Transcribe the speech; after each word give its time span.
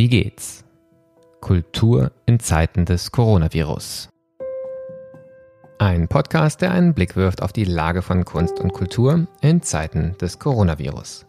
Wie 0.00 0.08
geht's? 0.08 0.64
Kultur 1.42 2.12
in 2.24 2.40
Zeiten 2.40 2.86
des 2.86 3.12
Coronavirus. 3.12 4.08
Ein 5.78 6.08
Podcast, 6.08 6.62
der 6.62 6.70
einen 6.70 6.94
Blick 6.94 7.16
wirft 7.16 7.42
auf 7.42 7.52
die 7.52 7.66
Lage 7.66 8.00
von 8.00 8.24
Kunst 8.24 8.60
und 8.60 8.72
Kultur 8.72 9.26
in 9.42 9.60
Zeiten 9.60 10.16
des 10.16 10.38
Coronavirus. 10.38 11.26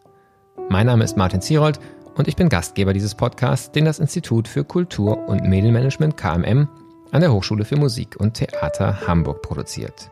Mein 0.69 0.85
Name 0.85 1.03
ist 1.03 1.17
Martin 1.17 1.41
Zierold 1.41 1.81
und 2.15 2.29
ich 2.29 2.37
bin 2.37 2.47
Gastgeber 2.47 2.93
dieses 2.93 3.13
Podcasts, 3.13 3.73
den 3.73 3.83
das 3.83 3.99
Institut 3.99 4.47
für 4.47 4.63
Kultur 4.63 5.17
und 5.27 5.43
Medienmanagement 5.43 6.15
KMM 6.15 6.69
an 7.11 7.19
der 7.19 7.33
Hochschule 7.33 7.65
für 7.65 7.75
Musik 7.75 8.15
und 8.21 8.35
Theater 8.35 9.05
Hamburg 9.05 9.41
produziert. 9.41 10.09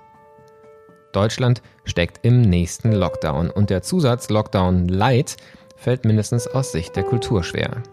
Deutschland 1.14 1.62
steckt 1.86 2.26
im 2.26 2.42
nächsten 2.42 2.92
Lockdown 2.92 3.52
und 3.52 3.70
der 3.70 3.84
Zusatz 3.84 4.28
Lockdown 4.28 4.90
Light 4.90 5.38
fällt 5.78 6.04
mindestens 6.04 6.46
aus 6.46 6.74
Sicht 6.74 6.98
der 6.98 7.04
Kultur 7.04 7.46
schwer. 7.46 7.84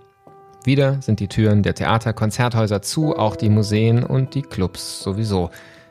Wieder 0.66 1.00
sind 1.00 1.20
die 1.20 1.28
Türen 1.28 1.62
der 1.62 1.76
Theater, 1.76 2.12
Konzerthäuser 2.12 2.82
zu, 2.82 3.16
auch 3.16 3.36
die 3.36 3.50
Museen 3.50 4.02
und 4.02 4.34
die 4.34 4.42
Clubs 4.42 5.00
sowieso. 5.00 5.50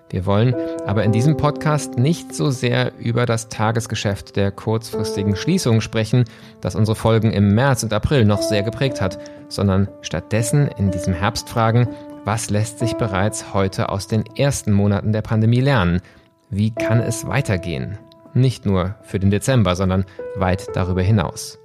Wir 0.09 0.25
wollen 0.25 0.53
aber 0.85 1.05
in 1.05 1.13
diesem 1.13 1.37
Podcast 1.37 1.97
nicht 1.97 2.35
so 2.35 2.49
sehr 2.51 2.91
über 2.99 3.25
das 3.25 3.47
Tagesgeschäft 3.47 4.35
der 4.35 4.51
kurzfristigen 4.51 5.37
Schließungen 5.37 5.79
sprechen, 5.79 6.25
das 6.59 6.75
unsere 6.75 6.97
Folgen 6.97 7.31
im 7.31 7.55
März 7.55 7.83
und 7.83 7.93
April 7.93 8.25
noch 8.25 8.41
sehr 8.41 8.63
geprägt 8.63 8.99
hat, 8.99 9.17
sondern 9.47 9.87
stattdessen 10.01 10.67
in 10.77 10.91
diesem 10.91 11.13
Herbst 11.13 11.47
fragen, 11.47 11.87
was 12.25 12.49
lässt 12.49 12.79
sich 12.79 12.95
bereits 12.95 13.53
heute 13.53 13.87
aus 13.87 14.07
den 14.07 14.25
ersten 14.35 14.73
Monaten 14.73 15.13
der 15.13 15.21
Pandemie 15.21 15.61
lernen? 15.61 16.01
Wie 16.49 16.71
kann 16.71 16.99
es 16.99 17.25
weitergehen? 17.25 17.97
Nicht 18.33 18.65
nur 18.65 18.95
für 19.03 19.19
den 19.19 19.31
Dezember, 19.31 19.77
sondern 19.77 20.03
weit 20.35 20.67
darüber 20.73 21.01
hinaus. 21.01 21.59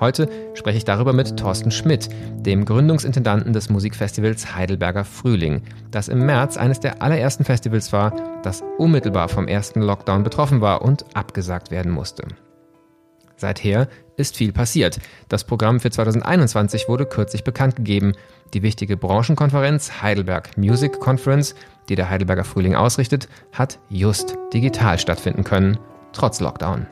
Heute 0.00 0.28
spreche 0.54 0.78
ich 0.78 0.84
darüber 0.84 1.12
mit 1.12 1.36
Thorsten 1.38 1.70
Schmidt, 1.70 2.08
dem 2.34 2.64
Gründungsintendanten 2.64 3.52
des 3.52 3.70
Musikfestivals 3.70 4.54
Heidelberger 4.54 5.04
Frühling, 5.04 5.62
das 5.90 6.08
im 6.08 6.26
März 6.26 6.56
eines 6.56 6.80
der 6.80 7.02
allerersten 7.02 7.44
Festivals 7.44 7.92
war, 7.92 8.12
das 8.42 8.64
unmittelbar 8.78 9.28
vom 9.28 9.46
ersten 9.46 9.80
Lockdown 9.80 10.24
betroffen 10.24 10.60
war 10.60 10.82
und 10.82 11.04
abgesagt 11.14 11.70
werden 11.70 11.92
musste. 11.92 12.26
Seither 13.36 13.88
ist 14.16 14.36
viel 14.36 14.52
passiert. 14.52 15.00
Das 15.28 15.44
Programm 15.44 15.80
für 15.80 15.90
2021 15.90 16.88
wurde 16.88 17.06
kürzlich 17.06 17.42
bekannt 17.42 17.74
gegeben. 17.74 18.12
Die 18.54 18.62
wichtige 18.62 18.96
Branchenkonferenz 18.96 20.00
Heidelberg 20.00 20.56
Music 20.56 21.00
Conference, 21.00 21.54
die 21.88 21.96
der 21.96 22.08
Heidelberger 22.08 22.44
Frühling 22.44 22.76
ausrichtet, 22.76 23.28
hat 23.52 23.80
just 23.88 24.36
digital 24.52 24.98
stattfinden 24.98 25.42
können, 25.42 25.78
trotz 26.12 26.38
Lockdown. 26.40 26.86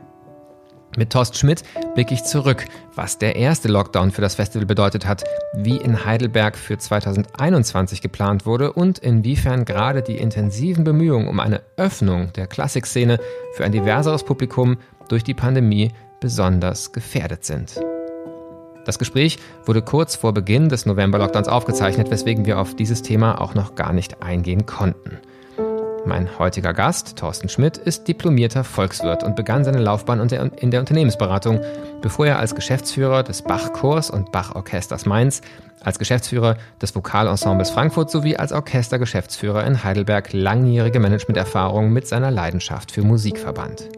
Mit 1.01 1.09
Torst 1.09 1.39
Schmidt 1.39 1.62
blicke 1.95 2.12
ich 2.12 2.25
zurück, 2.25 2.67
was 2.95 3.17
der 3.17 3.34
erste 3.34 3.69
Lockdown 3.69 4.11
für 4.11 4.20
das 4.20 4.34
Festival 4.34 4.67
bedeutet 4.67 5.07
hat, 5.07 5.25
wie 5.55 5.79
in 5.79 6.05
Heidelberg 6.05 6.59
für 6.59 6.77
2021 6.77 8.03
geplant 8.03 8.45
wurde 8.45 8.75
und 8.75 8.98
inwiefern 8.98 9.65
gerade 9.65 10.03
die 10.03 10.19
intensiven 10.19 10.84
Bemühungen 10.84 11.29
um 11.29 11.41
eine 11.41 11.62
Öffnung 11.79 12.34
der 12.34 12.47
Klassikszene 12.47 13.19
für 13.55 13.65
ein 13.65 13.73
diverseres 13.73 14.25
Publikum 14.25 14.77
durch 15.09 15.25
die 15.25 15.33
Pandemie 15.33 15.91
besonders 16.20 16.92
gefährdet 16.92 17.47
sind. 17.47 17.81
Das 18.85 18.98
Gespräch 18.98 19.39
wurde 19.64 19.81
kurz 19.81 20.17
vor 20.17 20.35
Beginn 20.35 20.69
des 20.69 20.85
November-Lockdowns 20.85 21.48
aufgezeichnet, 21.48 22.11
weswegen 22.11 22.45
wir 22.45 22.59
auf 22.59 22.77
dieses 22.77 23.01
Thema 23.01 23.41
auch 23.41 23.55
noch 23.55 23.75
gar 23.75 23.95
nicht 23.95 24.23
eingehen 24.23 24.67
konnten. 24.67 25.19
Mein 26.06 26.39
heutiger 26.39 26.73
Gast, 26.73 27.17
Thorsten 27.19 27.48
Schmidt, 27.48 27.77
ist 27.77 28.09
diplomierter 28.09 28.65
Volkswirt 28.65 29.23
und 29.23 29.37
begann 29.37 29.65
seine 29.65 29.79
Laufbahn 29.79 30.20
in 30.20 30.70
der 30.70 30.81
Unternehmensberatung, 30.81 31.61
bevor 32.01 32.27
er 32.27 32.39
als 32.39 32.55
Geschäftsführer 32.55 33.23
des 33.23 33.42
Bach-Chors 33.42 34.11
und 34.11 34.33
Bach-Orchesters 34.33 35.05
Mainz, 35.07 35.42
als 35.83 35.98
Geschäftsführer 35.98 36.57
des 36.80 36.95
Vokalensembles 36.95 37.70
Frankfurt 37.70 38.11
sowie 38.11 38.36
als 38.36 38.52
Orchestergeschäftsführer 38.52 39.67
in 39.67 39.85
Heidelberg 39.85 40.33
langjährige 40.33 41.01
Managementerfahrung 41.01 41.92
mit 41.92 42.07
seiner 42.07 42.30
Leidenschaft 42.30 42.92
für 42.92 43.03
Musik 43.03 43.39
verband. 43.39 43.89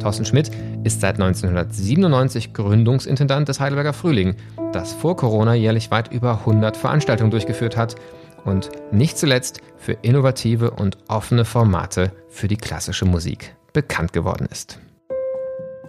Thorsten 0.00 0.24
Schmidt 0.24 0.50
ist 0.84 1.00
seit 1.00 1.20
1997 1.20 2.54
Gründungsintendant 2.54 3.48
des 3.48 3.60
Heidelberger 3.60 3.92
Frühling, 3.92 4.36
das 4.72 4.92
vor 4.92 5.16
Corona 5.16 5.54
jährlich 5.54 5.90
weit 5.90 6.12
über 6.12 6.40
100 6.40 6.76
Veranstaltungen 6.76 7.30
durchgeführt 7.30 7.76
hat 7.76 7.96
und 8.44 8.70
nicht 8.92 9.18
zuletzt 9.18 9.60
für 9.76 9.92
innovative 9.92 10.70
und 10.70 10.98
offene 11.08 11.44
Formate 11.44 12.12
für 12.28 12.48
die 12.48 12.56
klassische 12.56 13.04
Musik 13.04 13.54
bekannt 13.72 14.12
geworden 14.12 14.48
ist. 14.50 14.78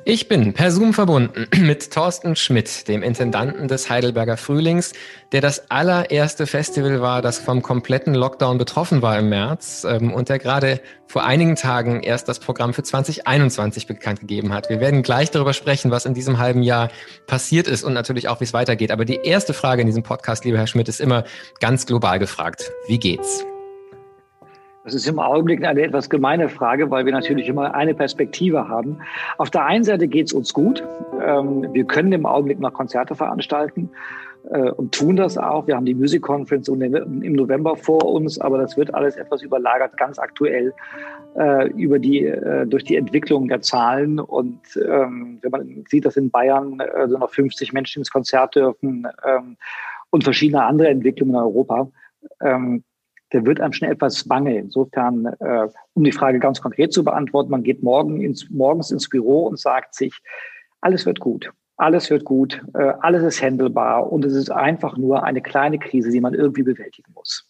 Ich 0.03 0.27
bin 0.27 0.53
per 0.53 0.71
Zoom 0.71 0.93
verbunden 0.93 1.47
mit 1.59 1.91
Thorsten 1.91 2.35
Schmidt, 2.35 2.87
dem 2.87 3.03
Intendanten 3.03 3.67
des 3.67 3.89
Heidelberger 3.89 4.35
Frühlings, 4.35 4.93
der 5.31 5.41
das 5.41 5.69
allererste 5.69 6.47
Festival 6.47 7.01
war, 7.01 7.21
das 7.21 7.37
vom 7.37 7.61
kompletten 7.61 8.15
Lockdown 8.15 8.57
betroffen 8.57 9.03
war 9.03 9.19
im 9.19 9.29
März 9.29 9.85
ähm, 9.87 10.11
und 10.11 10.29
der 10.29 10.39
gerade 10.39 10.81
vor 11.05 11.23
einigen 11.23 11.55
Tagen 11.55 12.01
erst 12.01 12.27
das 12.27 12.39
Programm 12.39 12.73
für 12.73 12.81
2021 12.81 13.85
bekannt 13.85 14.21
gegeben 14.21 14.53
hat. 14.53 14.69
Wir 14.69 14.79
werden 14.79 15.03
gleich 15.03 15.29
darüber 15.29 15.53
sprechen, 15.53 15.91
was 15.91 16.07
in 16.07 16.15
diesem 16.15 16.39
halben 16.39 16.63
Jahr 16.63 16.89
passiert 17.27 17.67
ist 17.67 17.83
und 17.83 17.93
natürlich 17.93 18.27
auch, 18.27 18.39
wie 18.39 18.45
es 18.45 18.53
weitergeht. 18.53 18.89
Aber 18.89 19.05
die 19.05 19.19
erste 19.23 19.53
Frage 19.53 19.81
in 19.81 19.87
diesem 19.87 20.03
Podcast, 20.03 20.45
lieber 20.45 20.57
Herr 20.57 20.67
Schmidt, 20.67 20.89
ist 20.89 20.99
immer 20.99 21.25
ganz 21.59 21.85
global 21.85 22.17
gefragt. 22.17 22.71
Wie 22.87 22.97
geht's? 22.97 23.45
Das 24.83 24.95
ist 24.95 25.07
im 25.07 25.19
Augenblick 25.19 25.63
eine 25.63 25.81
etwas 25.81 26.09
gemeine 26.09 26.49
Frage, 26.49 26.89
weil 26.89 27.05
wir 27.05 27.13
natürlich 27.13 27.47
immer 27.47 27.75
eine 27.75 27.93
Perspektive 27.93 28.67
haben. 28.67 28.97
Auf 29.37 29.51
der 29.51 29.65
einen 29.65 29.83
Seite 29.83 30.07
geht 30.07 30.27
es 30.27 30.33
uns 30.33 30.53
gut. 30.53 30.83
Ähm, 31.23 31.67
wir 31.71 31.85
können 31.85 32.11
im 32.11 32.25
Augenblick 32.25 32.59
noch 32.59 32.73
Konzerte 32.73 33.13
veranstalten 33.13 33.91
äh, 34.49 34.71
und 34.71 34.91
tun 34.93 35.15
das 35.17 35.37
auch. 35.37 35.67
Wir 35.67 35.75
haben 35.75 35.85
die 35.85 35.93
Music 35.93 36.23
Conference 36.23 36.67
im 36.67 37.33
November 37.33 37.75
vor 37.75 38.03
uns, 38.05 38.41
aber 38.41 38.57
das 38.57 38.75
wird 38.75 38.91
alles 38.95 39.17
etwas 39.17 39.43
überlagert, 39.43 39.97
ganz 39.97 40.17
aktuell 40.17 40.73
äh, 41.37 41.69
über 41.73 41.99
die, 41.99 42.25
äh, 42.25 42.65
durch 42.65 42.83
die 42.83 42.95
Entwicklung 42.95 43.49
der 43.49 43.61
Zahlen. 43.61 44.19
Und 44.19 44.61
ähm, 44.77 45.37
wenn 45.43 45.51
man 45.51 45.83
sieht, 45.89 46.05
dass 46.05 46.17
in 46.17 46.31
Bayern 46.31 46.81
so 47.07 47.19
noch 47.19 47.29
50 47.29 47.71
Menschen 47.71 47.99
ins 47.99 48.09
Konzert 48.09 48.55
dürfen 48.55 49.07
ähm, 49.23 49.57
und 50.09 50.23
verschiedene 50.23 50.63
andere 50.63 50.87
Entwicklungen 50.87 51.35
in 51.35 51.39
Europa, 51.39 51.87
der 53.33 53.45
wird 53.45 53.61
einem 53.61 53.73
schnell 53.73 53.91
etwas 53.91 54.27
bange. 54.27 54.57
Insofern, 54.57 55.25
äh, 55.39 55.67
um 55.93 56.03
die 56.03 56.11
Frage 56.11 56.39
ganz 56.39 56.61
konkret 56.61 56.93
zu 56.93 57.03
beantworten, 57.03 57.51
man 57.51 57.63
geht 57.63 57.83
morgen 57.83 58.21
ins, 58.21 58.49
morgens 58.49 58.91
ins 58.91 59.09
Büro 59.09 59.45
und 59.47 59.59
sagt 59.59 59.95
sich, 59.95 60.13
alles 60.81 61.05
wird 61.05 61.19
gut. 61.19 61.51
Alles 61.77 62.11
wird 62.11 62.25
gut, 62.25 62.61
äh, 62.75 62.93
alles 62.99 63.23
ist 63.23 63.41
handelbar 63.41 64.11
und 64.11 64.23
es 64.23 64.33
ist 64.33 64.51
einfach 64.51 64.97
nur 64.97 65.23
eine 65.23 65.41
kleine 65.41 65.79
Krise, 65.79 66.11
die 66.11 66.21
man 66.21 66.35
irgendwie 66.35 66.61
bewältigen 66.61 67.11
muss. 67.15 67.47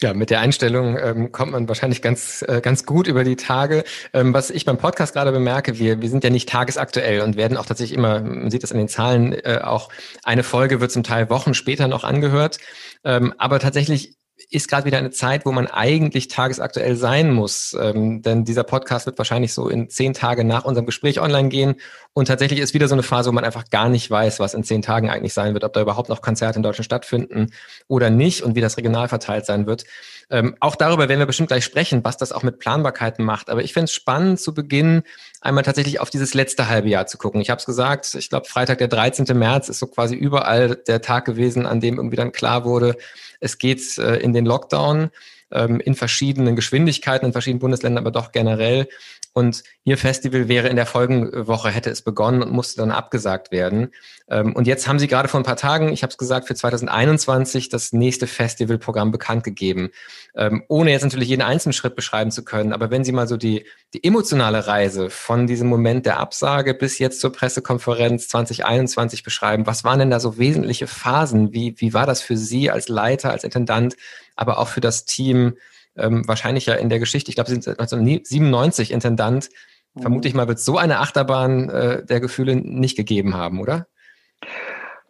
Ja, 0.00 0.14
mit 0.14 0.30
der 0.30 0.38
Einstellung 0.38 0.96
ähm, 0.96 1.32
kommt 1.32 1.50
man 1.50 1.66
wahrscheinlich 1.66 2.00
ganz, 2.00 2.44
äh, 2.46 2.60
ganz 2.60 2.86
gut 2.86 3.08
über 3.08 3.24
die 3.24 3.34
Tage. 3.34 3.82
Ähm, 4.12 4.32
was 4.32 4.50
ich 4.50 4.64
beim 4.64 4.78
Podcast 4.78 5.14
gerade 5.14 5.32
bemerke, 5.32 5.80
wir, 5.80 6.00
wir 6.00 6.08
sind 6.08 6.22
ja 6.22 6.30
nicht 6.30 6.48
tagesaktuell 6.48 7.20
und 7.20 7.34
werden 7.34 7.56
auch 7.56 7.66
tatsächlich 7.66 7.98
immer, 7.98 8.20
man 8.20 8.48
sieht 8.52 8.62
das 8.62 8.70
an 8.70 8.78
den 8.78 8.86
Zahlen, 8.86 9.32
äh, 9.32 9.60
auch 9.64 9.88
eine 10.22 10.44
Folge 10.44 10.80
wird 10.80 10.92
zum 10.92 11.02
Teil 11.02 11.30
Wochen 11.30 11.52
später 11.52 11.88
noch 11.88 12.04
angehört. 12.04 12.58
Ähm, 13.02 13.34
aber 13.38 13.58
tatsächlich 13.58 14.17
ist 14.50 14.68
gerade 14.68 14.86
wieder 14.86 14.96
eine 14.96 15.10
Zeit, 15.10 15.44
wo 15.44 15.52
man 15.52 15.66
eigentlich 15.66 16.28
tagesaktuell 16.28 16.96
sein 16.96 17.32
muss. 17.32 17.76
Ähm, 17.78 18.22
denn 18.22 18.44
dieser 18.44 18.64
Podcast 18.64 19.04
wird 19.04 19.18
wahrscheinlich 19.18 19.52
so 19.52 19.68
in 19.68 19.90
zehn 19.90 20.14
Tage 20.14 20.42
nach 20.42 20.64
unserem 20.64 20.86
Gespräch 20.86 21.20
online 21.20 21.50
gehen. 21.50 21.74
Und 22.14 22.28
tatsächlich 22.28 22.60
ist 22.60 22.72
wieder 22.72 22.88
so 22.88 22.94
eine 22.94 23.02
Phase, 23.02 23.28
wo 23.28 23.34
man 23.34 23.44
einfach 23.44 23.68
gar 23.68 23.90
nicht 23.90 24.10
weiß, 24.10 24.40
was 24.40 24.54
in 24.54 24.64
zehn 24.64 24.80
Tagen 24.80 25.10
eigentlich 25.10 25.34
sein 25.34 25.52
wird, 25.52 25.64
ob 25.64 25.74
da 25.74 25.82
überhaupt 25.82 26.08
noch 26.08 26.22
Konzerte 26.22 26.58
in 26.58 26.62
Deutschland 26.62 26.86
stattfinden 26.86 27.52
oder 27.88 28.08
nicht 28.08 28.42
und 28.42 28.54
wie 28.54 28.62
das 28.62 28.78
regional 28.78 29.08
verteilt 29.08 29.44
sein 29.44 29.66
wird. 29.66 29.84
Ähm, 30.30 30.56
auch 30.60 30.76
darüber 30.76 31.08
werden 31.08 31.20
wir 31.20 31.26
bestimmt 31.26 31.48
gleich 31.48 31.64
sprechen, 31.64 32.04
was 32.04 32.18
das 32.18 32.32
auch 32.32 32.42
mit 32.42 32.58
Planbarkeiten 32.58 33.24
macht. 33.24 33.48
Aber 33.48 33.62
ich 33.62 33.72
fände 33.72 33.84
es 33.84 33.94
spannend, 33.94 34.40
zu 34.40 34.52
Beginn 34.52 35.02
einmal 35.40 35.64
tatsächlich 35.64 36.00
auf 36.00 36.10
dieses 36.10 36.34
letzte 36.34 36.68
halbe 36.68 36.88
Jahr 36.88 37.06
zu 37.06 37.16
gucken. 37.16 37.40
Ich 37.40 37.50
habe 37.50 37.58
es 37.58 37.66
gesagt, 37.66 38.14
ich 38.14 38.28
glaube, 38.28 38.46
Freitag, 38.46 38.78
der 38.78 38.88
13. 38.88 39.36
März 39.38 39.68
ist 39.68 39.78
so 39.78 39.86
quasi 39.86 40.14
überall 40.14 40.76
der 40.76 41.00
Tag 41.00 41.24
gewesen, 41.24 41.64
an 41.66 41.80
dem 41.80 41.96
irgendwie 41.96 42.16
dann 42.16 42.32
klar 42.32 42.64
wurde, 42.64 42.96
es 43.40 43.58
geht 43.58 43.98
äh, 43.98 44.16
in 44.16 44.32
den 44.32 44.44
Lockdown 44.44 45.10
ähm, 45.50 45.80
in 45.80 45.94
verschiedenen 45.94 46.56
Geschwindigkeiten, 46.56 47.26
in 47.26 47.32
verschiedenen 47.32 47.60
Bundesländern, 47.60 48.04
aber 48.04 48.10
doch 48.10 48.32
generell. 48.32 48.88
Und 49.38 49.62
Ihr 49.84 49.96
Festival 49.96 50.48
wäre 50.48 50.66
in 50.66 50.74
der 50.74 50.84
Folgenwoche, 50.84 51.70
hätte 51.70 51.90
es 51.90 52.02
begonnen 52.02 52.42
und 52.42 52.50
musste 52.50 52.80
dann 52.80 52.90
abgesagt 52.90 53.52
werden. 53.52 53.92
Ähm, 54.28 54.52
und 54.52 54.66
jetzt 54.66 54.88
haben 54.88 54.98
Sie 54.98 55.06
gerade 55.06 55.28
vor 55.28 55.38
ein 55.38 55.44
paar 55.44 55.54
Tagen, 55.54 55.92
ich 55.92 56.02
habe 56.02 56.10
es 56.10 56.18
gesagt, 56.18 56.48
für 56.48 56.56
2021 56.56 57.68
das 57.68 57.92
nächste 57.92 58.26
Festivalprogramm 58.26 59.12
bekannt 59.12 59.44
gegeben. 59.44 59.90
Ähm, 60.34 60.64
ohne 60.66 60.90
jetzt 60.90 61.04
natürlich 61.04 61.28
jeden 61.28 61.42
einzelnen 61.42 61.72
Schritt 61.72 61.94
beschreiben 61.94 62.32
zu 62.32 62.44
können. 62.44 62.72
Aber 62.72 62.90
wenn 62.90 63.04
Sie 63.04 63.12
mal 63.12 63.28
so 63.28 63.36
die, 63.36 63.64
die 63.94 64.02
emotionale 64.02 64.66
Reise 64.66 65.08
von 65.08 65.46
diesem 65.46 65.68
Moment 65.68 66.04
der 66.04 66.18
Absage 66.18 66.74
bis 66.74 66.98
jetzt 66.98 67.20
zur 67.20 67.30
Pressekonferenz 67.30 68.26
2021 68.26 69.22
beschreiben, 69.22 69.68
was 69.68 69.84
waren 69.84 70.00
denn 70.00 70.10
da 70.10 70.18
so 70.18 70.36
wesentliche 70.36 70.88
Phasen? 70.88 71.52
Wie, 71.52 71.76
wie 71.78 71.94
war 71.94 72.06
das 72.06 72.22
für 72.22 72.36
Sie 72.36 72.72
als 72.72 72.88
Leiter, 72.88 73.30
als 73.30 73.44
Intendant, 73.44 73.94
aber 74.34 74.58
auch 74.58 74.66
für 74.66 74.80
das 74.80 75.04
Team? 75.04 75.54
Ähm, 75.98 76.26
wahrscheinlich 76.26 76.66
ja 76.66 76.74
in 76.74 76.88
der 76.88 76.98
Geschichte, 76.98 77.30
ich 77.30 77.34
glaube, 77.34 77.48
Sie 77.48 77.54
sind 77.54 77.64
seit 77.64 77.78
1997 77.78 78.92
Intendant. 78.92 79.48
Mhm. 79.94 80.02
Vermute 80.02 80.28
ich 80.28 80.34
mal, 80.34 80.48
wird 80.48 80.60
so 80.60 80.78
eine 80.78 81.00
Achterbahn 81.00 81.68
äh, 81.70 82.04
der 82.04 82.20
Gefühle 82.20 82.56
nicht 82.56 82.96
gegeben 82.96 83.34
haben, 83.34 83.60
oder? 83.60 83.86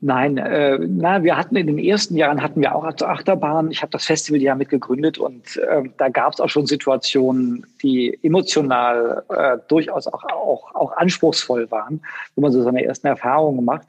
Nein, 0.00 0.38
äh, 0.38 0.78
na, 0.78 1.24
wir 1.24 1.36
hatten 1.36 1.56
in 1.56 1.66
den 1.66 1.78
ersten 1.78 2.16
Jahren 2.16 2.40
hatten 2.40 2.60
wir 2.60 2.72
auch 2.72 2.84
also 2.84 3.06
Achterbahn. 3.06 3.72
Ich 3.72 3.82
habe 3.82 3.90
das 3.90 4.04
Festival 4.04 4.40
ja 4.40 4.54
mitgegründet 4.54 5.18
und 5.18 5.56
äh, 5.56 5.82
da 5.96 6.08
gab 6.08 6.34
es 6.34 6.40
auch 6.40 6.48
schon 6.48 6.66
Situationen, 6.66 7.66
die 7.82 8.16
emotional 8.22 9.24
äh, 9.28 9.58
durchaus 9.66 10.06
auch, 10.06 10.22
auch, 10.22 10.72
auch 10.76 10.92
anspruchsvoll 10.96 11.68
waren, 11.72 12.00
wo 12.36 12.42
man 12.42 12.52
so 12.52 12.62
seine 12.62 12.84
ersten 12.84 13.08
Erfahrungen 13.08 13.64
macht. 13.64 13.88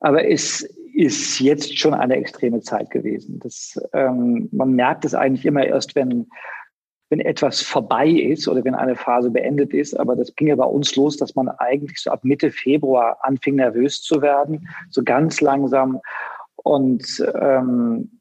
Aber 0.00 0.26
es 0.26 0.62
ist 0.94 1.38
jetzt 1.40 1.78
schon 1.78 1.94
eine 1.94 2.16
extreme 2.16 2.60
Zeit 2.60 2.90
gewesen. 2.90 3.38
Das, 3.40 3.80
ähm, 3.92 4.48
man 4.52 4.72
merkt 4.72 5.04
es 5.04 5.14
eigentlich 5.14 5.46
immer 5.46 5.64
erst, 5.64 5.94
wenn 5.94 6.28
wenn 7.10 7.20
etwas 7.20 7.62
vorbei 7.62 8.06
ist 8.08 8.48
oder 8.48 8.64
wenn 8.64 8.74
eine 8.74 8.94
Phase 8.94 9.30
beendet 9.30 9.72
ist. 9.72 9.98
Aber 9.98 10.14
das 10.14 10.34
ging 10.34 10.48
ja 10.48 10.56
bei 10.56 10.64
uns 10.64 10.94
los, 10.96 11.16
dass 11.16 11.34
man 11.34 11.48
eigentlich 11.48 11.98
so 11.98 12.10
ab 12.10 12.22
Mitte 12.22 12.50
Februar 12.50 13.18
anfing, 13.22 13.56
nervös 13.56 14.02
zu 14.02 14.20
werden, 14.20 14.68
so 14.90 15.02
ganz 15.02 15.40
langsam 15.40 16.00
und 16.56 17.24
ähm, 17.40 18.20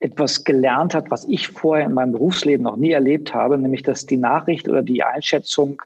etwas 0.00 0.44
gelernt 0.44 0.94
hat, 0.94 1.10
was 1.10 1.26
ich 1.28 1.48
vorher 1.48 1.86
in 1.86 1.94
meinem 1.94 2.12
Berufsleben 2.12 2.64
noch 2.64 2.76
nie 2.76 2.90
erlebt 2.90 3.34
habe, 3.34 3.56
nämlich 3.56 3.82
dass 3.82 4.04
die 4.04 4.16
Nachricht 4.16 4.68
oder 4.68 4.82
die 4.82 5.02
Einschätzung 5.02 5.80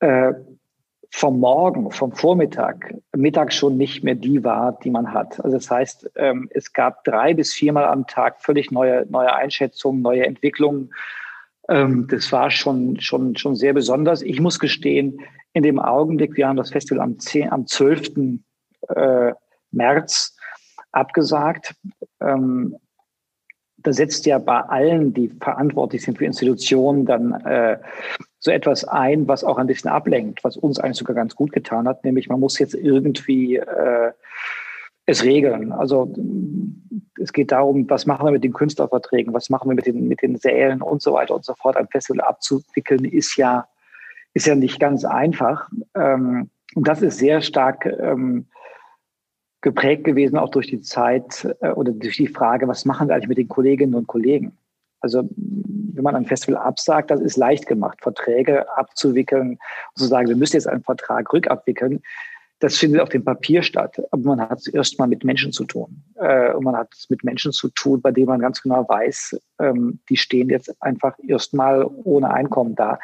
äh, 0.00 0.34
vom 1.10 1.40
Morgen, 1.40 1.90
vom 1.90 2.12
Vormittag, 2.12 2.94
Mittag 3.16 3.52
schon 3.52 3.76
nicht 3.76 4.04
mehr 4.04 4.14
die 4.14 4.44
war, 4.44 4.78
die 4.84 4.90
man 4.90 5.12
hat. 5.12 5.42
Also 5.42 5.56
das 5.56 5.70
heißt, 5.70 6.10
ähm, 6.16 6.48
es 6.52 6.72
gab 6.72 7.04
drei 7.04 7.34
bis 7.34 7.52
viermal 7.52 7.86
am 7.86 8.06
Tag 8.06 8.42
völlig 8.42 8.70
neue, 8.70 9.06
neue 9.08 9.34
Einschätzungen, 9.34 10.02
neue 10.02 10.26
Entwicklungen. 10.26 10.92
Ähm, 11.68 12.06
das 12.10 12.30
war 12.30 12.50
schon, 12.50 13.00
schon, 13.00 13.36
schon 13.36 13.56
sehr 13.56 13.72
besonders. 13.72 14.22
Ich 14.22 14.40
muss 14.40 14.58
gestehen, 14.58 15.20
in 15.54 15.62
dem 15.62 15.78
Augenblick, 15.78 16.36
wir 16.36 16.46
haben 16.46 16.56
das 16.56 16.70
Festival 16.70 17.02
am, 17.02 17.18
10, 17.18 17.50
am 17.50 17.66
12. 17.66 18.40
Äh, 18.94 19.32
März 19.70 20.36
abgesagt. 20.92 21.74
Ähm, 22.20 22.76
da 23.78 23.92
setzt 23.92 24.26
ja 24.26 24.38
bei 24.38 24.60
allen, 24.60 25.14
die 25.14 25.28
verantwortlich 25.28 26.02
sind 26.02 26.18
für 26.18 26.24
Institutionen, 26.24 27.06
dann 27.06 27.32
äh, 27.44 27.78
so 28.40 28.50
etwas 28.50 28.84
ein, 28.84 29.26
was 29.26 29.44
auch 29.44 29.58
ein 29.58 29.66
bisschen 29.66 29.90
ablenkt, 29.90 30.44
was 30.44 30.56
uns 30.56 30.78
eigentlich 30.78 30.98
sogar 30.98 31.16
ganz 31.16 31.34
gut 31.34 31.52
getan 31.52 31.88
hat, 31.88 32.04
nämlich 32.04 32.28
man 32.28 32.40
muss 32.40 32.58
jetzt 32.58 32.74
irgendwie 32.74 33.56
äh, 33.56 34.12
es 35.06 35.24
regeln. 35.24 35.72
Also 35.72 36.12
es 37.18 37.32
geht 37.32 37.50
darum, 37.50 37.88
was 37.88 38.06
machen 38.06 38.26
wir 38.26 38.32
mit 38.32 38.44
den 38.44 38.52
Künstlerverträgen, 38.52 39.32
was 39.32 39.48
machen 39.48 39.70
wir 39.70 39.74
mit 39.74 39.86
den, 39.86 40.06
mit 40.06 40.22
den 40.22 40.36
Sälen 40.36 40.82
und 40.82 41.02
so 41.02 41.14
weiter 41.14 41.34
und 41.34 41.44
so 41.44 41.54
fort. 41.54 41.76
Ein 41.76 41.88
Festival 41.88 42.20
abzuwickeln 42.20 43.04
ist 43.06 43.36
ja, 43.36 43.66
ist 44.34 44.46
ja 44.46 44.54
nicht 44.54 44.78
ganz 44.78 45.04
einfach. 45.04 45.68
Ähm, 45.94 46.50
und 46.74 46.86
das 46.86 47.00
ist 47.00 47.18
sehr 47.18 47.40
stark 47.40 47.86
ähm, 47.86 48.46
geprägt 49.62 50.04
gewesen, 50.04 50.36
auch 50.36 50.50
durch 50.50 50.66
die 50.66 50.82
Zeit 50.82 51.56
äh, 51.60 51.70
oder 51.70 51.92
durch 51.92 52.18
die 52.18 52.28
Frage, 52.28 52.68
was 52.68 52.84
machen 52.84 53.08
wir 53.08 53.14
eigentlich 53.14 53.28
mit 53.28 53.38
den 53.38 53.48
Kolleginnen 53.48 53.94
und 53.94 54.06
Kollegen? 54.06 54.58
Also 55.00 55.28
wenn 55.38 56.04
man 56.04 56.16
ein 56.16 56.26
Festival 56.26 56.60
absagt, 56.60 57.10
das 57.10 57.20
ist 57.20 57.36
leicht 57.36 57.66
gemacht, 57.66 57.98
Verträge 58.02 58.66
abzuwickeln 58.76 59.50
und 59.50 59.58
zu 59.96 60.04
sagen, 60.04 60.28
wir 60.28 60.36
müssen 60.36 60.56
jetzt 60.56 60.68
einen 60.68 60.82
Vertrag 60.82 61.32
rückabwickeln. 61.32 62.00
Das 62.60 62.76
findet 62.76 63.00
auf 63.00 63.08
dem 63.08 63.24
Papier 63.24 63.62
statt, 63.62 64.02
aber 64.10 64.22
man 64.22 64.40
hat 64.40 64.58
es 64.58 64.66
erstmal 64.66 65.06
mit 65.06 65.22
Menschen 65.22 65.52
zu 65.52 65.64
tun. 65.64 66.02
Äh, 66.16 66.52
und 66.54 66.64
man 66.64 66.76
hat 66.76 66.88
es 66.92 67.08
mit 67.08 67.22
Menschen 67.22 67.52
zu 67.52 67.68
tun, 67.68 68.00
bei 68.00 68.10
denen 68.10 68.26
man 68.26 68.40
ganz 68.40 68.62
genau 68.62 68.84
weiß, 68.88 69.40
ähm, 69.60 70.00
die 70.08 70.16
stehen 70.16 70.48
jetzt 70.48 70.74
einfach 70.82 71.16
erstmal 71.24 71.84
ohne 71.84 72.32
Einkommen 72.32 72.74
da. 72.74 72.98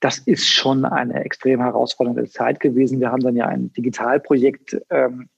Das 0.00 0.18
ist 0.18 0.48
schon 0.48 0.84
eine 0.84 1.24
extrem 1.24 1.60
herausfordernde 1.60 2.28
Zeit 2.28 2.58
gewesen. 2.58 2.98
Wir 2.98 3.12
haben 3.12 3.22
dann 3.22 3.36
ja 3.36 3.46
ein 3.46 3.72
Digitalprojekt 3.74 4.76
ähm, 4.90 5.28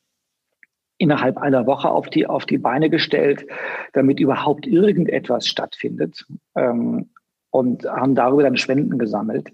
innerhalb 0.99 1.39
einer 1.39 1.67
Woche 1.67 1.89
auf 1.89 2.11
die, 2.11 2.27
auf 2.27 2.45
die 2.45 2.59
Beine 2.59 2.91
gestellt, 2.91 3.47
damit 3.93 4.21
überhaupt 4.21 4.67
irgendetwas 4.67 5.47
stattfindet 5.47 6.27
ähm, 6.57 7.11
und 7.51 7.85
haben 7.85 8.15
darüber 8.15 8.43
dann 8.43 8.57
Spenden 8.57 8.99
gesammelt 8.99 9.51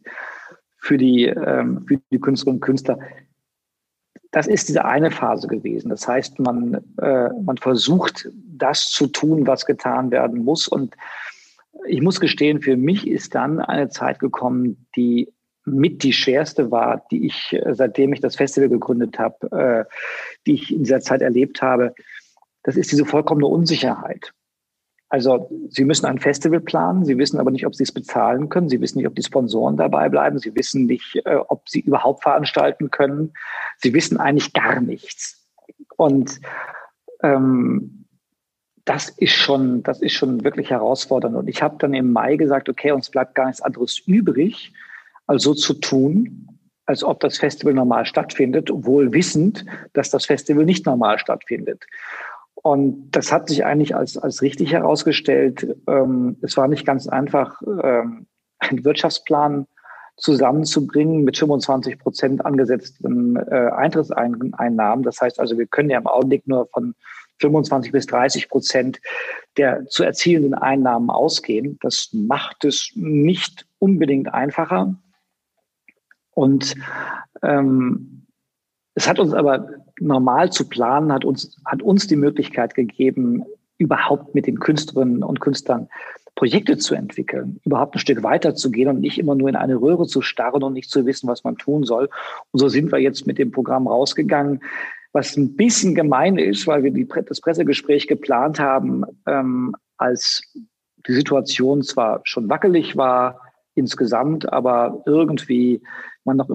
für 0.78 0.98
die, 0.98 1.26
ähm, 1.26 1.84
für 1.86 2.00
die 2.10 2.20
Künstlerinnen 2.20 2.56
und 2.56 2.64
Künstler. 2.64 2.98
Das 4.30 4.46
ist 4.48 4.68
diese 4.68 4.84
eine 4.84 5.10
Phase 5.10 5.46
gewesen. 5.46 5.90
Das 5.90 6.08
heißt, 6.08 6.40
man, 6.40 6.82
äh, 7.00 7.28
man 7.42 7.56
versucht, 7.56 8.28
das 8.32 8.90
zu 8.90 9.06
tun, 9.06 9.46
was 9.46 9.64
getan 9.64 10.10
werden 10.10 10.44
muss. 10.44 10.66
Und 10.66 10.96
ich 11.86 12.00
muss 12.00 12.20
gestehen, 12.20 12.60
für 12.60 12.76
mich 12.76 13.06
ist 13.06 13.34
dann 13.34 13.60
eine 13.60 13.90
Zeit 13.90 14.18
gekommen, 14.18 14.86
die 14.96 15.32
mit 15.64 16.02
die 16.02 16.12
schwerste 16.12 16.70
war, 16.70 17.04
die 17.10 17.26
ich, 17.26 17.52
äh, 17.52 17.74
seitdem 17.74 18.12
ich 18.12 18.20
das 18.20 18.36
Festival 18.36 18.68
gegründet 18.68 19.18
habe, 19.18 19.50
äh, 19.52 19.84
die 20.46 20.54
ich 20.54 20.72
in 20.72 20.84
dieser 20.84 21.00
Zeit 21.00 21.22
erlebt 21.22 21.62
habe, 21.62 21.94
das 22.62 22.76
ist 22.76 22.92
diese 22.92 23.04
vollkommene 23.04 23.46
Unsicherheit. 23.46 24.32
Also 25.08 25.48
Sie 25.70 25.84
müssen 25.84 26.06
ein 26.06 26.18
Festival 26.18 26.60
planen, 26.60 27.04
Sie 27.04 27.18
wissen 27.18 27.38
aber 27.38 27.50
nicht, 27.50 27.66
ob 27.66 27.74
Sie 27.74 27.84
es 27.84 27.92
bezahlen 27.92 28.48
können, 28.48 28.68
Sie 28.68 28.80
wissen 28.80 28.98
nicht, 28.98 29.06
ob 29.06 29.14
die 29.14 29.22
Sponsoren 29.22 29.76
dabei 29.76 30.08
bleiben, 30.08 30.38
Sie 30.38 30.54
wissen 30.54 30.86
nicht, 30.86 31.20
äh, 31.24 31.36
ob 31.36 31.68
Sie 31.68 31.80
überhaupt 31.80 32.22
veranstalten 32.22 32.90
können, 32.90 33.32
Sie 33.78 33.94
wissen 33.94 34.18
eigentlich 34.18 34.52
gar 34.52 34.80
nichts. 34.80 35.46
Und 35.96 36.40
ähm, 37.22 38.06
das 38.84 39.08
ist 39.08 39.32
schon, 39.32 39.82
das 39.82 40.02
ist 40.02 40.12
schon 40.12 40.44
wirklich 40.44 40.70
herausfordernd. 40.70 41.36
Und 41.36 41.48
ich 41.48 41.62
habe 41.62 41.76
dann 41.78 41.94
im 41.94 42.12
Mai 42.12 42.36
gesagt, 42.36 42.68
okay, 42.68 42.90
uns 42.90 43.08
bleibt 43.10 43.34
gar 43.34 43.46
nichts 43.46 43.62
anderes 43.62 43.98
übrig, 44.06 44.72
also 45.26 45.54
zu 45.54 45.74
tun, 45.74 46.48
als 46.86 47.02
ob 47.02 47.20
das 47.20 47.38
Festival 47.38 47.74
normal 47.74 48.04
stattfindet, 48.06 48.70
wohl 48.72 49.12
wissend, 49.12 49.64
dass 49.94 50.10
das 50.10 50.26
Festival 50.26 50.64
nicht 50.64 50.84
normal 50.86 51.18
stattfindet. 51.18 51.86
Und 52.54 53.10
das 53.10 53.32
hat 53.32 53.48
sich 53.48 53.64
eigentlich 53.64 53.94
als, 53.94 54.16
als 54.16 54.42
richtig 54.42 54.72
herausgestellt. 54.72 55.76
Ähm, 55.86 56.36
es 56.42 56.56
war 56.56 56.68
nicht 56.68 56.86
ganz 56.86 57.06
einfach, 57.08 57.60
ähm, 57.62 58.26
einen 58.58 58.84
Wirtschaftsplan 58.84 59.66
zusammenzubringen 60.16 61.24
mit 61.24 61.36
25 61.36 61.98
Prozent 61.98 62.44
angesetzten 62.46 63.36
äh, 63.36 63.70
Eintrittseinnahmen. 63.74 65.04
Das 65.04 65.20
heißt 65.20 65.40
also, 65.40 65.58
wir 65.58 65.66
können 65.66 65.90
ja 65.90 65.98
im 65.98 66.06
Augenblick 66.06 66.46
nur 66.46 66.68
von 66.72 66.94
25 67.40 67.92
bis 67.92 68.06
30 68.06 68.48
Prozent 68.48 69.00
der 69.56 69.86
zu 69.86 70.04
erzielenden 70.04 70.54
Einnahmen 70.54 71.10
ausgehen. 71.10 71.78
Das 71.82 72.10
macht 72.12 72.64
es 72.64 72.92
nicht 72.94 73.66
unbedingt 73.78 74.32
einfacher. 74.32 74.96
Und 76.34 76.74
ähm, 77.42 78.26
es 78.94 79.08
hat 79.08 79.18
uns 79.18 79.32
aber 79.32 79.68
normal 80.00 80.50
zu 80.50 80.68
planen, 80.68 81.12
hat 81.12 81.24
uns, 81.24 81.56
hat 81.64 81.82
uns 81.82 82.06
die 82.06 82.16
Möglichkeit 82.16 82.74
gegeben, 82.74 83.44
überhaupt 83.78 84.34
mit 84.34 84.46
den 84.46 84.58
Künstlerinnen 84.58 85.22
und 85.22 85.40
Künstlern 85.40 85.88
Projekte 86.36 86.78
zu 86.78 86.94
entwickeln, 86.94 87.60
überhaupt 87.64 87.94
ein 87.94 88.00
Stück 88.00 88.22
weiter 88.24 88.54
zu 88.56 88.70
gehen 88.70 88.88
und 88.88 89.00
nicht 89.00 89.18
immer 89.18 89.36
nur 89.36 89.48
in 89.48 89.56
eine 89.56 89.76
Röhre 89.76 90.06
zu 90.06 90.20
starren 90.20 90.64
und 90.64 90.72
nicht 90.72 90.90
zu 90.90 91.06
wissen, 91.06 91.28
was 91.28 91.44
man 91.44 91.56
tun 91.56 91.84
soll. 91.84 92.08
Und 92.50 92.58
so 92.58 92.68
sind 92.68 92.90
wir 92.90 92.98
jetzt 92.98 93.26
mit 93.26 93.38
dem 93.38 93.52
Programm 93.52 93.86
rausgegangen, 93.86 94.60
was 95.12 95.36
ein 95.36 95.54
bisschen 95.54 95.94
gemein 95.94 96.38
ist, 96.38 96.66
weil 96.66 96.82
wir 96.82 96.90
die, 96.90 97.06
das 97.06 97.40
Pressegespräch 97.40 98.08
geplant 98.08 98.58
haben, 98.58 99.04
ähm, 99.26 99.76
als 99.96 100.42
die 101.06 101.12
Situation 101.12 101.82
zwar 101.82 102.20
schon 102.24 102.48
wackelig 102.48 102.96
war 102.96 103.40
insgesamt, 103.74 104.52
aber 104.52 105.02
irgendwie 105.06 105.82
man 106.24 106.38
noch 106.38 106.48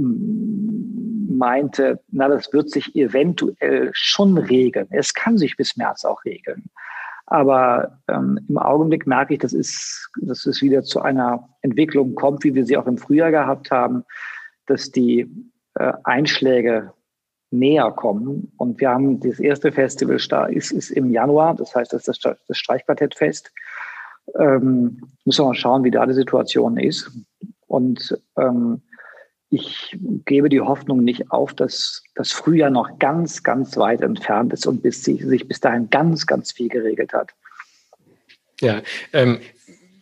meinte, 1.39 1.99
na, 2.11 2.27
das 2.27 2.51
wird 2.53 2.69
sich 2.69 2.95
eventuell 2.95 3.91
schon 3.93 4.37
regeln. 4.37 4.87
Es 4.89 5.13
kann 5.13 5.37
sich 5.37 5.55
bis 5.57 5.77
März 5.77 6.05
auch 6.05 6.25
regeln. 6.25 6.69
Aber 7.27 7.99
ähm, 8.07 8.39
im 8.49 8.57
Augenblick 8.57 9.05
merke 9.05 9.35
ich, 9.35 9.39
dass 9.39 9.53
es, 9.53 10.09
dass 10.21 10.47
es 10.47 10.63
wieder 10.63 10.81
zu 10.81 11.01
einer 11.01 11.47
Entwicklung 11.61 12.15
kommt, 12.15 12.43
wie 12.43 12.55
wir 12.55 12.65
sie 12.65 12.75
auch 12.75 12.87
im 12.87 12.97
Frühjahr 12.97 13.29
gehabt 13.29 13.69
haben, 13.69 14.03
dass 14.65 14.91
die 14.91 15.29
äh, 15.75 15.93
Einschläge 16.03 16.91
näher 17.51 17.91
kommen. 17.91 18.51
Und 18.57 18.79
wir 18.79 18.89
haben 18.89 19.19
das 19.19 19.39
erste 19.39 19.71
Festival 19.71 20.17
ist, 20.51 20.71
ist 20.71 20.89
im 20.91 21.11
Januar, 21.11 21.55
das 21.55 21.75
heißt, 21.75 21.93
das 21.93 22.07
ist 22.07 22.25
das, 22.25 22.37
das 22.47 22.57
Streichquartettfest. 22.57 23.51
Ähm, 24.37 25.01
müssen 25.25 25.43
wir 25.43 25.47
mal 25.47 25.55
schauen, 25.55 25.83
wie 25.83 25.91
da 25.91 26.05
die 26.05 26.13
Situation 26.13 26.77
ist. 26.77 27.11
Und 27.67 28.17
ähm, 28.37 28.81
ich 29.49 29.97
gebe 30.25 30.49
die 30.49 30.61
Hoffnung 30.61 31.03
nicht 31.03 31.31
auf, 31.31 31.53
dass 31.53 32.03
das 32.15 32.31
Frühjahr 32.31 32.69
noch 32.69 32.99
ganz, 32.99 33.43
ganz 33.43 33.77
weit 33.77 34.01
entfernt 34.01 34.53
ist 34.53 34.67
und 34.67 34.81
bis 34.81 35.03
sich, 35.03 35.25
sich 35.25 35.47
bis 35.47 35.59
dahin 35.59 35.89
ganz, 35.89 36.25
ganz 36.27 36.51
viel 36.51 36.69
geregelt 36.69 37.13
hat. 37.13 37.31
Ja, 38.61 38.81
ähm, 39.13 39.39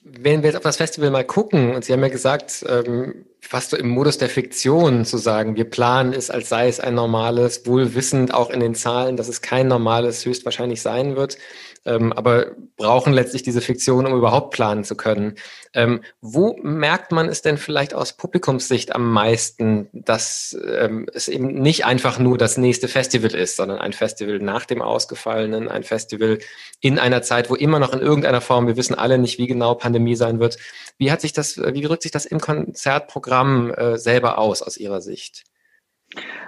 wenn 0.03 0.41
wir 0.41 0.49
jetzt 0.49 0.57
auf 0.57 0.63
das 0.63 0.77
Festival 0.77 1.11
mal 1.11 1.23
gucken, 1.23 1.75
und 1.75 1.85
Sie 1.85 1.93
haben 1.93 2.01
ja 2.01 2.09
gesagt, 2.09 2.65
ähm, 2.67 3.25
fast 3.41 3.69
so 3.69 3.77
im 3.77 3.89
Modus 3.89 4.17
der 4.17 4.29
Fiktion 4.29 5.05
zu 5.05 5.17
sagen, 5.17 5.55
wir 5.55 5.65
planen 5.65 6.13
es, 6.13 6.29
als 6.29 6.49
sei 6.49 6.67
es 6.67 6.79
ein 6.79 6.95
normales, 6.95 7.65
wohl 7.65 7.95
wissend 7.95 8.33
auch 8.33 8.49
in 8.49 8.59
den 8.59 8.75
Zahlen, 8.75 9.15
dass 9.15 9.27
es 9.27 9.41
kein 9.41 9.67
normales 9.67 10.25
höchstwahrscheinlich 10.25 10.81
sein 10.81 11.15
wird 11.15 11.37
ähm, 11.85 12.13
aber 12.13 12.47
brauchen 12.75 13.13
letztlich 13.13 13.43
diese 13.43 13.61
Fiktion, 13.61 14.05
um 14.05 14.15
überhaupt 14.15 14.53
planen 14.53 14.83
zu 14.83 14.95
können. 14.95 15.35
Ähm, 15.73 16.01
wo 16.21 16.57
merkt 16.61 17.11
man 17.11 17.27
es 17.27 17.41
denn 17.41 17.57
vielleicht 17.57 17.93
aus 17.93 18.13
Publikumssicht 18.13 18.93
am 18.93 19.11
meisten, 19.11 19.89
dass 19.93 20.57
ähm, 20.67 21.07
es 21.13 21.27
eben 21.27 21.47
nicht 21.47 21.85
einfach 21.85 22.19
nur 22.19 22.37
das 22.37 22.57
nächste 22.57 22.87
Festival 22.87 23.33
ist, 23.33 23.55
sondern 23.55 23.79
ein 23.79 23.93
Festival 23.93 24.39
nach 24.39 24.65
dem 24.65 24.81
Ausgefallenen, 24.81 25.69
ein 25.69 25.83
Festival 25.83 26.39
in 26.81 26.99
einer 26.99 27.21
Zeit, 27.21 27.49
wo 27.49 27.55
immer 27.55 27.79
noch 27.79 27.93
in 27.93 27.99
irgendeiner 27.99 28.41
Form, 28.41 28.67
wir 28.67 28.77
wissen 28.77 28.95
alle 28.95 29.17
nicht, 29.17 29.37
wie 29.37 29.47
genau 29.47 29.75
Pandemie 29.75 30.15
sein 30.15 30.39
wird. 30.39 30.57
Wie 30.97 31.11
hat 31.11 31.21
sich 31.21 31.33
das, 31.33 31.57
wie 31.57 31.87
wirkt 31.87 32.03
sich 32.03 32.11
das 32.11 32.25
im 32.25 32.39
Konzertprogramm 32.39 33.71
äh, 33.73 33.97
selber 33.97 34.37
aus, 34.37 34.61
aus 34.61 34.77
Ihrer 34.77 35.01
Sicht? 35.01 35.45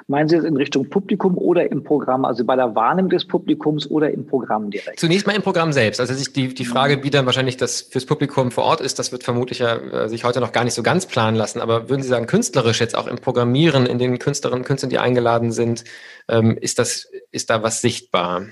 Meinen 0.07 0.27
Sie 0.27 0.37
das 0.37 0.45
in 0.45 0.55
Richtung 0.55 0.89
Publikum 0.89 1.37
oder 1.37 1.71
im 1.71 1.83
Programm, 1.83 2.25
also 2.25 2.43
bei 2.43 2.55
der 2.55 2.73
Wahrnehmung 2.73 3.11
des 3.11 3.27
Publikums 3.27 3.89
oder 3.91 4.09
im 4.09 4.25
Programm 4.25 4.71
direkt? 4.71 4.99
Zunächst 4.99 5.27
mal 5.27 5.35
im 5.35 5.43
Programm 5.43 5.71
selbst. 5.71 5.99
Also 5.99 6.15
die, 6.33 6.53
die 6.53 6.65
Frage, 6.65 7.03
wie 7.03 7.09
dann 7.09 7.25
wahrscheinlich 7.25 7.57
das 7.57 7.81
fürs 7.81 8.05
Publikum 8.05 8.49
vor 8.49 8.63
Ort 8.63 8.81
ist, 8.81 8.97
das 8.97 9.11
wird 9.11 9.23
vermutlich 9.23 9.59
ja 9.59 9.75
äh, 9.75 10.09
sich 10.09 10.23
heute 10.23 10.39
noch 10.39 10.51
gar 10.51 10.63
nicht 10.63 10.73
so 10.73 10.81
ganz 10.81 11.05
planen 11.05 11.37
lassen. 11.37 11.61
Aber 11.61 11.89
würden 11.89 12.01
Sie 12.01 12.09
sagen, 12.09 12.25
künstlerisch 12.25 12.79
jetzt 12.79 12.97
auch 12.97 13.07
im 13.07 13.17
Programmieren, 13.17 13.85
in 13.85 13.99
den 13.99 14.17
Künstlerinnen 14.17 14.61
und 14.61 14.67
Künstlern, 14.67 14.89
die 14.89 14.97
eingeladen 14.97 15.51
sind, 15.51 15.83
ähm, 16.27 16.57
ist 16.57 16.79
das, 16.79 17.11
ist 17.31 17.49
da 17.49 17.61
was 17.61 17.81
sichtbar? 17.81 18.45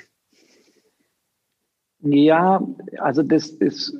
Ja, 2.01 2.61
also 2.99 3.23
das 3.23 3.47
ist, 3.47 3.95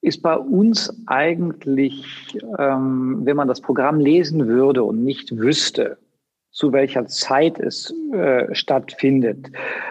ist 0.00 0.22
bei 0.22 0.36
uns 0.36 0.90
eigentlich, 1.06 2.38
ähm, 2.58 3.20
wenn 3.24 3.36
man 3.36 3.48
das 3.48 3.60
Programm 3.60 4.00
lesen 4.00 4.46
würde 4.46 4.82
und 4.84 5.04
nicht 5.04 5.36
wüsste, 5.36 5.98
zu 6.50 6.72
welcher 6.72 7.06
Zeit 7.06 7.58
es 7.60 7.94
äh, 8.12 8.52
stattfindet, 8.54 9.50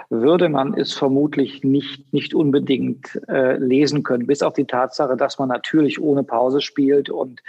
würde 0.10 0.50
man 0.50 0.74
es 0.74 0.94
vermutlich 0.94 1.64
nicht, 1.64 2.12
nicht 2.14 2.34
unbedingt 2.34 3.20
äh, 3.28 3.58
lesen 3.58 4.04
können, 4.04 4.28
bis 4.28 4.42
auf 4.42 4.54
die 4.54 4.66
Tatsache, 4.66 5.16
dass 5.16 5.40
man 5.40 5.50
natürlich 5.50 6.02
ohne 6.02 6.24
Pause 6.24 6.62
spielt 6.62 7.10
und 7.10 7.42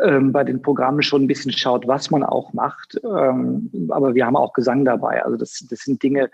ähm, 0.00 0.32
bei 0.32 0.44
den 0.44 0.62
Programmen 0.62 1.02
schon 1.02 1.24
ein 1.24 1.28
bisschen 1.28 1.52
schaut, 1.52 1.86
was 1.86 2.10
man 2.10 2.22
auch 2.22 2.52
macht. 2.52 3.00
Ähm, 3.04 3.70
aber 3.90 4.14
wir 4.14 4.26
haben 4.26 4.36
auch 4.36 4.52
Gesang 4.52 4.84
dabei. 4.84 5.22
Also 5.24 5.36
das, 5.36 5.64
das 5.68 5.80
sind 5.80 6.02
Dinge, 6.02 6.30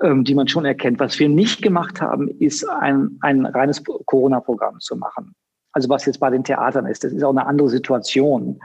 ähm, 0.00 0.24
die 0.24 0.34
man 0.34 0.48
schon 0.48 0.64
erkennt. 0.64 0.98
Was 0.98 1.18
wir 1.18 1.28
nicht 1.28 1.62
gemacht 1.62 2.00
haben, 2.00 2.28
ist 2.28 2.68
ein, 2.68 3.18
ein 3.20 3.46
reines 3.46 3.82
Corona-Programm 3.84 4.80
zu 4.80 4.96
machen. 4.96 5.34
Also 5.72 5.88
was 5.88 6.06
jetzt 6.06 6.18
bei 6.20 6.30
den 6.30 6.44
Theatern 6.44 6.86
ist, 6.86 7.04
das 7.04 7.12
ist 7.12 7.22
auch 7.22 7.30
eine 7.30 7.46
andere 7.46 7.68
Situation. 7.68 8.60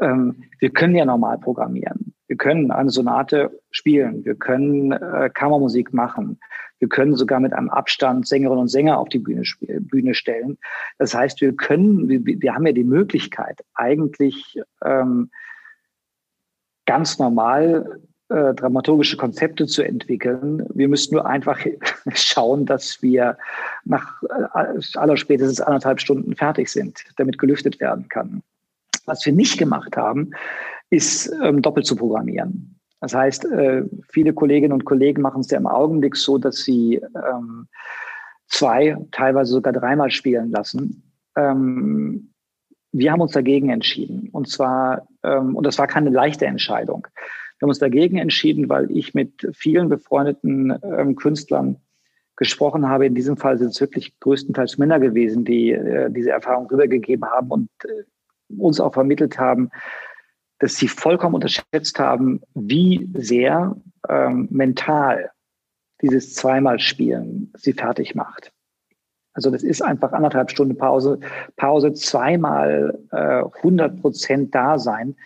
Ähm, 0.00 0.44
wir 0.58 0.70
können 0.70 0.94
ja 0.94 1.04
normal 1.04 1.38
programmieren. 1.38 2.14
Wir 2.26 2.36
können 2.36 2.70
eine 2.70 2.90
Sonate 2.90 3.60
spielen. 3.70 4.24
Wir 4.24 4.34
können 4.34 4.92
äh, 4.92 5.30
Kammermusik 5.32 5.92
machen. 5.92 6.38
Wir 6.78 6.88
können 6.88 7.14
sogar 7.14 7.40
mit 7.40 7.52
einem 7.52 7.70
Abstand 7.70 8.26
Sängerinnen 8.26 8.62
und 8.62 8.68
Sänger 8.68 8.98
auf 8.98 9.08
die 9.08 9.18
Bühne, 9.18 9.42
Bühne 9.80 10.14
stellen. 10.14 10.58
Das 10.98 11.14
heißt, 11.14 11.40
wir 11.40 11.54
können, 11.54 12.08
wir, 12.08 12.24
wir 12.24 12.54
haben 12.54 12.66
ja 12.66 12.72
die 12.72 12.84
Möglichkeit, 12.84 13.64
eigentlich 13.74 14.60
ähm, 14.84 15.30
ganz 16.86 17.18
normal 17.18 18.00
äh, 18.28 18.54
dramaturgische 18.54 19.16
Konzepte 19.16 19.66
zu 19.66 19.82
entwickeln. 19.82 20.66
Wir 20.74 20.88
müssen 20.88 21.14
nur 21.14 21.26
einfach 21.26 21.60
schauen, 22.14 22.66
dass 22.66 23.02
wir 23.02 23.38
nach 23.84 24.22
äh, 24.22 24.98
aller 24.98 25.16
spätestens 25.16 25.60
anderthalb 25.60 26.00
Stunden 26.00 26.34
fertig 26.34 26.68
sind, 26.70 27.04
damit 27.16 27.38
gelüftet 27.38 27.80
werden 27.80 28.08
kann. 28.08 28.42
Was 29.06 29.24
wir 29.26 29.32
nicht 29.32 29.58
gemacht 29.58 29.96
haben, 29.96 30.30
ist 30.90 31.32
ähm, 31.42 31.62
doppelt 31.62 31.86
zu 31.86 31.96
programmieren. 31.96 32.78
Das 33.00 33.14
heißt, 33.14 33.44
äh, 33.46 33.82
viele 34.10 34.32
Kolleginnen 34.32 34.72
und 34.72 34.84
Kollegen 34.84 35.20
machen 35.20 35.42
es 35.42 35.50
ja 35.50 35.58
im 35.58 35.66
Augenblick 35.66 36.16
so, 36.16 36.38
dass 36.38 36.64
sie 36.64 37.02
ähm, 37.14 37.66
zwei, 38.48 38.96
teilweise 39.10 39.52
sogar 39.52 39.72
dreimal 39.72 40.10
spielen 40.10 40.50
lassen. 40.50 41.12
Ähm, 41.36 42.30
wir 42.92 43.12
haben 43.12 43.20
uns 43.20 43.32
dagegen 43.32 43.70
entschieden. 43.70 44.30
Und 44.32 44.48
zwar, 44.48 45.06
ähm, 45.22 45.56
und 45.56 45.66
das 45.66 45.78
war 45.78 45.86
keine 45.86 46.10
leichte 46.10 46.46
Entscheidung. 46.46 47.06
Wir 47.58 47.66
haben 47.66 47.70
uns 47.70 47.78
dagegen 47.78 48.18
entschieden, 48.18 48.68
weil 48.68 48.90
ich 48.90 49.14
mit 49.14 49.48
vielen 49.52 49.88
befreundeten 49.88 50.78
ähm, 50.82 51.16
Künstlern 51.16 51.76
gesprochen 52.36 52.88
habe. 52.88 53.06
In 53.06 53.14
diesem 53.14 53.36
Fall 53.36 53.58
sind 53.58 53.68
es 53.68 53.80
wirklich 53.80 54.18
größtenteils 54.20 54.78
Männer 54.78 54.98
gewesen, 54.98 55.44
die 55.44 55.72
äh, 55.72 56.10
diese 56.10 56.30
Erfahrung 56.30 56.68
rübergegeben 56.68 57.28
haben 57.28 57.50
und 57.50 57.68
äh, 57.84 58.04
uns 58.48 58.80
auch 58.80 58.94
vermittelt 58.94 59.38
haben, 59.38 59.70
dass 60.58 60.76
sie 60.76 60.88
vollkommen 60.88 61.34
unterschätzt 61.34 61.98
haben, 61.98 62.40
wie 62.54 63.08
sehr 63.14 63.76
ähm, 64.08 64.48
mental 64.50 65.30
dieses 66.00 66.34
zweimal 66.34 66.78
Spielen 66.78 67.52
sie 67.56 67.72
fertig 67.72 68.14
macht. 68.14 68.52
Also 69.32 69.50
das 69.50 69.62
ist 69.62 69.82
einfach 69.82 70.12
anderthalb 70.12 70.50
Stunden 70.50 70.76
Pause, 70.76 71.18
Pause 71.56 71.92
zweimal 71.92 72.98
äh, 73.10 73.42
100 73.58 74.00
Prozent 74.00 74.54
da 74.54 74.78
sein. 74.78 75.16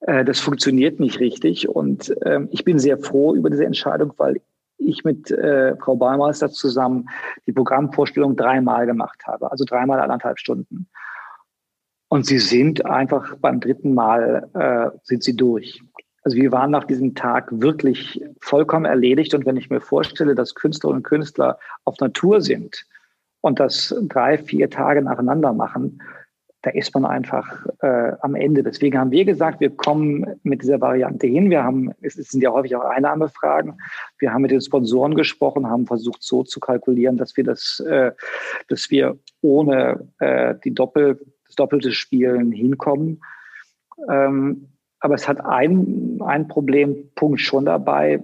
Äh, 0.00 0.24
das 0.24 0.40
funktioniert 0.40 1.00
nicht 1.00 1.20
richtig. 1.20 1.68
Und 1.68 2.14
äh, 2.22 2.40
ich 2.50 2.64
bin 2.64 2.78
sehr 2.78 2.98
froh 2.98 3.34
über 3.34 3.48
diese 3.48 3.64
Entscheidung, 3.64 4.12
weil 4.18 4.40
ich 4.76 5.04
mit 5.04 5.30
äh, 5.30 5.76
Frau 5.76 5.96
Baumeister 5.96 6.50
zusammen 6.50 7.08
die 7.46 7.52
Programmvorstellung 7.52 8.36
dreimal 8.36 8.86
gemacht 8.86 9.22
habe, 9.26 9.50
also 9.50 9.64
dreimal 9.64 10.00
anderthalb 10.00 10.38
Stunden. 10.38 10.88
Und 12.12 12.26
sie 12.26 12.40
sind 12.40 12.84
einfach 12.86 13.36
beim 13.36 13.60
dritten 13.60 13.94
Mal 13.94 14.48
äh, 14.54 14.98
sind 15.04 15.22
sie 15.22 15.36
durch. 15.36 15.80
Also 16.22 16.36
wir 16.36 16.50
waren 16.50 16.72
nach 16.72 16.84
diesem 16.84 17.14
Tag 17.14 17.48
wirklich 17.52 18.20
vollkommen 18.40 18.84
erledigt. 18.84 19.32
Und 19.32 19.46
wenn 19.46 19.56
ich 19.56 19.70
mir 19.70 19.80
vorstelle, 19.80 20.34
dass 20.34 20.56
Künstlerinnen 20.56 20.98
und 20.98 21.08
Künstler 21.08 21.58
auf 21.84 21.98
Natur 22.00 22.40
sind 22.40 22.84
und 23.42 23.60
das 23.60 23.94
drei, 24.02 24.38
vier 24.38 24.68
Tage 24.68 25.02
nacheinander 25.02 25.52
machen, 25.52 26.02
da 26.62 26.70
ist 26.70 26.92
man 26.94 27.06
einfach 27.06 27.64
äh, 27.80 28.12
am 28.20 28.34
Ende. 28.34 28.64
Deswegen 28.64 28.98
haben 28.98 29.12
wir 29.12 29.24
gesagt, 29.24 29.60
wir 29.60 29.70
kommen 29.70 30.26
mit 30.42 30.62
dieser 30.62 30.80
Variante 30.80 31.28
hin. 31.28 31.48
Wir 31.48 31.62
haben, 31.62 31.92
es 32.02 32.14
sind 32.14 32.42
ja 32.42 32.50
häufig 32.50 32.74
auch 32.74 32.84
Einnahmefragen. 32.84 33.80
Wir 34.18 34.32
haben 34.32 34.42
mit 34.42 34.50
den 34.50 34.60
Sponsoren 34.60 35.14
gesprochen, 35.14 35.70
haben 35.70 35.86
versucht, 35.86 36.24
so 36.24 36.42
zu 36.42 36.58
kalkulieren, 36.58 37.16
dass 37.16 37.36
wir 37.36 37.44
das, 37.44 37.80
äh, 37.88 38.10
dass 38.68 38.90
wir 38.90 39.16
ohne 39.42 40.08
äh, 40.18 40.56
die 40.64 40.74
Doppel 40.74 41.20
das 41.50 41.56
doppelte 41.56 41.92
Spielen 41.92 42.52
hinkommen. 42.52 43.22
Ähm, 44.08 44.68
aber 45.00 45.14
es 45.14 45.26
hat 45.26 45.44
ein, 45.44 46.20
ein 46.24 46.46
Problempunkt 46.46 47.40
schon 47.40 47.64
dabei. 47.64 48.22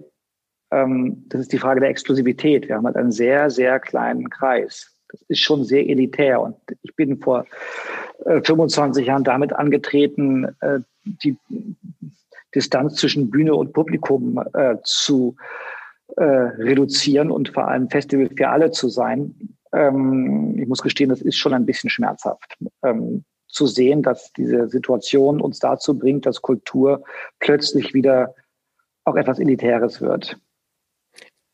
Ähm, 0.70 1.24
das 1.28 1.42
ist 1.42 1.52
die 1.52 1.58
Frage 1.58 1.80
der 1.80 1.90
Exklusivität. 1.90 2.68
Wir 2.68 2.76
haben 2.76 2.86
halt 2.86 2.96
einen 2.96 3.12
sehr, 3.12 3.50
sehr 3.50 3.80
kleinen 3.80 4.30
Kreis. 4.30 4.94
Das 5.08 5.22
ist 5.28 5.40
schon 5.40 5.64
sehr 5.64 5.88
elitär. 5.88 6.40
Und 6.40 6.56
ich 6.82 6.94
bin 6.94 7.18
vor 7.20 7.46
äh, 8.24 8.40
25 8.42 9.06
Jahren 9.06 9.24
damit 9.24 9.52
angetreten, 9.52 10.54
äh, 10.60 10.80
die 11.04 11.36
Distanz 12.54 12.94
zwischen 12.94 13.30
Bühne 13.30 13.54
und 13.54 13.72
Publikum 13.72 14.40
äh, 14.54 14.76
zu 14.84 15.36
äh, 16.16 16.22
reduzieren 16.22 17.30
und 17.30 17.48
vor 17.48 17.68
allem 17.68 17.90
Festival 17.90 18.30
für 18.36 18.48
alle 18.48 18.70
zu 18.70 18.88
sein. 18.88 19.55
Ähm, 19.76 20.58
ich 20.58 20.66
muss 20.66 20.82
gestehen, 20.82 21.10
das 21.10 21.20
ist 21.20 21.36
schon 21.36 21.54
ein 21.54 21.66
bisschen 21.66 21.90
schmerzhaft. 21.90 22.56
Ähm, 22.82 23.24
zu 23.46 23.66
sehen, 23.66 24.02
dass 24.02 24.32
diese 24.32 24.68
Situation 24.68 25.40
uns 25.40 25.58
dazu 25.58 25.98
bringt, 25.98 26.26
dass 26.26 26.42
Kultur 26.42 27.04
plötzlich 27.38 27.94
wieder 27.94 28.34
auch 29.04 29.16
etwas 29.16 29.38
Elitäres 29.38 30.00
wird. 30.00 30.36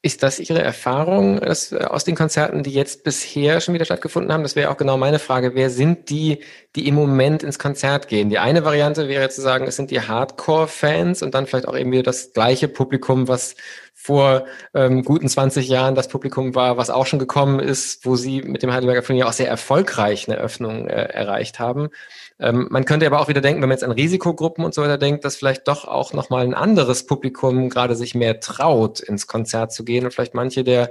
Ist 0.04 0.24
das 0.24 0.40
Ihre 0.40 0.60
Erfahrung 0.60 1.38
dass, 1.38 1.70
äh, 1.70 1.76
aus 1.76 2.02
den 2.02 2.16
Konzerten, 2.16 2.64
die 2.64 2.72
jetzt 2.72 3.04
bisher 3.04 3.60
schon 3.60 3.74
wieder 3.74 3.84
stattgefunden 3.84 4.32
haben? 4.32 4.42
Das 4.42 4.56
wäre 4.56 4.70
auch 4.70 4.76
genau 4.76 4.96
meine 4.96 5.20
Frage. 5.20 5.54
Wer 5.54 5.70
sind 5.70 6.10
die, 6.10 6.40
die 6.74 6.88
im 6.88 6.96
Moment 6.96 7.44
ins 7.44 7.60
Konzert 7.60 8.08
gehen? 8.08 8.28
Die 8.28 8.38
eine 8.38 8.64
Variante 8.64 9.06
wäre 9.08 9.28
zu 9.28 9.40
sagen, 9.40 9.64
es 9.68 9.76
sind 9.76 9.92
die 9.92 10.00
Hardcore-Fans 10.00 11.22
und 11.22 11.34
dann 11.34 11.46
vielleicht 11.46 11.68
auch 11.68 11.76
irgendwie 11.76 12.02
das 12.02 12.32
gleiche 12.32 12.66
Publikum, 12.66 13.28
was 13.28 13.54
vor 14.02 14.46
ähm, 14.74 15.04
guten 15.04 15.28
20 15.28 15.68
Jahren 15.68 15.94
das 15.94 16.08
Publikum 16.08 16.56
war, 16.56 16.76
was 16.76 16.90
auch 16.90 17.06
schon 17.06 17.20
gekommen 17.20 17.60
ist, 17.60 18.04
wo 18.04 18.16
Sie 18.16 18.42
mit 18.42 18.64
dem 18.64 18.72
Heidelberger 18.72 19.04
Film 19.04 19.16
ja 19.16 19.28
auch 19.28 19.32
sehr 19.32 19.48
erfolgreich 19.48 20.28
eine 20.28 20.38
Öffnung 20.38 20.88
äh, 20.88 21.04
erreicht 21.04 21.60
haben. 21.60 21.88
Ähm, 22.40 22.66
man 22.68 22.84
könnte 22.84 23.06
aber 23.06 23.20
auch 23.20 23.28
wieder 23.28 23.40
denken, 23.40 23.62
wenn 23.62 23.68
man 23.68 23.76
jetzt 23.76 23.84
an 23.84 23.92
Risikogruppen 23.92 24.64
und 24.64 24.74
so 24.74 24.82
weiter 24.82 24.98
denkt, 24.98 25.24
dass 25.24 25.36
vielleicht 25.36 25.68
doch 25.68 25.84
auch 25.84 26.12
nochmal 26.14 26.42
ein 26.42 26.54
anderes 26.54 27.06
Publikum 27.06 27.68
gerade 27.68 27.94
sich 27.94 28.16
mehr 28.16 28.40
traut, 28.40 28.98
ins 28.98 29.28
Konzert 29.28 29.72
zu 29.72 29.84
gehen 29.84 30.04
und 30.04 30.12
vielleicht 30.12 30.34
manche 30.34 30.64
der 30.64 30.90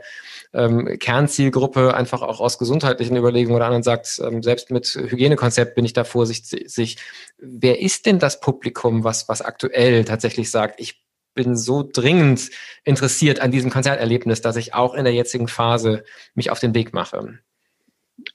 ähm, 0.54 0.98
Kernzielgruppe 0.98 1.94
einfach 1.94 2.22
auch 2.22 2.40
aus 2.40 2.58
gesundheitlichen 2.58 3.18
Überlegungen 3.18 3.58
oder 3.58 3.66
anderen 3.66 3.84
sagt, 3.84 4.22
ähm, 4.24 4.42
selbst 4.42 4.72
mit 4.72 4.88
Hygienekonzept 4.88 5.76
bin 5.76 5.84
ich 5.84 5.92
da 5.92 6.06
vorsichtig. 6.06 6.98
Wer 7.40 7.82
ist 7.82 8.06
denn 8.06 8.20
das 8.20 8.40
Publikum, 8.40 9.04
was, 9.04 9.28
was 9.28 9.42
aktuell 9.42 10.06
tatsächlich 10.06 10.50
sagt, 10.50 10.80
ich 10.80 11.01
bin 11.34 11.56
so 11.56 11.84
dringend 11.84 12.50
interessiert 12.84 13.40
an 13.40 13.52
diesem 13.52 13.72
Konzerterlebnis, 13.72 14.42
dass 14.42 14.56
ich 14.56 14.74
auch 14.74 14.94
in 14.94 15.04
der 15.04 15.14
jetzigen 15.14 15.48
Phase 15.48 16.04
mich 16.36 16.52
auf 16.52 16.60
den 16.60 16.74
Weg 16.74 16.94
mache? 16.94 17.40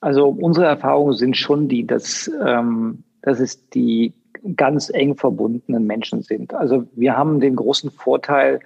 Also 0.01 0.29
unsere 0.29 0.67
Erfahrungen 0.67 1.15
sind 1.15 1.37
schon 1.37 1.69
die, 1.69 1.87
dass, 1.87 2.31
ähm, 2.45 3.05
dass 3.23 3.41
es 3.41 3.69
die 3.71 4.15
ganz 4.57 4.91
eng 4.91 5.17
verbundenen 5.17 5.87
Menschen 5.87 6.23
sind. 6.23 6.55
Also 6.55 6.87
wir 6.95 7.17
haben 7.17 7.41
den 7.41 7.57
großen 7.57 7.91
Vorteil, 7.91 8.61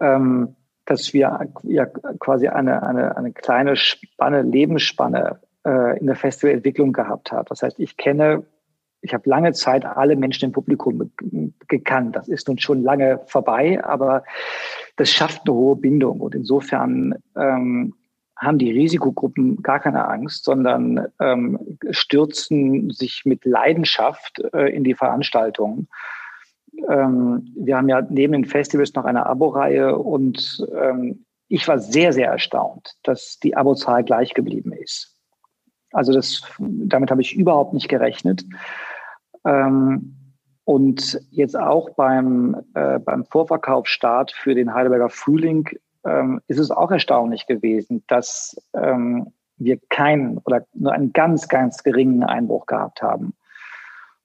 ähm, 0.00 0.56
dass 0.84 1.12
wir 1.12 1.48
ja 1.62 1.86
quasi 1.86 2.48
eine, 2.48 2.82
eine, 2.82 3.16
eine 3.16 3.32
kleine 3.32 3.76
Spanne, 3.76 4.42
Lebensspanne 4.42 5.38
äh, 5.64 5.98
in 5.98 6.06
der 6.06 6.16
Festivalentwicklung 6.16 6.92
gehabt 6.92 7.32
haben. 7.32 7.46
Das 7.48 7.62
heißt, 7.62 7.78
ich 7.78 7.96
kenne, 7.96 8.44
ich 9.02 9.14
habe 9.14 9.28
lange 9.28 9.52
Zeit 9.52 9.84
alle 9.84 10.16
Menschen 10.16 10.46
im 10.46 10.52
Publikum 10.52 11.10
gekannt. 11.68 12.16
Das 12.16 12.28
ist 12.28 12.48
nun 12.48 12.58
schon 12.58 12.82
lange 12.82 13.20
vorbei, 13.26 13.82
aber 13.82 14.24
das 14.96 15.10
schafft 15.10 15.42
eine 15.46 15.54
hohe 15.54 15.76
Bindung. 15.76 16.20
Und 16.20 16.34
insofern 16.34 17.14
ähm, 17.36 17.94
haben 18.36 18.58
die 18.58 18.70
Risikogruppen 18.70 19.62
gar 19.62 19.80
keine 19.80 20.06
Angst, 20.08 20.44
sondern 20.44 21.08
ähm, 21.20 21.58
stürzen 21.90 22.90
sich 22.90 23.22
mit 23.24 23.44
Leidenschaft 23.44 24.42
äh, 24.52 24.74
in 24.74 24.84
die 24.84 24.94
Veranstaltungen. 24.94 25.88
Ähm, 26.88 27.52
wir 27.56 27.76
haben 27.76 27.88
ja 27.88 28.02
neben 28.08 28.32
den 28.32 28.44
Festivals 28.44 28.94
noch 28.94 29.04
eine 29.04 29.26
Abo-Reihe 29.26 29.96
und 29.96 30.66
ähm, 30.74 31.24
ich 31.48 31.66
war 31.68 31.78
sehr, 31.78 32.12
sehr 32.12 32.28
erstaunt, 32.28 32.94
dass 33.02 33.38
die 33.40 33.56
Abozahl 33.56 34.04
gleich 34.04 34.34
geblieben 34.34 34.72
ist. 34.72 35.16
Also 35.92 36.12
das, 36.12 36.42
damit 36.58 37.10
habe 37.10 37.20
ich 37.20 37.34
überhaupt 37.34 37.74
nicht 37.74 37.88
gerechnet. 37.88 38.44
Ähm, 39.44 40.16
und 40.64 41.20
jetzt 41.30 41.58
auch 41.58 41.90
beim, 41.90 42.56
äh, 42.74 42.98
beim 42.98 43.24
Vorverkaufsstart 43.24 44.32
für 44.32 44.54
den 44.54 44.72
Heidelberger 44.72 45.10
Frühling 45.10 45.68
ähm, 46.04 46.40
ist 46.46 46.58
es 46.58 46.70
auch 46.70 46.90
erstaunlich 46.90 47.46
gewesen, 47.46 48.04
dass 48.06 48.56
ähm, 48.74 49.32
wir 49.56 49.78
keinen 49.88 50.38
oder 50.38 50.64
nur 50.72 50.92
einen 50.92 51.12
ganz, 51.12 51.48
ganz 51.48 51.82
geringen 51.82 52.22
Einbruch 52.22 52.66
gehabt 52.66 53.02
haben. 53.02 53.34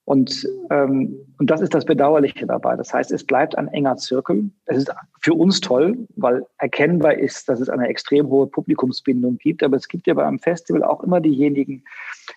Und, 0.06 0.48
ähm, 0.70 1.18
und 1.38 1.50
das 1.50 1.60
ist 1.60 1.74
das 1.74 1.84
Bedauerliche 1.84 2.46
dabei. 2.46 2.76
Das 2.76 2.94
heißt, 2.94 3.10
es 3.10 3.24
bleibt 3.24 3.58
ein 3.58 3.66
enger 3.66 3.96
Zirkel. 3.96 4.48
Es 4.66 4.78
ist 4.78 4.94
für 5.20 5.34
uns 5.34 5.60
toll, 5.60 6.06
weil 6.14 6.46
erkennbar 6.58 7.14
ist, 7.14 7.48
dass 7.48 7.58
es 7.58 7.68
eine 7.68 7.88
extrem 7.88 8.28
hohe 8.28 8.46
Publikumsbindung 8.46 9.36
gibt. 9.38 9.64
Aber 9.64 9.76
es 9.76 9.88
gibt 9.88 10.06
ja 10.06 10.14
beim 10.14 10.38
Festival 10.38 10.84
auch 10.84 11.02
immer 11.02 11.20
diejenigen, 11.20 11.82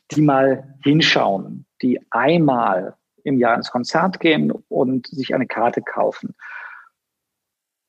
die 0.09 0.21
mal 0.21 0.75
hinschauen, 0.83 1.67
die 1.83 1.99
einmal 2.09 2.95
im 3.23 3.37
Jahr 3.37 3.55
ins 3.55 3.69
Konzert 3.69 4.19
gehen 4.19 4.51
und 4.69 5.05
sich 5.05 5.35
eine 5.35 5.45
Karte 5.45 5.83
kaufen. 5.83 6.33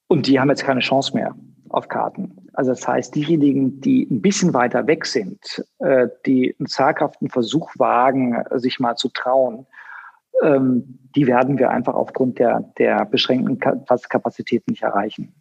Und 0.09 0.27
die 0.27 0.39
haben 0.39 0.51
jetzt 0.51 0.65
keine 0.65 0.81
Chance 0.81 1.15
mehr 1.15 1.35
auf 1.71 1.89
Karten. 1.89 2.37
Also 2.53 2.71
das 2.71 2.87
heißt, 2.87 3.15
diejenigen, 3.15 3.81
die 3.81 4.07
ein 4.11 4.21
bisschen 4.21 4.55
weiter 4.55 4.87
weg 4.87 5.07
sind, 5.07 5.65
äh, 5.79 6.09
die 6.27 6.55
einen 6.59 6.67
zaghaften 6.67 7.31
Versuch 7.31 7.71
wagen, 7.77 8.43
sich 8.57 8.81
mal 8.81 8.97
zu 8.97 9.09
trauen, 9.09 9.67
ähm, 10.43 10.99
die 11.15 11.27
werden 11.27 11.59
wir 11.59 11.71
einfach 11.71 11.95
aufgrund 11.95 12.39
der, 12.39 12.73
der 12.79 13.05
beschränkten 13.05 13.59
Kapazitäten 13.59 14.71
nicht 14.71 14.83
erreichen. 14.83 15.35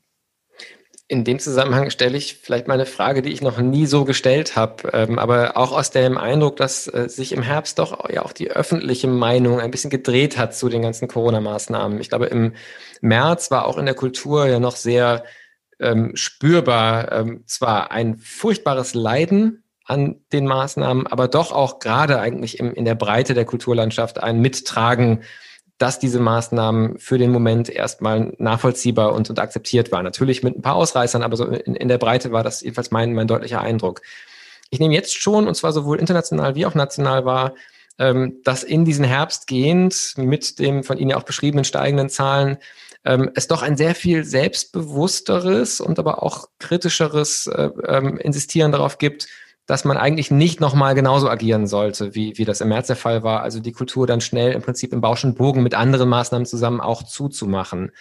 In 1.11 1.23
dem 1.23 1.39
Zusammenhang 1.39 1.89
stelle 1.89 2.17
ich 2.17 2.35
vielleicht 2.35 2.67
mal 2.67 2.75
eine 2.75 2.85
Frage, 2.85 3.23
die 3.23 3.31
ich 3.31 3.41
noch 3.41 3.59
nie 3.59 3.87
so 3.87 4.05
gestellt 4.05 4.55
habe, 4.55 4.89
ähm, 4.93 5.17
aber 5.17 5.57
auch 5.57 5.71
aus 5.71 5.89
dem 5.89 6.19
Eindruck, 6.19 6.57
dass 6.57 6.87
äh, 6.87 7.09
sich 7.09 7.31
im 7.31 7.41
Herbst 7.41 7.79
doch 7.79 8.07
ja 8.11 8.23
auch 8.23 8.31
die 8.31 8.51
öffentliche 8.51 9.07
Meinung 9.07 9.59
ein 9.59 9.71
bisschen 9.71 9.89
gedreht 9.89 10.37
hat 10.37 10.53
zu 10.53 10.69
den 10.69 10.83
ganzen 10.83 11.07
Corona-Maßnahmen. 11.07 11.99
Ich 11.99 12.09
glaube, 12.09 12.27
im 12.27 12.53
März 13.01 13.49
war 13.49 13.65
auch 13.65 13.79
in 13.79 13.87
der 13.87 13.95
Kultur 13.95 14.45
ja 14.45 14.59
noch 14.59 14.75
sehr 14.75 15.23
ähm, 15.79 16.11
spürbar, 16.15 17.11
ähm, 17.11 17.43
zwar 17.45 17.91
ein 17.91 18.17
furchtbares 18.17 18.93
Leiden 18.93 19.63
an 19.85 20.17
den 20.31 20.45
Maßnahmen, 20.45 21.07
aber 21.07 21.27
doch 21.27 21.51
auch 21.51 21.79
gerade 21.79 22.19
eigentlich 22.19 22.59
im, 22.59 22.73
in 22.73 22.85
der 22.85 22.95
Breite 22.95 23.33
der 23.33 23.45
Kulturlandschaft 23.45 24.21
ein 24.21 24.39
Mittragen 24.39 25.21
dass 25.79 25.97
diese 25.97 26.19
Maßnahmen 26.19 26.99
für 26.99 27.17
den 27.17 27.31
Moment 27.31 27.69
erstmal 27.69 28.33
nachvollziehbar 28.37 29.13
und, 29.13 29.29
und 29.29 29.39
akzeptiert 29.39 29.93
waren. 29.93 30.03
Natürlich 30.03 30.43
mit 30.43 30.57
ein 30.57 30.61
paar 30.61 30.75
Ausreißern, 30.75 31.23
aber 31.23 31.37
so 31.37 31.45
in, 31.45 31.73
in 31.73 31.87
der 31.87 31.97
Breite 31.97 32.33
war 32.33 32.43
das 32.43 32.61
jedenfalls 32.61 32.91
mein, 32.91 33.13
mein 33.13 33.27
deutlicher 33.27 33.61
Eindruck. 33.61 34.01
Ich 34.69 34.79
nehme 34.79 34.93
jetzt 34.93 35.15
schon, 35.15 35.47
und 35.47 35.55
zwar 35.55 35.71
sowohl 35.71 35.97
international 35.97 36.55
wie 36.55 36.65
auch 36.65 36.75
national 36.75 37.23
wahr, 37.23 37.55
ähm, 37.97 38.41
dass 38.43 38.63
in 38.63 38.83
diesen 38.83 39.05
Herbst 39.05 39.47
gehend 39.47 40.15
mit 40.17 40.59
dem 40.59 40.83
von 40.83 40.97
Ihnen 40.97 41.11
ja 41.11 41.17
auch 41.17 41.23
beschriebenen 41.23 41.63
steigenden 41.63 42.09
Zahlen 42.09 42.57
ähm, 43.05 43.31
es 43.35 43.47
doch 43.47 43.61
ein 43.61 43.77
sehr 43.77 43.95
viel 43.95 44.23
selbstbewussteres 44.23 45.81
und 45.81 45.99
aber 45.99 46.23
auch 46.23 46.49
kritischeres 46.59 47.47
äh, 47.47 47.69
ähm, 47.87 48.17
Insistieren 48.17 48.71
darauf 48.71 48.97
gibt, 48.97 49.27
dass 49.65 49.85
man 49.85 49.97
eigentlich 49.97 50.31
nicht 50.31 50.59
nochmal 50.59 50.95
genauso 50.95 51.29
agieren 51.29 51.67
sollte, 51.67 52.15
wie, 52.15 52.37
wie 52.37 52.45
das 52.45 52.59
im 52.59 52.69
März 52.69 52.87
der 52.87 52.95
Fall 52.95 53.21
war. 53.21 53.43
Also 53.43 53.59
die 53.59 53.71
Kultur 53.71 54.07
dann 54.07 54.19
schnell 54.19 54.51
im 54.53 54.63
Prinzip 54.63 54.91
im 54.93 55.01
Bauschen 55.01 55.35
Bogen 55.35 55.61
mit 55.61 55.75
anderen 55.75 56.09
Maßnahmen 56.09 56.47
zusammen 56.47 56.81
auch 56.81 57.03
zuzumachen. 57.03 57.91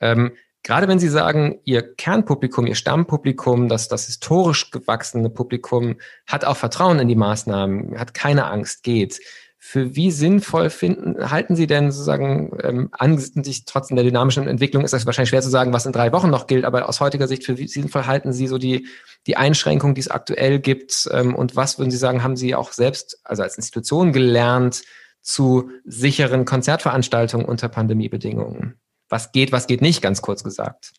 Ähm, 0.00 0.32
gerade 0.62 0.88
wenn 0.88 0.98
Sie 0.98 1.10
sagen, 1.10 1.60
Ihr 1.64 1.94
Kernpublikum, 1.94 2.66
Ihr 2.66 2.74
Stammpublikum, 2.74 3.68
das, 3.68 3.88
das 3.88 4.06
historisch 4.06 4.70
gewachsene 4.70 5.28
Publikum 5.28 5.96
hat 6.26 6.46
auch 6.46 6.56
Vertrauen 6.56 6.98
in 6.98 7.08
die 7.08 7.16
Maßnahmen, 7.16 7.98
hat 7.98 8.14
keine 8.14 8.46
Angst, 8.46 8.82
geht 8.82 9.20
für 9.66 9.96
wie 9.96 10.10
sinnvoll 10.10 10.68
finden, 10.68 11.30
halten 11.30 11.56
Sie 11.56 11.66
denn 11.66 11.90
sozusagen, 11.90 12.54
ähm, 12.62 12.90
angesichts 12.92 13.64
trotzdem 13.64 13.96
der 13.96 14.04
dynamischen 14.04 14.46
Entwicklung 14.46 14.84
ist 14.84 14.92
das 14.92 15.06
wahrscheinlich 15.06 15.30
schwer 15.30 15.40
zu 15.40 15.48
sagen, 15.48 15.72
was 15.72 15.86
in 15.86 15.92
drei 15.92 16.12
Wochen 16.12 16.28
noch 16.28 16.46
gilt, 16.46 16.66
aber 16.66 16.86
aus 16.86 17.00
heutiger 17.00 17.26
Sicht, 17.26 17.44
für 17.44 17.56
wie 17.56 17.66
sinnvoll 17.66 18.04
halten 18.04 18.34
Sie 18.34 18.46
so 18.46 18.58
die, 18.58 18.86
die 19.26 19.38
Einschränkungen, 19.38 19.94
die 19.94 20.02
es 20.02 20.10
aktuell 20.10 20.58
gibt 20.58 21.08
ähm, 21.10 21.34
und 21.34 21.56
was 21.56 21.78
würden 21.78 21.90
Sie 21.90 21.96
sagen, 21.96 22.22
haben 22.22 22.36
Sie 22.36 22.54
auch 22.54 22.72
selbst, 22.72 23.18
also 23.24 23.42
als 23.42 23.56
Institution 23.56 24.12
gelernt 24.12 24.82
zu 25.22 25.70
sicheren 25.86 26.44
Konzertveranstaltungen 26.44 27.46
unter 27.46 27.70
Pandemiebedingungen? 27.70 28.74
Was 29.08 29.32
geht, 29.32 29.50
was 29.50 29.66
geht 29.66 29.80
nicht, 29.80 30.02
ganz 30.02 30.20
kurz 30.20 30.44
gesagt? 30.44 30.92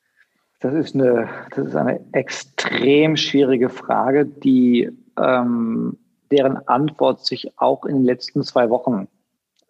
Das 0.59 0.73
ist 0.73 0.95
eine, 0.95 1.29
das 1.55 1.67
ist 1.67 1.75
eine 1.75 2.03
extrem 2.13 3.15
schwierige 3.15 3.69
Frage, 3.69 4.25
die 4.25 4.89
ähm, 5.21 5.99
deren 6.31 6.57
Antwort 6.67 7.25
sich 7.25 7.51
auch 7.57 7.85
in 7.85 7.97
den 7.97 8.05
letzten 8.05 8.43
zwei 8.43 8.69
Wochen 8.69 9.07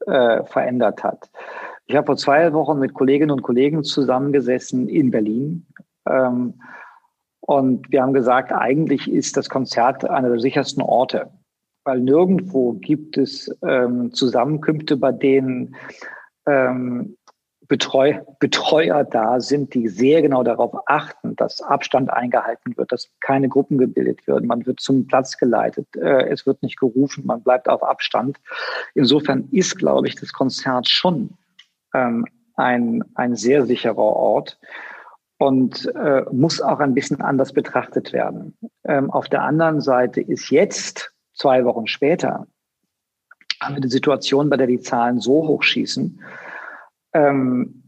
äh, 0.06 0.44
verändert 0.44 1.04
hat. 1.04 1.30
Ich 1.88 1.96
habe 1.96 2.06
vor 2.06 2.18
zwei 2.18 2.52
Wochen 2.54 2.80
mit 2.80 2.94
Kolleginnen 2.94 3.32
und 3.32 3.44
Kollegen 3.44 3.84
zusammengesessen 3.84 4.88
in 4.90 5.12
Berlin. 5.12 5.66
Ähm, 6.08 6.56
und 7.42 7.92
wir 7.92 8.02
haben 8.02 8.14
gesagt, 8.14 8.52
eigentlich 8.52 9.10
ist 9.10 9.38
das 9.38 9.50
Konzert 9.50 10.10
einer 10.10 10.30
der 10.30 10.40
sichersten 10.40 10.82
Orte, 10.82 11.30
weil 11.84 12.00
nirgendwo 12.00 12.74
gibt 12.74 13.18
es 13.18 13.56
ähm, 13.62 14.12
Zusammenkünfte, 14.14 14.98
bei 14.98 15.12
denen 15.12 15.76
ähm, 16.48 17.18
Betreu 17.68 18.20
Betreuer 18.40 19.04
da 19.04 19.40
sind, 19.40 19.74
die 19.74 19.88
sehr 19.88 20.22
genau 20.22 20.44
darauf 20.44 20.74
achten, 20.88 21.36
dass 21.36 21.62
Abstand 21.62 22.12
eingehalten 22.12 22.78
wird, 22.78 22.92
dass 22.92 23.10
keine 23.22 23.50
Gruppen 23.50 23.78
gebildet 23.78 24.28
werden. 24.28 24.48
Man 24.48 24.66
wird 24.66 24.80
zum 24.80 25.08
Platz 25.08 25.38
geleitet, 25.38 25.88
äh, 25.96 26.28
es 26.30 26.46
wird 26.46 26.62
nicht 26.64 26.80
gerufen, 26.80 27.26
man 27.26 27.42
bleibt 27.42 27.68
auf 27.70 27.84
Abstand. 27.84 28.40
Insofern 28.94 29.48
ist, 29.52 29.78
glaube 29.78 30.08
ich, 30.08 30.16
das 30.16 30.34
Konzert 30.34 30.88
schon 30.88 31.32
ähm, 31.94 32.26
ein, 32.56 33.04
ein 33.16 33.36
sehr 33.36 33.66
sicherer 33.66 33.98
Ort 33.98 34.60
und 35.38 35.94
äh, 35.96 36.24
muss 36.32 36.62
auch 36.62 36.80
ein 36.80 36.94
bisschen 36.94 37.22
anders 37.22 37.54
betrachtet 37.54 38.14
werden. 38.14 38.58
Ähm, 38.84 39.12
auf 39.12 39.28
der 39.28 39.44
anderen 39.44 39.82
Seite 39.82 40.22
ist 40.22 40.50
jetzt, 40.50 41.12
zwei 41.34 41.66
Wochen 41.66 41.88
später, 41.88 42.48
haben 43.62 43.76
wir 43.76 43.82
die 43.82 43.90
Situation, 43.90 44.50
bei 44.50 44.58
der 44.58 44.68
die 44.68 44.80
Zahlen 44.80 45.20
so 45.20 45.48
hoch 45.48 45.64
schießen, 45.64 46.22
ähm, 47.16 47.84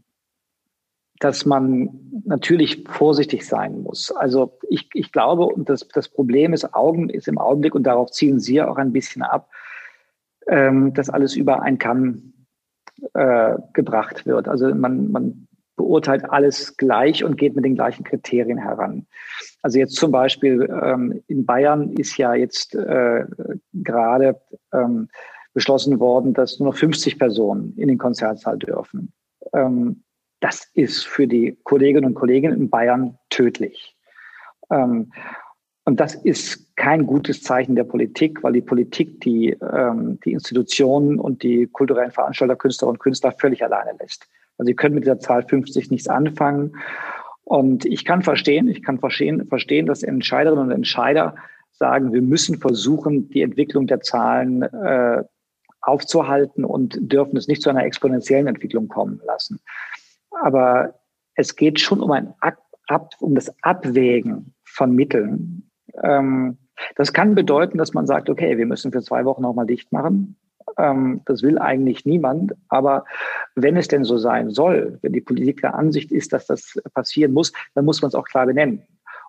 dass 1.20 1.44
man 1.44 1.90
natürlich 2.24 2.84
vorsichtig 2.88 3.46
sein 3.46 3.82
muss. 3.82 4.10
Also 4.10 4.58
ich, 4.68 4.88
ich 4.94 5.12
glaube, 5.12 5.46
und 5.46 5.68
das, 5.68 5.86
das 5.88 6.08
Problem 6.08 6.52
ist, 6.52 6.74
Augen 6.74 7.10
ist 7.10 7.28
im 7.28 7.38
Augenblick, 7.38 7.74
und 7.74 7.84
darauf 7.84 8.10
zielen 8.10 8.40
Sie 8.40 8.54
ja 8.54 8.70
auch 8.70 8.76
ein 8.76 8.92
bisschen 8.92 9.22
ab, 9.22 9.50
ähm, 10.46 10.94
dass 10.94 11.10
alles 11.10 11.36
über 11.36 11.62
einen 11.62 11.78
Kamm 11.78 12.32
äh, 13.14 13.56
gebracht 13.74 14.26
wird. 14.26 14.48
Also 14.48 14.74
man, 14.74 15.10
man 15.10 15.48
beurteilt 15.76 16.24
alles 16.30 16.76
gleich 16.76 17.22
und 17.24 17.36
geht 17.36 17.54
mit 17.54 17.64
den 17.64 17.74
gleichen 17.74 18.04
Kriterien 18.04 18.58
heran. 18.58 19.06
Also 19.62 19.78
jetzt 19.78 19.96
zum 19.96 20.10
Beispiel 20.10 20.68
ähm, 20.82 21.22
in 21.26 21.44
Bayern 21.44 21.92
ist 21.92 22.16
ja 22.16 22.34
jetzt 22.34 22.74
äh, 22.74 23.24
gerade 23.72 24.40
ähm, 24.72 25.08
beschlossen 25.52 25.98
worden, 25.98 26.34
dass 26.34 26.60
nur 26.60 26.70
noch 26.70 26.76
50 26.76 27.18
Personen 27.18 27.74
in 27.76 27.88
den 27.88 27.98
Konzertsaal 27.98 28.58
dürfen. 28.58 29.12
Ähm, 29.52 30.02
das 30.40 30.70
ist 30.74 31.06
für 31.06 31.26
die 31.26 31.58
Kolleginnen 31.64 32.06
und 32.06 32.14
Kollegen 32.14 32.52
in 32.52 32.70
Bayern 32.70 33.18
tödlich. 33.30 33.96
Ähm, 34.70 35.12
und 35.84 35.98
das 35.98 36.14
ist 36.14 36.76
kein 36.76 37.06
gutes 37.06 37.42
Zeichen 37.42 37.74
der 37.74 37.84
Politik, 37.84 38.42
weil 38.42 38.52
die 38.52 38.60
Politik 38.60 39.20
die, 39.22 39.56
ähm, 39.72 40.20
die 40.24 40.32
Institutionen 40.32 41.18
und 41.18 41.42
die 41.42 41.66
kulturellen 41.66 42.10
Veranstalter, 42.10 42.56
Künstlerinnen 42.56 42.96
und 42.96 43.02
Künstler 43.02 43.32
völlig 43.32 43.64
alleine 43.64 43.96
lässt. 43.98 44.28
Also 44.58 44.68
sie 44.68 44.74
können 44.74 44.96
mit 44.96 45.04
dieser 45.04 45.18
Zahl 45.18 45.44
50 45.44 45.90
nichts 45.90 46.08
anfangen. 46.08 46.76
Und 47.44 47.86
ich 47.86 48.04
kann 48.04 48.20
verstehen, 48.22 48.68
ich 48.68 48.82
kann 48.82 48.98
verstehen, 48.98 49.46
verstehen, 49.46 49.86
dass 49.86 50.02
Entscheiderinnen 50.02 50.66
und 50.66 50.72
Entscheider 50.72 51.36
sagen, 51.70 52.12
wir 52.12 52.22
müssen 52.22 52.58
versuchen, 52.58 53.30
die 53.30 53.40
Entwicklung 53.40 53.86
der 53.86 54.00
Zahlen 54.00 54.62
äh, 54.62 55.24
aufzuhalten 55.80 56.64
und 56.64 56.98
dürfen 57.00 57.36
es 57.36 57.48
nicht 57.48 57.62
zu 57.62 57.70
einer 57.70 57.84
exponentiellen 57.84 58.46
Entwicklung 58.46 58.88
kommen 58.88 59.20
lassen. 59.24 59.60
Aber 60.30 60.94
es 61.34 61.56
geht 61.56 61.80
schon 61.80 62.00
um 62.00 62.10
ein 62.10 62.34
Ab, 62.40 62.58
Ab 62.88 63.14
um 63.20 63.34
das 63.34 63.54
Abwägen 63.62 64.54
von 64.64 64.94
Mitteln. 64.94 65.70
Ähm, 66.02 66.58
das 66.96 67.12
kann 67.12 67.34
bedeuten, 67.34 67.78
dass 67.78 67.92
man 67.92 68.06
sagt, 68.06 68.30
okay, 68.30 68.56
wir 68.56 68.66
müssen 68.66 68.92
für 68.92 69.02
zwei 69.02 69.24
Wochen 69.24 69.42
nochmal 69.42 69.66
dicht 69.66 69.92
machen. 69.92 70.36
Ähm, 70.76 71.20
das 71.26 71.42
will 71.42 71.58
eigentlich 71.58 72.06
niemand. 72.06 72.54
Aber 72.68 73.04
wenn 73.54 73.76
es 73.76 73.88
denn 73.88 74.04
so 74.04 74.16
sein 74.16 74.50
soll, 74.50 74.98
wenn 75.02 75.12
die 75.12 75.20
Politik 75.20 75.60
der 75.60 75.74
Ansicht 75.74 76.12
ist, 76.12 76.32
dass 76.32 76.46
das 76.46 76.80
passieren 76.94 77.32
muss, 77.32 77.52
dann 77.74 77.84
muss 77.84 78.00
man 78.00 78.08
es 78.08 78.14
auch 78.14 78.26
klar 78.26 78.46
benennen 78.46 78.82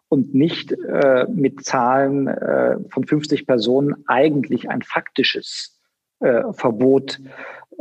und 0.09 0.33
nicht 0.33 0.71
äh, 0.71 1.25
mit 1.29 1.63
Zahlen 1.63 2.27
äh, 2.27 2.77
von 2.89 3.05
50 3.05 3.45
Personen 3.45 4.03
eigentlich 4.07 4.69
ein 4.69 4.81
faktisches 4.81 5.78
äh, 6.19 6.43
Verbot 6.53 7.19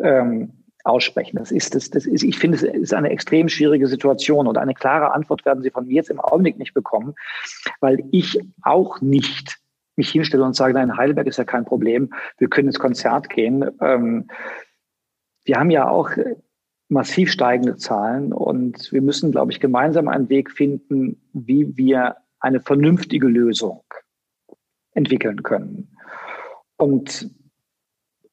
ähm, 0.02 0.52
aussprechen. 0.84 1.36
Das 1.36 1.50
ist, 1.50 1.74
das, 1.74 1.90
das 1.90 2.06
ist, 2.06 2.22
ich 2.22 2.38
finde, 2.38 2.56
es 2.56 2.62
ist 2.62 2.94
eine 2.94 3.10
extrem 3.10 3.48
schwierige 3.48 3.86
Situation 3.86 4.46
und 4.46 4.58
eine 4.58 4.74
klare 4.74 5.12
Antwort 5.12 5.44
werden 5.44 5.62
Sie 5.62 5.70
von 5.70 5.86
mir 5.86 5.94
jetzt 5.94 6.10
im 6.10 6.20
Augenblick 6.20 6.58
nicht 6.58 6.74
bekommen, 6.74 7.14
weil 7.80 8.02
ich 8.10 8.40
auch 8.62 9.00
nicht 9.00 9.58
mich 9.96 10.10
hinstelle 10.10 10.44
und 10.44 10.54
sage, 10.54 10.74
nein, 10.74 10.96
Heidelberg 10.96 11.26
ist 11.26 11.38
ja 11.38 11.44
kein 11.44 11.64
Problem, 11.64 12.14
wir 12.38 12.48
können 12.48 12.68
ins 12.68 12.78
Konzert 12.78 13.28
gehen. 13.28 13.68
Ähm, 13.80 14.28
wir 15.44 15.56
haben 15.56 15.70
ja 15.70 15.88
auch 15.88 16.10
massiv 16.88 17.30
steigende 17.30 17.76
Zahlen 17.76 18.32
und 18.32 18.92
wir 18.92 19.02
müssen, 19.02 19.32
glaube 19.32 19.52
ich, 19.52 19.60
gemeinsam 19.60 20.08
einen 20.08 20.28
Weg 20.28 20.50
finden, 20.50 21.20
wie 21.32 21.76
wir 21.76 22.16
eine 22.40 22.60
vernünftige 22.60 23.26
Lösung 23.26 23.82
entwickeln 24.92 25.42
können. 25.42 25.96
Und 26.76 27.30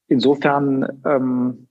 insofern 0.07 1.01
ähm, 1.05 1.67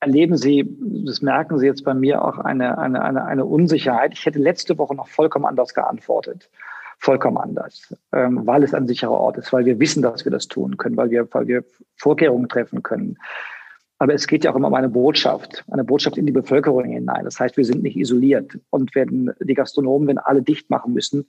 erleben 0.00 0.36
Sie, 0.36 0.68
das 1.06 1.22
merken 1.22 1.58
Sie 1.58 1.66
jetzt 1.66 1.84
bei 1.84 1.94
mir 1.94 2.24
auch 2.24 2.38
eine, 2.38 2.78
eine, 2.78 3.02
eine, 3.02 3.24
eine 3.24 3.44
Unsicherheit. 3.44 4.12
Ich 4.14 4.26
hätte 4.26 4.38
letzte 4.38 4.76
Woche 4.78 4.94
noch 4.94 5.08
vollkommen 5.08 5.46
anders 5.46 5.74
geantwortet. 5.74 6.50
Vollkommen 6.98 7.38
anders, 7.38 7.94
ähm, 8.12 8.46
weil 8.46 8.62
es 8.62 8.72
ein 8.72 8.86
sicherer 8.86 9.12
Ort 9.12 9.36
ist, 9.36 9.52
weil 9.52 9.66
wir 9.66 9.80
wissen, 9.80 10.02
dass 10.02 10.24
wir 10.24 10.32
das 10.32 10.46
tun 10.46 10.76
können, 10.76 10.96
weil 10.96 11.10
wir, 11.10 11.26
weil 11.32 11.48
wir 11.48 11.64
Vorkehrungen 11.96 12.48
treffen 12.48 12.82
können. 12.82 13.18
Aber 13.98 14.14
es 14.14 14.26
geht 14.26 14.44
ja 14.44 14.52
auch 14.52 14.56
immer 14.56 14.68
um 14.68 14.74
eine 14.74 14.88
Botschaft, 14.88 15.64
eine 15.70 15.84
Botschaft 15.84 16.18
in 16.18 16.26
die 16.26 16.32
Bevölkerung 16.32 16.84
hinein. 16.84 17.24
Das 17.24 17.40
heißt, 17.40 17.56
wir 17.56 17.64
sind 17.64 17.82
nicht 17.82 17.96
isoliert. 17.96 18.58
Und 18.70 18.94
wenn 18.94 19.32
die 19.40 19.54
Gastronomen, 19.54 20.08
wenn 20.08 20.18
alle 20.18 20.42
dicht 20.42 20.70
machen 20.70 20.94
müssen, 20.94 21.26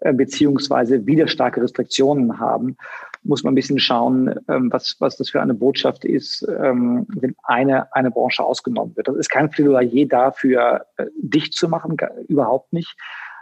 äh, 0.00 0.12
beziehungsweise 0.12 1.06
wieder 1.06 1.26
starke 1.26 1.62
Restriktionen 1.62 2.38
haben, 2.38 2.76
muss 3.22 3.44
man 3.44 3.52
ein 3.52 3.54
bisschen 3.54 3.78
schauen, 3.78 4.34
ähm, 4.48 4.72
was, 4.72 4.96
was 5.00 5.16
das 5.16 5.30
für 5.30 5.42
eine 5.42 5.54
Botschaft 5.54 6.04
ist, 6.04 6.46
ähm, 6.48 7.06
wenn 7.08 7.34
eine, 7.44 7.92
eine 7.94 8.10
Branche 8.10 8.42
ausgenommen 8.42 8.96
wird. 8.96 9.08
Das 9.08 9.16
ist 9.16 9.30
kein 9.30 9.50
Plädoyer 9.50 10.06
dafür, 10.06 10.86
äh, 10.96 11.06
dicht 11.16 11.54
zu 11.54 11.68
machen, 11.68 11.96
überhaupt 12.28 12.72
nicht. 12.72 12.96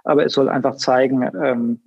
Aber 0.04 0.24
es 0.24 0.32
soll 0.32 0.48
einfach 0.48 0.76
zeigen, 0.76 1.28
ähm, 1.42 1.80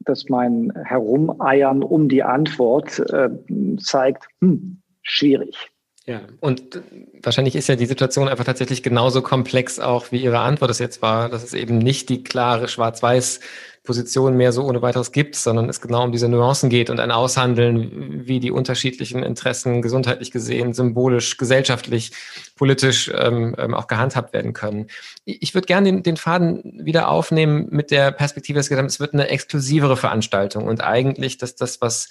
dass 0.00 0.28
mein 0.28 0.72
Herumeiern 0.84 1.82
um 1.82 2.08
die 2.08 2.22
Antwort 2.22 2.98
äh, 3.10 3.30
zeigt, 3.78 4.28
hm, 4.40 4.82
schwierig. 5.02 5.70
Ja, 6.08 6.22
und 6.40 6.80
wahrscheinlich 7.22 7.54
ist 7.54 7.68
ja 7.68 7.76
die 7.76 7.84
Situation 7.84 8.28
einfach 8.28 8.44
tatsächlich 8.44 8.82
genauso 8.82 9.20
komplex 9.20 9.78
auch, 9.78 10.10
wie 10.10 10.22
Ihre 10.22 10.38
Antwort 10.38 10.70
es 10.70 10.78
jetzt 10.78 11.02
war, 11.02 11.28
dass 11.28 11.44
es 11.44 11.52
eben 11.52 11.76
nicht 11.76 12.08
die 12.08 12.24
klare 12.24 12.66
Schwarz-Weiß-Position 12.66 14.34
mehr 14.34 14.52
so 14.52 14.64
ohne 14.64 14.80
weiteres 14.80 15.12
gibt, 15.12 15.36
sondern 15.36 15.68
es 15.68 15.82
genau 15.82 16.04
um 16.04 16.10
diese 16.10 16.30
Nuancen 16.30 16.70
geht 16.70 16.88
und 16.88 16.98
ein 16.98 17.10
Aushandeln, 17.10 18.26
wie 18.26 18.40
die 18.40 18.50
unterschiedlichen 18.50 19.22
Interessen 19.22 19.82
gesundheitlich 19.82 20.30
gesehen, 20.30 20.72
symbolisch, 20.72 21.36
gesellschaftlich, 21.36 22.12
politisch 22.56 23.12
ähm, 23.14 23.54
ähm 23.58 23.74
auch 23.74 23.86
gehandhabt 23.86 24.32
werden 24.32 24.54
können. 24.54 24.86
Ich 25.26 25.52
würde 25.52 25.66
gerne 25.66 25.92
den, 25.92 26.02
den 26.02 26.16
Faden 26.16 26.86
wieder 26.86 27.08
aufnehmen 27.08 27.66
mit 27.68 27.90
der 27.90 28.12
Perspektive, 28.12 28.58
dass 28.58 28.70
es 28.70 28.98
wird 28.98 29.12
eine 29.12 29.28
exklusivere 29.28 29.98
Veranstaltung 29.98 30.68
und 30.68 30.82
eigentlich, 30.82 31.36
dass 31.36 31.54
das, 31.54 31.82
was 31.82 32.08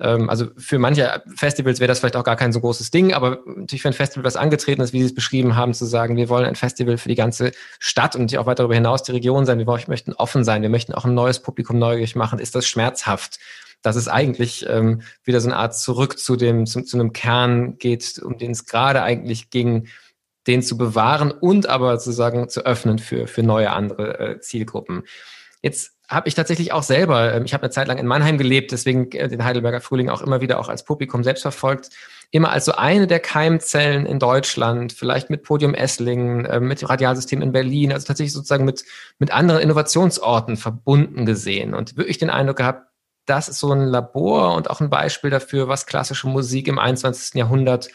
also 0.00 0.46
für 0.56 0.78
manche 0.78 1.22
Festivals 1.36 1.78
wäre 1.78 1.88
das 1.88 2.00
vielleicht 2.00 2.16
auch 2.16 2.24
gar 2.24 2.36
kein 2.36 2.52
so 2.52 2.60
großes 2.60 2.90
Ding, 2.90 3.12
aber 3.12 3.40
natürlich 3.46 3.82
für 3.82 3.88
ein 3.88 3.94
Festival, 3.94 4.24
was 4.24 4.36
angetreten 4.36 4.80
ist, 4.80 4.92
wie 4.92 5.00
Sie 5.00 5.06
es 5.06 5.14
beschrieben 5.14 5.56
haben, 5.56 5.74
zu 5.74 5.84
sagen, 5.84 6.16
wir 6.16 6.28
wollen 6.28 6.46
ein 6.46 6.56
Festival 6.56 6.96
für 6.96 7.08
die 7.08 7.14
ganze 7.14 7.52
Stadt 7.78 8.16
und 8.16 8.34
auch 8.36 8.46
weiter 8.46 8.62
darüber 8.62 8.74
hinaus 8.74 9.02
die 9.02 9.12
Region 9.12 9.44
sein. 9.44 9.58
Wir 9.58 9.66
möchten 9.66 10.12
offen 10.14 10.44
sein, 10.44 10.62
wir 10.62 10.70
möchten 10.70 10.94
auch 10.94 11.04
ein 11.04 11.14
neues 11.14 11.40
Publikum 11.40 11.78
neugierig 11.78 12.16
machen. 12.16 12.38
Ist 12.38 12.54
das 12.54 12.66
schmerzhaft? 12.66 13.38
dass 13.82 13.96
es 13.96 14.08
eigentlich 14.08 14.66
ähm, 14.68 15.00
wieder 15.24 15.40
so 15.40 15.48
eine 15.48 15.56
Art 15.56 15.74
zurück 15.74 16.18
zu 16.18 16.36
dem 16.36 16.66
zu, 16.66 16.82
zu 16.82 16.98
einem 16.98 17.14
Kern 17.14 17.78
geht, 17.78 18.18
um 18.18 18.36
den 18.36 18.50
es 18.50 18.66
gerade 18.66 19.02
eigentlich 19.02 19.48
ging, 19.48 19.88
den 20.46 20.62
zu 20.62 20.76
bewahren 20.76 21.30
und 21.30 21.66
aber 21.66 21.98
sozusagen 21.98 22.50
zu 22.50 22.66
öffnen 22.66 22.98
für 22.98 23.26
für 23.26 23.42
neue 23.42 23.70
andere 23.70 24.18
äh, 24.18 24.40
Zielgruppen. 24.40 25.04
Jetzt 25.62 25.92
habe 26.10 26.28
ich 26.28 26.34
tatsächlich 26.34 26.72
auch 26.72 26.82
selber, 26.82 27.32
ähm, 27.34 27.44
ich 27.44 27.54
habe 27.54 27.62
eine 27.62 27.70
Zeit 27.70 27.86
lang 27.86 27.98
in 27.98 28.06
Mannheim 28.06 28.36
gelebt, 28.36 28.72
deswegen 28.72 29.10
äh, 29.12 29.28
den 29.28 29.44
Heidelberger 29.44 29.80
Frühling 29.80 30.10
auch 30.10 30.22
immer 30.22 30.40
wieder 30.40 30.58
auch 30.58 30.68
als 30.68 30.84
Publikum 30.84 31.22
selbst 31.22 31.42
verfolgt, 31.42 31.90
immer 32.32 32.50
als 32.50 32.64
so 32.64 32.72
eine 32.72 33.06
der 33.06 33.20
Keimzellen 33.20 34.06
in 34.06 34.18
Deutschland, 34.18 34.92
vielleicht 34.92 35.30
mit 35.30 35.44
Podium 35.44 35.72
Esslingen, 35.72 36.46
ähm, 36.50 36.66
mit 36.66 36.82
dem 36.82 36.88
Radialsystem 36.88 37.40
in 37.40 37.52
Berlin, 37.52 37.92
also 37.92 38.06
tatsächlich 38.06 38.32
sozusagen 38.32 38.64
mit, 38.64 38.84
mit 39.18 39.32
anderen 39.32 39.60
Innovationsorten 39.60 40.56
verbunden 40.56 41.26
gesehen 41.26 41.74
und 41.74 41.96
wirklich 41.96 42.18
den 42.18 42.30
Eindruck 42.30 42.56
gehabt, 42.56 42.88
das 43.26 43.48
ist 43.48 43.60
so 43.60 43.72
ein 43.72 43.86
Labor 43.86 44.56
und 44.56 44.68
auch 44.68 44.80
ein 44.80 44.90
Beispiel 44.90 45.30
dafür, 45.30 45.68
was 45.68 45.86
klassische 45.86 46.26
Musik 46.26 46.66
im 46.66 46.80
21. 46.80 47.34
Jahrhundert 47.34 47.88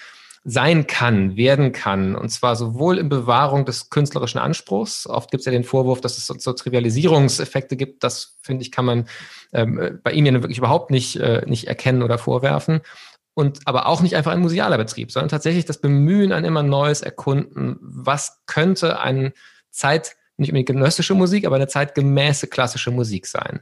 sein 0.47 0.85
kann, 0.85 1.35
werden 1.35 1.71
kann. 1.71 2.15
Und 2.15 2.29
zwar 2.29 2.55
sowohl 2.55 2.99
in 2.99 3.09
Bewahrung 3.09 3.65
des 3.65 3.89
künstlerischen 3.89 4.39
Anspruchs. 4.39 5.07
Oft 5.07 5.31
gibt 5.31 5.41
es 5.41 5.45
ja 5.45 5.51
den 5.51 5.63
Vorwurf, 5.63 6.01
dass 6.01 6.19
es 6.19 6.27
so, 6.27 6.53
Trivialisierungseffekte 6.53 7.75
gibt. 7.75 8.03
Das, 8.03 8.37
finde 8.43 8.61
ich, 8.61 8.71
kann 8.71 8.85
man 8.85 9.09
ähm, 9.53 9.99
bei 10.03 10.11
ihm 10.11 10.27
ja 10.27 10.33
wirklich 10.33 10.59
überhaupt 10.59 10.91
nicht, 10.91 11.15
äh, 11.15 11.41
nicht 11.47 11.67
erkennen 11.67 12.03
oder 12.03 12.19
vorwerfen. 12.19 12.81
Und 13.33 13.61
aber 13.65 13.87
auch 13.87 14.01
nicht 14.01 14.15
einfach 14.15 14.31
ein 14.31 14.39
musealer 14.39 14.77
Betrieb, 14.77 15.11
sondern 15.11 15.29
tatsächlich 15.29 15.65
das 15.65 15.81
Bemühen 15.81 16.31
an 16.31 16.45
immer 16.45 16.61
Neues 16.61 17.01
erkunden. 17.01 17.77
Was 17.81 18.43
könnte 18.45 18.99
eine 18.99 19.33
Zeit, 19.71 20.15
nicht 20.37 20.49
unbedingt 20.49 20.67
genössische 20.67 21.15
Musik, 21.15 21.45
aber 21.45 21.55
eine 21.55 21.67
zeitgemäße 21.67 22.47
klassische 22.47 22.91
Musik 22.91 23.25
sein? 23.25 23.61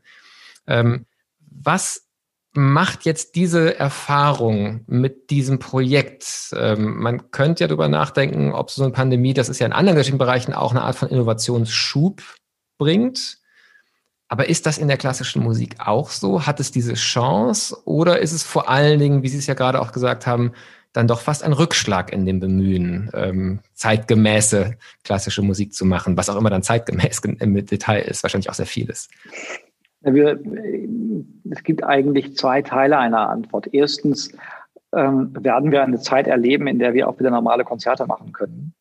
Ähm, 0.67 1.05
was 1.39 2.09
macht 2.53 3.05
jetzt 3.05 3.35
diese 3.35 3.77
Erfahrung 3.77 4.81
mit 4.87 5.29
diesem 5.31 5.59
Projekt? 5.59 6.53
Ähm, 6.55 7.01
man 7.01 7.31
könnte 7.31 7.63
ja 7.63 7.67
darüber 7.67 7.87
nachdenken, 7.87 8.53
ob 8.53 8.69
so 8.69 8.83
eine 8.83 8.91
Pandemie, 8.91 9.33
das 9.33 9.49
ist 9.49 9.59
ja 9.59 9.65
in 9.65 9.73
anderen 9.73 10.17
Bereichen 10.17 10.53
auch 10.53 10.71
eine 10.71 10.83
Art 10.83 10.95
von 10.95 11.09
Innovationsschub 11.09 12.21
bringt. 12.77 13.37
Aber 14.27 14.49
ist 14.49 14.65
das 14.65 14.77
in 14.77 14.87
der 14.87 14.97
klassischen 14.97 15.43
Musik 15.43 15.75
auch 15.79 16.09
so? 16.09 16.45
Hat 16.45 16.59
es 16.59 16.71
diese 16.71 16.93
Chance? 16.93 17.77
Oder 17.85 18.19
ist 18.19 18.31
es 18.31 18.43
vor 18.43 18.69
allen 18.69 18.99
Dingen, 18.99 19.23
wie 19.23 19.29
Sie 19.29 19.37
es 19.37 19.47
ja 19.47 19.53
gerade 19.53 19.79
auch 19.79 19.91
gesagt 19.91 20.25
haben, 20.25 20.53
dann 20.93 21.07
doch 21.07 21.21
fast 21.21 21.43
ein 21.43 21.53
Rückschlag 21.53 22.13
in 22.13 22.25
dem 22.25 22.39
Bemühen, 22.39 23.09
ähm, 23.13 23.59
zeitgemäße 23.73 24.77
klassische 25.03 25.41
Musik 25.41 25.73
zu 25.73 25.85
machen, 25.85 26.17
was 26.17 26.29
auch 26.29 26.35
immer 26.35 26.51
dann 26.51 26.63
zeitgemäß 26.63 27.19
im 27.39 27.65
Detail 27.65 28.01
ist, 28.01 28.23
wahrscheinlich 28.23 28.49
auch 28.49 28.55
sehr 28.55 28.67
vieles. 28.67 29.09
Wir, 30.03 30.39
es 31.49 31.63
gibt 31.63 31.83
eigentlich 31.83 32.35
zwei 32.35 32.61
Teile 32.61 32.97
einer 32.97 33.29
Antwort. 33.29 33.73
Erstens 33.73 34.31
ähm, 34.93 35.31
werden 35.43 35.71
wir 35.71 35.83
eine 35.83 35.99
Zeit 35.99 36.27
erleben, 36.27 36.67
in 36.67 36.79
der 36.79 36.93
wir 36.93 37.07
auch 37.07 37.19
wieder 37.19 37.31
normale 37.31 37.63
Konzerte 37.63 38.05
machen 38.05 38.33
können. 38.33 38.73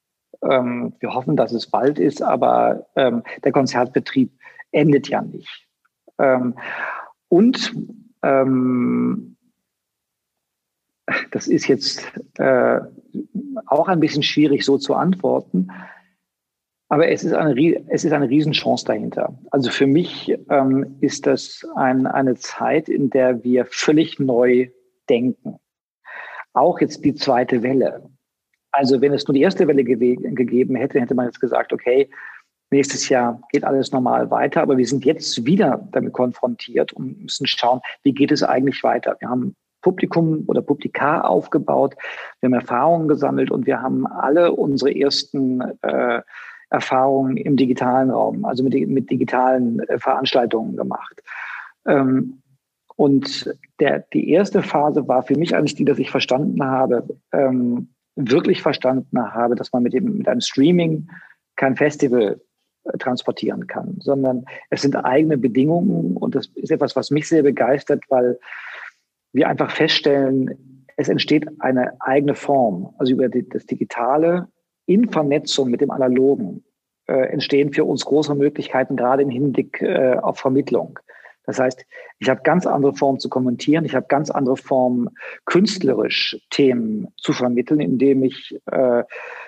Ähm, 0.43 0.95
wir 0.99 1.15
hoffen, 1.15 1.37
dass 1.37 1.53
es 1.53 1.69
bald 1.69 1.99
ist, 1.99 2.23
aber 2.23 2.87
ähm, 2.97 3.23
der 3.45 3.53
Konzertbetrieb 3.53 4.33
endet 4.73 5.09
ja 5.09 5.23
nicht. 5.23 5.67
Ähm, 6.19 6.55
und 7.29 7.75
ähm, 8.23 9.37
das 11.31 11.47
ist 11.47 11.67
jetzt 11.69 12.05
äh, 12.39 12.81
auch 13.67 13.89
ein 13.89 14.01
bisschen 14.01 14.23
schwierig 14.23 14.65
so 14.65 14.79
zu 14.79 14.95
antworten. 14.95 15.69
Aber 16.93 17.09
es 17.09 17.25
ist 17.25 17.33
eine, 17.33 17.55
es 17.89 18.05
ist 18.05 18.13
eine 18.13 18.29
Riesenchance 18.29 18.85
dahinter. 18.85 19.35
Also 19.51 19.71
für 19.71 19.87
mich 19.87 20.31
ähm, 20.51 20.99
ist 21.01 21.27
das 21.27 21.67
ein, 21.75 22.07
eine 22.07 22.35
Zeit, 22.35 22.91
in 22.91 23.09
der 23.09 23.43
wir 23.43 23.65
völlig 23.65 24.21
neu 24.21 24.69
denken. 25.09 25.57
Auch 26.53 26.83
jetzt 26.83 27.03
die 27.03 27.15
zweite 27.15 27.63
Welle. 27.63 28.11
Also 28.73 29.01
wenn 29.01 29.15
es 29.15 29.27
nur 29.27 29.33
die 29.33 29.41
erste 29.41 29.67
Welle 29.69 29.85
ge 29.85 30.17
gegeben 30.17 30.77
hätte, 30.77 31.01
hätte 31.01 31.15
man 31.15 31.25
jetzt 31.25 31.41
gesagt, 31.41 31.73
okay, 31.73 32.11
nächstes 32.71 33.09
Jahr 33.09 33.41
geht 33.53 33.65
alles 33.65 33.91
normal 33.91 34.31
weiter. 34.31 34.61
Aber 34.61 34.77
wir 34.77 34.87
sind 34.87 35.07
jetzt 35.07 35.47
wieder 35.47 35.89
damit 35.93 36.13
konfrontiert 36.13 36.93
und 36.93 37.23
müssen 37.23 37.47
schauen, 37.47 37.81
wie 38.03 38.13
geht 38.13 38.33
es 38.33 38.43
eigentlich 38.43 38.83
weiter. 38.83 39.17
Wir 39.21 39.31
haben 39.31 39.57
Publikum 39.81 40.45
oder 40.47 40.61
Publikar 40.61 41.27
aufgebaut, 41.27 41.95
wir 42.41 42.49
haben 42.49 42.55
Erfahrungen 42.55 43.09
gesammelt 43.09 43.51
und 43.51 43.65
wir 43.65 43.81
haben 43.81 44.07
alle 44.07 44.53
unsere 44.53 44.95
ersten 44.95 45.63
äh, 45.81 46.21
Erfahrungen 46.73 47.37
im 47.37 47.57
digitalen 47.57 48.11
Raum, 48.11 48.45
also 48.45 48.65
mit, 48.65 48.75
mit 48.89 49.11
digitalen 49.11 49.81
äh, 49.81 49.99
Veranstaltungen 49.99 50.77
gemacht. 50.77 51.23
Ähm, 51.87 52.43
Und 52.97 53.55
der, 53.81 54.05
die 54.13 54.31
erste 54.31 54.63
Phase 54.63 55.09
war 55.09 55.23
für 55.23 55.37
mich 55.37 55.55
eigentlich 55.55 55.75
die, 55.75 55.85
dass 55.85 55.99
ich 55.99 56.11
verstanden 56.11 56.63
habe, 56.63 57.05
ähm, 57.33 57.89
wirklich 58.17 58.61
verstanden 58.61 59.19
habe, 59.19 59.55
dass 59.55 59.73
man 59.73 59.83
mit, 59.83 59.93
dem, 59.93 60.19
mit 60.19 60.29
einem 60.29 60.43
Streaming 60.43 61.09
kein 61.57 61.75
Festival 61.77 62.41
äh, 62.85 62.99
transportieren 62.99 63.67
kann, 63.67 63.97
sondern 64.01 64.45
es 64.71 64.83
sind 64.83 64.95
eigene 64.97 65.39
Bedingungen 65.39 66.17
und 66.17 66.35
das 66.35 66.47
ist 66.55 66.71
etwas, 66.71 66.95
was 66.95 67.11
mich 67.11 67.27
sehr 67.27 67.43
begeistert, 67.43 68.03
weil 68.09 68.39
wir 69.33 69.49
einfach 69.49 69.71
feststellen, 69.71 70.85
es 70.99 71.09
entsteht 71.09 71.49
eine 71.61 71.95
eigene 72.01 72.35
Form. 72.35 72.95
Also 72.99 73.15
über 73.15 73.29
die, 73.29 73.49
das 73.49 73.65
Digitale 73.65 74.47
in 74.87 75.11
Vernetzung 75.11 75.71
mit 75.71 75.81
dem 75.81 75.91
Analogen 75.91 76.65
äh, 77.07 77.29
entstehen 77.29 77.73
für 77.73 77.85
uns 77.85 78.05
große 78.05 78.35
Möglichkeiten, 78.35 78.97
gerade 78.97 79.23
im 79.23 79.31
Hinblick 79.31 79.81
äh, 79.83 80.17
auf 80.21 80.39
Vermittlung. 80.39 80.99
Das 81.45 81.59
heißt, 81.59 81.85
ich 82.21 82.29
habe 82.29 82.43
ganz 82.43 82.67
andere 82.67 82.95
Formen 82.95 83.19
zu 83.19 83.29
kommentieren, 83.29 83.85
ich 83.85 83.97
habe 83.97 84.07
ganz 84.09 84.31
andere 84.31 84.57
Formen, 84.57 85.11
künstlerisch 85.45 86.39
Themen 86.51 87.09
zu 87.17 87.33
vermitteln, 87.33 87.81
indem 87.81 88.23
ich 88.23 88.57
äh, 88.67 89.03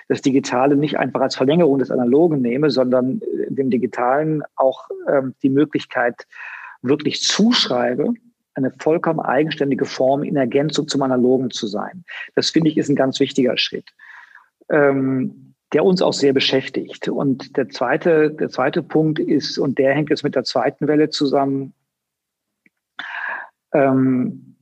das 0.09 0.21
Digitale 0.21 0.75
nicht 0.75 0.99
einfach 0.99 1.21
als 1.21 1.35
Verlängerung 1.35 1.79
des 1.79 1.91
Analogen 1.91 2.41
nehme, 2.41 2.69
sondern 2.69 3.21
äh, 3.21 3.51
dem 3.51 3.69
Digitalen 3.69 4.43
auch 4.55 4.89
ähm, 5.07 5.35
die 5.41 5.49
Möglichkeit 5.49 6.27
wirklich 6.81 7.21
zuschreibe, 7.21 8.13
eine 8.55 8.71
vollkommen 8.71 9.19
eigenständige 9.19 9.85
Form 9.85 10.23
in 10.23 10.35
Ergänzung 10.35 10.87
zum 10.87 11.01
Analogen 11.01 11.51
zu 11.51 11.67
sein. 11.67 12.03
Das 12.35 12.49
finde 12.49 12.69
ich 12.69 12.77
ist 12.77 12.89
ein 12.89 12.95
ganz 12.95 13.19
wichtiger 13.19 13.57
Schritt. 13.57 13.91
Ähm, 14.69 15.45
der 15.73 15.83
uns 15.83 16.01
auch 16.01 16.13
sehr 16.13 16.33
beschäftigt. 16.33 17.09
Und 17.09 17.57
der 17.57 17.67
zweite, 17.69 18.31
der 18.31 18.49
zweite 18.49 18.81
Punkt 18.81 19.19
ist, 19.19 19.57
und 19.57 19.77
der 19.77 19.93
hängt 19.93 20.09
jetzt 20.09 20.23
mit 20.23 20.35
der 20.35 20.45
zweiten 20.45 20.87
Welle 20.87 21.09
zusammen, 21.09 21.73
ähm, 23.73 24.55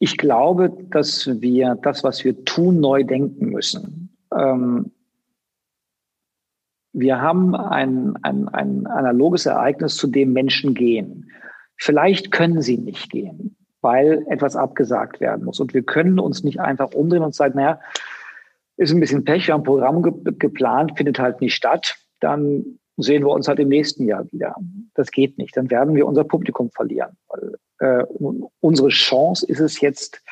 ich 0.00 0.18
glaube, 0.18 0.76
dass 0.90 1.40
wir 1.40 1.76
das, 1.76 2.02
was 2.02 2.24
wir 2.24 2.44
tun, 2.44 2.80
neu 2.80 3.04
denken 3.04 3.50
müssen. 3.50 4.16
Ähm, 4.36 4.90
wir 6.92 7.20
haben 7.20 7.54
ein, 7.54 8.16
ein, 8.22 8.48
ein 8.48 8.86
analoges 8.86 9.46
Ereignis, 9.46 9.96
zu 9.96 10.06
dem 10.06 10.32
Menschen 10.32 10.74
gehen. 10.74 11.30
Vielleicht 11.76 12.32
können 12.32 12.60
sie 12.60 12.78
nicht 12.78 13.10
gehen, 13.10 13.56
weil 13.80 14.24
etwas 14.28 14.56
abgesagt 14.56 15.20
werden 15.20 15.44
muss. 15.44 15.60
Und 15.60 15.74
wir 15.74 15.82
können 15.82 16.18
uns 16.18 16.44
nicht 16.44 16.60
einfach 16.60 16.92
umdrehen 16.92 17.22
und 17.22 17.34
sagen, 17.34 17.56
naja, 17.56 17.80
ist 18.76 18.92
ein 18.92 19.00
bisschen 19.00 19.24
Pech, 19.24 19.46
wir 19.46 19.54
haben 19.54 19.60
ein 19.60 19.64
Programm 19.64 20.02
ge 20.02 20.12
geplant, 20.38 20.96
findet 20.96 21.18
halt 21.18 21.40
nicht 21.40 21.54
statt. 21.54 21.96
Dann 22.20 22.78
sehen 22.96 23.24
wir 23.24 23.30
uns 23.30 23.48
halt 23.48 23.58
im 23.58 23.68
nächsten 23.68 24.06
Jahr 24.06 24.30
wieder. 24.32 24.54
Das 24.94 25.10
geht 25.10 25.38
nicht. 25.38 25.56
Dann 25.56 25.70
werden 25.70 25.94
wir 25.94 26.06
unser 26.06 26.24
Publikum 26.24 26.70
verlieren. 26.70 27.16
Weil, 27.28 27.54
äh, 27.80 28.04
unsere 28.60 28.88
Chance 28.88 29.46
ist 29.46 29.60
es 29.60 29.80
jetzt, 29.80 30.22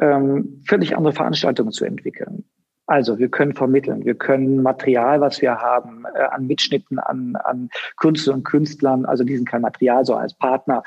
ähm, 0.00 0.62
völlig 0.66 0.96
andere 0.96 1.12
Veranstaltungen 1.12 1.72
zu 1.72 1.84
entwickeln. 1.84 2.44
Also 2.86 3.18
wir 3.18 3.28
können 3.28 3.52
vermitteln, 3.52 4.04
wir 4.04 4.14
können 4.14 4.62
Material, 4.62 5.20
was 5.20 5.42
wir 5.42 5.56
haben, 5.56 6.04
äh, 6.14 6.22
an 6.22 6.46
Mitschnitten, 6.46 7.00
an, 7.00 7.34
an 7.34 7.68
Künstlern 7.96 8.36
und 8.36 8.44
Künstlern, 8.44 9.04
also 9.04 9.24
diesen 9.24 9.44
kein 9.44 9.62
Material, 9.62 10.04
so 10.04 10.14
als 10.14 10.34
Partner, 10.34 10.84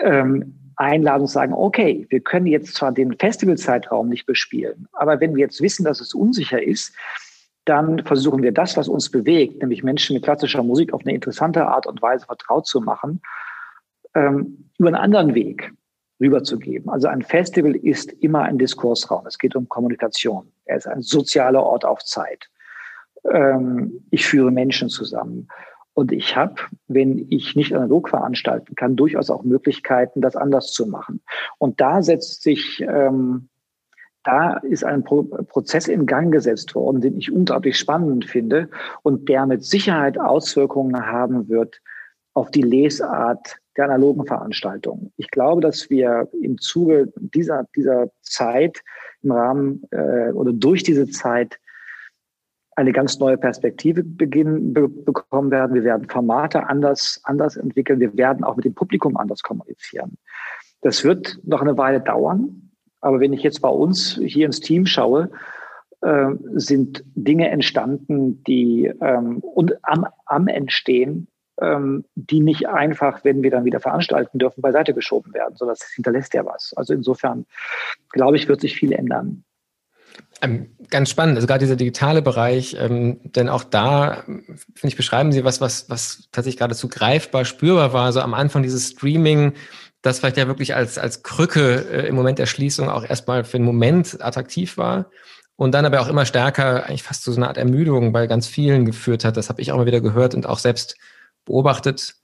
ähm, 0.00 0.65
einladen 0.76 1.22
und 1.22 1.28
sagen, 1.28 1.52
okay, 1.52 2.06
wir 2.10 2.20
können 2.20 2.46
jetzt 2.46 2.74
zwar 2.74 2.92
den 2.92 3.16
Festivalzeitraum 3.18 4.08
nicht 4.08 4.26
bespielen, 4.26 4.88
aber 4.92 5.20
wenn 5.20 5.34
wir 5.34 5.42
jetzt 5.42 5.60
wissen, 5.60 5.84
dass 5.84 6.00
es 6.00 6.14
unsicher 6.14 6.62
ist, 6.62 6.94
dann 7.64 8.04
versuchen 8.04 8.42
wir 8.42 8.52
das, 8.52 8.76
was 8.76 8.88
uns 8.88 9.10
bewegt, 9.10 9.60
nämlich 9.60 9.82
Menschen 9.82 10.14
mit 10.14 10.24
klassischer 10.24 10.62
Musik 10.62 10.92
auf 10.92 11.02
eine 11.04 11.14
interessante 11.14 11.66
Art 11.66 11.86
und 11.86 12.00
Weise 12.00 12.26
vertraut 12.26 12.66
zu 12.66 12.80
machen, 12.80 13.20
ähm, 14.14 14.70
über 14.78 14.88
einen 14.88 14.96
anderen 14.96 15.34
Weg 15.34 15.72
rüberzugeben. 16.20 16.88
Also 16.88 17.08
ein 17.08 17.22
Festival 17.22 17.74
ist 17.74 18.12
immer 18.12 18.42
ein 18.42 18.58
Diskursraum. 18.58 19.26
Es 19.26 19.38
geht 19.38 19.56
um 19.56 19.68
Kommunikation. 19.68 20.50
Er 20.64 20.76
ist 20.78 20.86
ein 20.86 21.02
sozialer 21.02 21.62
Ort 21.62 21.84
auf 21.84 22.04
Zeit. 22.04 22.48
Ähm, 23.30 24.06
ich 24.10 24.26
führe 24.26 24.50
Menschen 24.50 24.88
zusammen. 24.88 25.48
Und 25.96 26.12
ich 26.12 26.36
habe, 26.36 26.56
wenn 26.88 27.26
ich 27.30 27.56
nicht 27.56 27.74
analog 27.74 28.10
veranstalten 28.10 28.74
kann, 28.74 28.96
durchaus 28.96 29.30
auch 29.30 29.44
Möglichkeiten, 29.44 30.20
das 30.20 30.36
anders 30.36 30.72
zu 30.72 30.86
machen. 30.86 31.22
Und 31.56 31.80
da 31.80 32.02
setzt 32.02 32.42
sich, 32.42 32.84
ähm, 32.86 33.48
da 34.22 34.58
ist 34.58 34.84
ein 34.84 35.04
Pro 35.04 35.22
Prozess 35.22 35.88
in 35.88 36.04
Gang 36.04 36.30
gesetzt 36.30 36.74
worden, 36.74 37.00
den 37.00 37.16
ich 37.16 37.32
unglaublich 37.32 37.78
spannend 37.78 38.26
finde 38.26 38.68
und 39.04 39.30
der 39.30 39.46
mit 39.46 39.64
Sicherheit 39.64 40.20
Auswirkungen 40.20 41.06
haben 41.06 41.48
wird 41.48 41.80
auf 42.34 42.50
die 42.50 42.60
Lesart 42.60 43.56
der 43.78 43.86
analogen 43.86 44.26
Veranstaltungen. 44.26 45.14
Ich 45.16 45.30
glaube, 45.30 45.62
dass 45.62 45.88
wir 45.88 46.28
im 46.42 46.58
Zuge 46.58 47.10
dieser, 47.16 47.66
dieser 47.74 48.10
Zeit 48.20 48.82
im 49.22 49.32
Rahmen 49.32 49.82
äh, 49.92 50.30
oder 50.32 50.52
durch 50.52 50.82
diese 50.82 51.08
Zeit 51.08 51.58
eine 52.76 52.92
ganz 52.92 53.18
neue 53.18 53.38
Perspektive 53.38 54.04
beginnen, 54.04 54.72
be 54.72 54.88
bekommen 54.88 55.50
werden. 55.50 55.74
Wir 55.74 55.84
werden 55.84 56.08
Formate 56.08 56.68
anders, 56.68 57.20
anders 57.24 57.56
entwickeln. 57.56 58.00
Wir 58.00 58.16
werden 58.16 58.44
auch 58.44 58.56
mit 58.56 58.66
dem 58.66 58.74
Publikum 58.74 59.16
anders 59.16 59.42
kommunizieren. 59.42 60.18
Das 60.82 61.02
wird 61.02 61.38
noch 61.44 61.62
eine 61.62 61.76
Weile 61.76 62.00
dauern. 62.00 62.70
Aber 63.00 63.18
wenn 63.20 63.32
ich 63.32 63.42
jetzt 63.42 63.62
bei 63.62 63.68
uns 63.68 64.20
hier 64.22 64.46
ins 64.46 64.60
Team 64.60 64.84
schaue, 64.84 65.30
äh, 66.02 66.30
sind 66.54 67.02
Dinge 67.14 67.48
entstanden, 67.50 68.42
die 68.44 68.92
ähm, 69.00 69.38
und 69.38 69.74
am, 69.82 70.06
am 70.26 70.46
Entstehen, 70.46 71.28
ähm, 71.60 72.04
die 72.14 72.40
nicht 72.40 72.68
einfach, 72.68 73.24
wenn 73.24 73.42
wir 73.42 73.50
dann 73.50 73.64
wieder 73.64 73.80
veranstalten 73.80 74.38
dürfen, 74.38 74.60
beiseite 74.60 74.92
geschoben 74.92 75.32
werden, 75.32 75.56
sondern 75.56 75.76
das 75.78 75.90
hinterlässt 75.94 76.34
ja 76.34 76.44
was. 76.44 76.74
Also 76.76 76.92
insofern, 76.92 77.46
glaube 78.10 78.36
ich, 78.36 78.48
wird 78.48 78.60
sich 78.60 78.76
viel 78.76 78.92
ändern. 78.92 79.44
Ähm, 80.42 80.68
ganz 80.90 81.08
spannend, 81.10 81.36
also 81.36 81.46
gerade 81.46 81.60
dieser 81.60 81.76
digitale 81.76 82.20
Bereich, 82.20 82.76
ähm, 82.78 83.20
denn 83.22 83.48
auch 83.48 83.64
da, 83.64 84.22
finde 84.26 84.58
ich, 84.84 84.96
beschreiben 84.96 85.32
Sie 85.32 85.44
was, 85.44 85.60
was, 85.60 85.88
was 85.88 86.28
tatsächlich 86.30 86.58
geradezu 86.58 86.88
greifbar, 86.88 87.44
spürbar 87.44 87.92
war, 87.92 88.12
so 88.12 88.20
am 88.20 88.34
Anfang 88.34 88.62
dieses 88.62 88.90
Streaming, 88.90 89.54
das 90.02 90.18
vielleicht 90.18 90.36
ja 90.36 90.46
wirklich 90.46 90.74
als, 90.74 90.98
als 90.98 91.22
Krücke 91.22 91.86
äh, 91.90 92.06
im 92.06 92.14
Moment 92.14 92.38
der 92.38 92.46
Schließung 92.46 92.90
auch 92.90 93.04
erstmal 93.04 93.44
für 93.44 93.56
einen 93.56 93.64
Moment 93.64 94.22
attraktiv 94.22 94.76
war 94.76 95.10
und 95.56 95.72
dann 95.72 95.86
aber 95.86 96.00
auch 96.00 96.08
immer 96.08 96.26
stärker 96.26 96.84
eigentlich 96.84 97.02
fast 97.02 97.22
zu 97.22 97.32
so 97.32 97.38
einer 97.38 97.48
Art 97.48 97.56
Ermüdung 97.56 98.12
bei 98.12 98.26
ganz 98.26 98.46
vielen 98.46 98.84
geführt 98.84 99.24
hat. 99.24 99.36
Das 99.36 99.48
habe 99.48 99.62
ich 99.62 99.72
auch 99.72 99.78
mal 99.78 99.86
wieder 99.86 100.02
gehört 100.02 100.34
und 100.34 100.46
auch 100.46 100.58
selbst 100.58 100.96
beobachtet. 101.46 102.14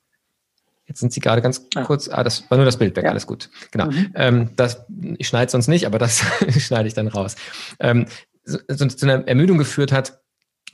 Jetzt 0.87 1.01
sind 1.01 1.13
Sie 1.13 1.21
gerade 1.21 1.43
ganz 1.43 1.67
ah. 1.75 1.83
kurz, 1.83 2.09
ah, 2.09 2.25
das 2.25 2.51
war 2.51 2.59
nur 2.59 2.65
das 2.65 2.77
Bild 2.77 2.97
weg, 2.97 3.05
ja. 3.05 3.11
alles 3.11 3.27
gut. 3.27 3.51
Genau. 3.71 3.87
Mhm. 3.87 4.13
Ähm, 4.15 4.51
das, 4.57 4.85
ich 5.19 5.29
schneide 5.29 5.51
sonst 5.51 5.69
nicht, 5.69 5.87
aber 5.87 5.99
das 5.99 6.23
schneide 6.59 6.89
ich 6.89 6.95
dann 6.95 7.09
raus. 7.09 7.37
Ähm, 7.79 8.07
so, 8.45 8.59
so 8.69 8.87
zu 8.87 9.07
einer 9.07 9.27
Ermüdung 9.29 9.59
geführt 9.59 9.93
hat, 9.93 10.22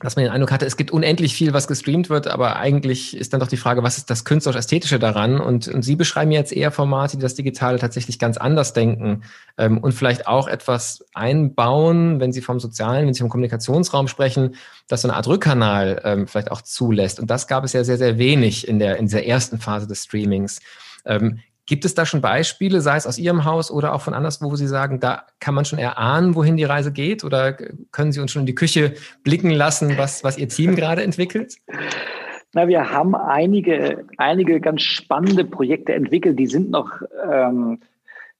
dass 0.01 0.15
man 0.15 0.23
den 0.23 0.31
Eindruck 0.31 0.51
hatte, 0.51 0.65
es 0.65 0.77
gibt 0.77 0.91
unendlich 0.91 1.33
viel, 1.33 1.51
was 1.51 1.67
gestreamt 1.67 2.09
wird, 2.09 2.27
aber 2.27 2.55
eigentlich 2.55 3.17
ist 3.17 3.33
dann 3.33 3.41
doch 3.41 3.47
die 3.47 3.57
Frage, 3.57 3.83
was 3.83 3.97
ist 3.97 4.09
das 4.09 4.23
künstlerisch-ästhetische 4.23 4.97
daran? 4.97 5.41
Und, 5.41 5.67
und 5.67 5.81
Sie 5.81 5.97
beschreiben 5.97 6.31
jetzt 6.31 6.53
eher 6.53 6.71
Formate, 6.71 7.17
die 7.17 7.21
das 7.21 7.35
Digitale 7.35 7.79
tatsächlich 7.79 8.17
ganz 8.17 8.37
anders 8.37 8.71
denken 8.71 9.23
ähm, 9.57 9.77
und 9.77 9.91
vielleicht 9.91 10.25
auch 10.25 10.47
etwas 10.47 11.05
einbauen, 11.13 12.21
wenn 12.21 12.31
Sie 12.31 12.41
vom 12.41 12.61
sozialen, 12.61 13.07
wenn 13.07 13.13
Sie 13.13 13.19
vom 13.19 13.29
Kommunikationsraum 13.29 14.07
sprechen, 14.07 14.55
dass 14.87 15.01
so 15.01 15.09
eine 15.09 15.17
Art 15.17 15.27
Rückkanal 15.27 16.01
ähm, 16.05 16.27
vielleicht 16.27 16.51
auch 16.51 16.61
zulässt. 16.61 17.19
Und 17.19 17.29
das 17.29 17.47
gab 17.47 17.65
es 17.65 17.73
ja 17.73 17.83
sehr, 17.83 17.97
sehr 17.97 18.17
wenig 18.17 18.69
in 18.69 18.79
der, 18.79 18.97
in 18.97 19.07
dieser 19.07 19.25
ersten 19.25 19.59
Phase 19.59 19.85
des 19.85 20.05
Streamings. 20.05 20.61
Ähm, 21.05 21.39
Gibt 21.69 21.85
es 21.85 21.93
da 21.93 22.03
schon 22.03 22.19
Beispiele, 22.19 22.81
sei 22.81 22.97
es 22.97 23.05
aus 23.05 23.19
Ihrem 23.19 23.45
Haus 23.45 23.69
oder 23.69 23.93
auch 23.93 24.01
von 24.01 24.15
anderswo, 24.15 24.49
wo 24.49 24.55
Sie 24.55 24.67
sagen, 24.67 24.99
da 24.99 25.27
kann 25.39 25.53
man 25.53 25.65
schon 25.65 25.77
erahnen, 25.77 26.33
wohin 26.33 26.57
die 26.57 26.63
Reise 26.63 26.91
geht? 26.91 27.23
Oder 27.23 27.53
können 27.91 28.11
Sie 28.11 28.19
uns 28.19 28.31
schon 28.31 28.41
in 28.41 28.45
die 28.47 28.55
Küche 28.55 28.95
blicken 29.23 29.51
lassen, 29.51 29.95
was, 29.95 30.23
was 30.23 30.39
Ihr 30.39 30.47
Team 30.47 30.75
gerade 30.75 31.03
entwickelt? 31.03 31.57
Na, 32.53 32.67
wir 32.67 32.89
haben 32.89 33.13
einige, 33.13 34.03
einige 34.17 34.59
ganz 34.59 34.81
spannende 34.81 35.45
Projekte 35.45 35.93
entwickelt, 35.93 36.39
die 36.39 36.47
sind 36.47 36.71
noch, 36.71 37.03
ähm, 37.31 37.79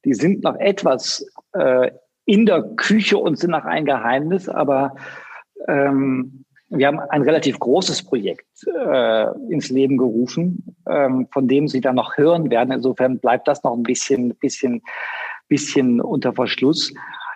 die 0.06 0.16
sind 0.16 0.42
noch 0.42 0.56
etwas 0.56 1.24
äh, 1.54 1.92
in 2.26 2.48
der 2.48 2.64
Küche 2.78 3.20
und 3.20 3.38
sind 3.38 3.52
noch 3.52 3.66
ein 3.66 3.86
Geheimnis, 3.86 4.50
aber 4.50 4.96
ähm, 5.68 6.46
wir 6.70 6.88
haben 6.88 7.00
ein 7.00 7.24
relativ 7.24 7.60
großes 7.60 8.04
Projekt 8.04 8.66
äh, 8.68 9.26
ins 9.50 9.70
Leben 9.70 9.98
gerufen, 9.98 10.76
ähm, 10.88 11.28
von 11.32 11.48
dem 11.48 11.68
Sie 11.68 11.82
dann 11.82 11.96
noch 11.96 12.18
hören 12.18 12.50
werden. 12.50 12.72
Insofern 12.72 13.20
bleibt 13.20 13.48
das 13.48 13.64
noch 13.64 13.76
ein 13.76 13.84
bisschen, 13.84 14.36
bisschen, 14.36 14.82
bisschen 15.48 16.00
unter 16.00 16.34
Verschluss. 16.34 16.94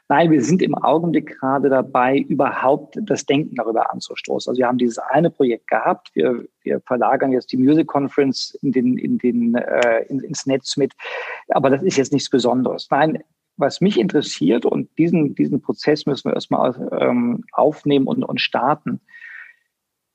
Nein, 0.10 0.30
wir 0.30 0.44
sind 0.44 0.62
im 0.62 0.76
Augenblick 0.76 1.40
gerade 1.40 1.70
dabei, 1.70 2.18
überhaupt 2.18 3.00
das 3.02 3.26
Denken 3.26 3.56
darüber 3.56 3.92
anzustoßen. 3.92 4.52
Also 4.52 4.60
wir 4.60 4.68
haben 4.68 4.78
dieses 4.78 5.00
eine 5.00 5.32
Projekt 5.32 5.68
gehabt. 5.68 6.12
Wir, 6.14 6.46
wir 6.62 6.82
verlagern 6.82 7.32
jetzt 7.32 7.52
die 7.52 7.58
Music 7.58 7.88
Conference 7.88 8.56
in 8.62 8.72
den, 8.72 8.98
in 8.98 9.18
den, 9.18 9.56
äh, 9.56 10.04
in, 10.10 10.20
ins 10.20 10.46
Netz 10.46 10.78
mit. 10.78 10.94
Aber 11.48 11.70
das 11.70 11.82
ist 11.82 11.98
jetzt 11.98 12.14
nichts 12.14 12.30
Besonderes. 12.30 12.88
Nein, 12.92 13.24
was 13.58 13.82
mich 13.82 14.00
interessiert, 14.00 14.66
und 14.66 14.90
diesen, 14.98 15.36
diesen 15.36 15.62
Prozess 15.62 16.06
müssen 16.06 16.30
wir 16.30 16.36
erstmal 16.36 16.76
ähm, 17.00 17.44
aufnehmen 17.52 18.08
und, 18.08 18.24
und 18.24 18.42
starten, 18.42 19.00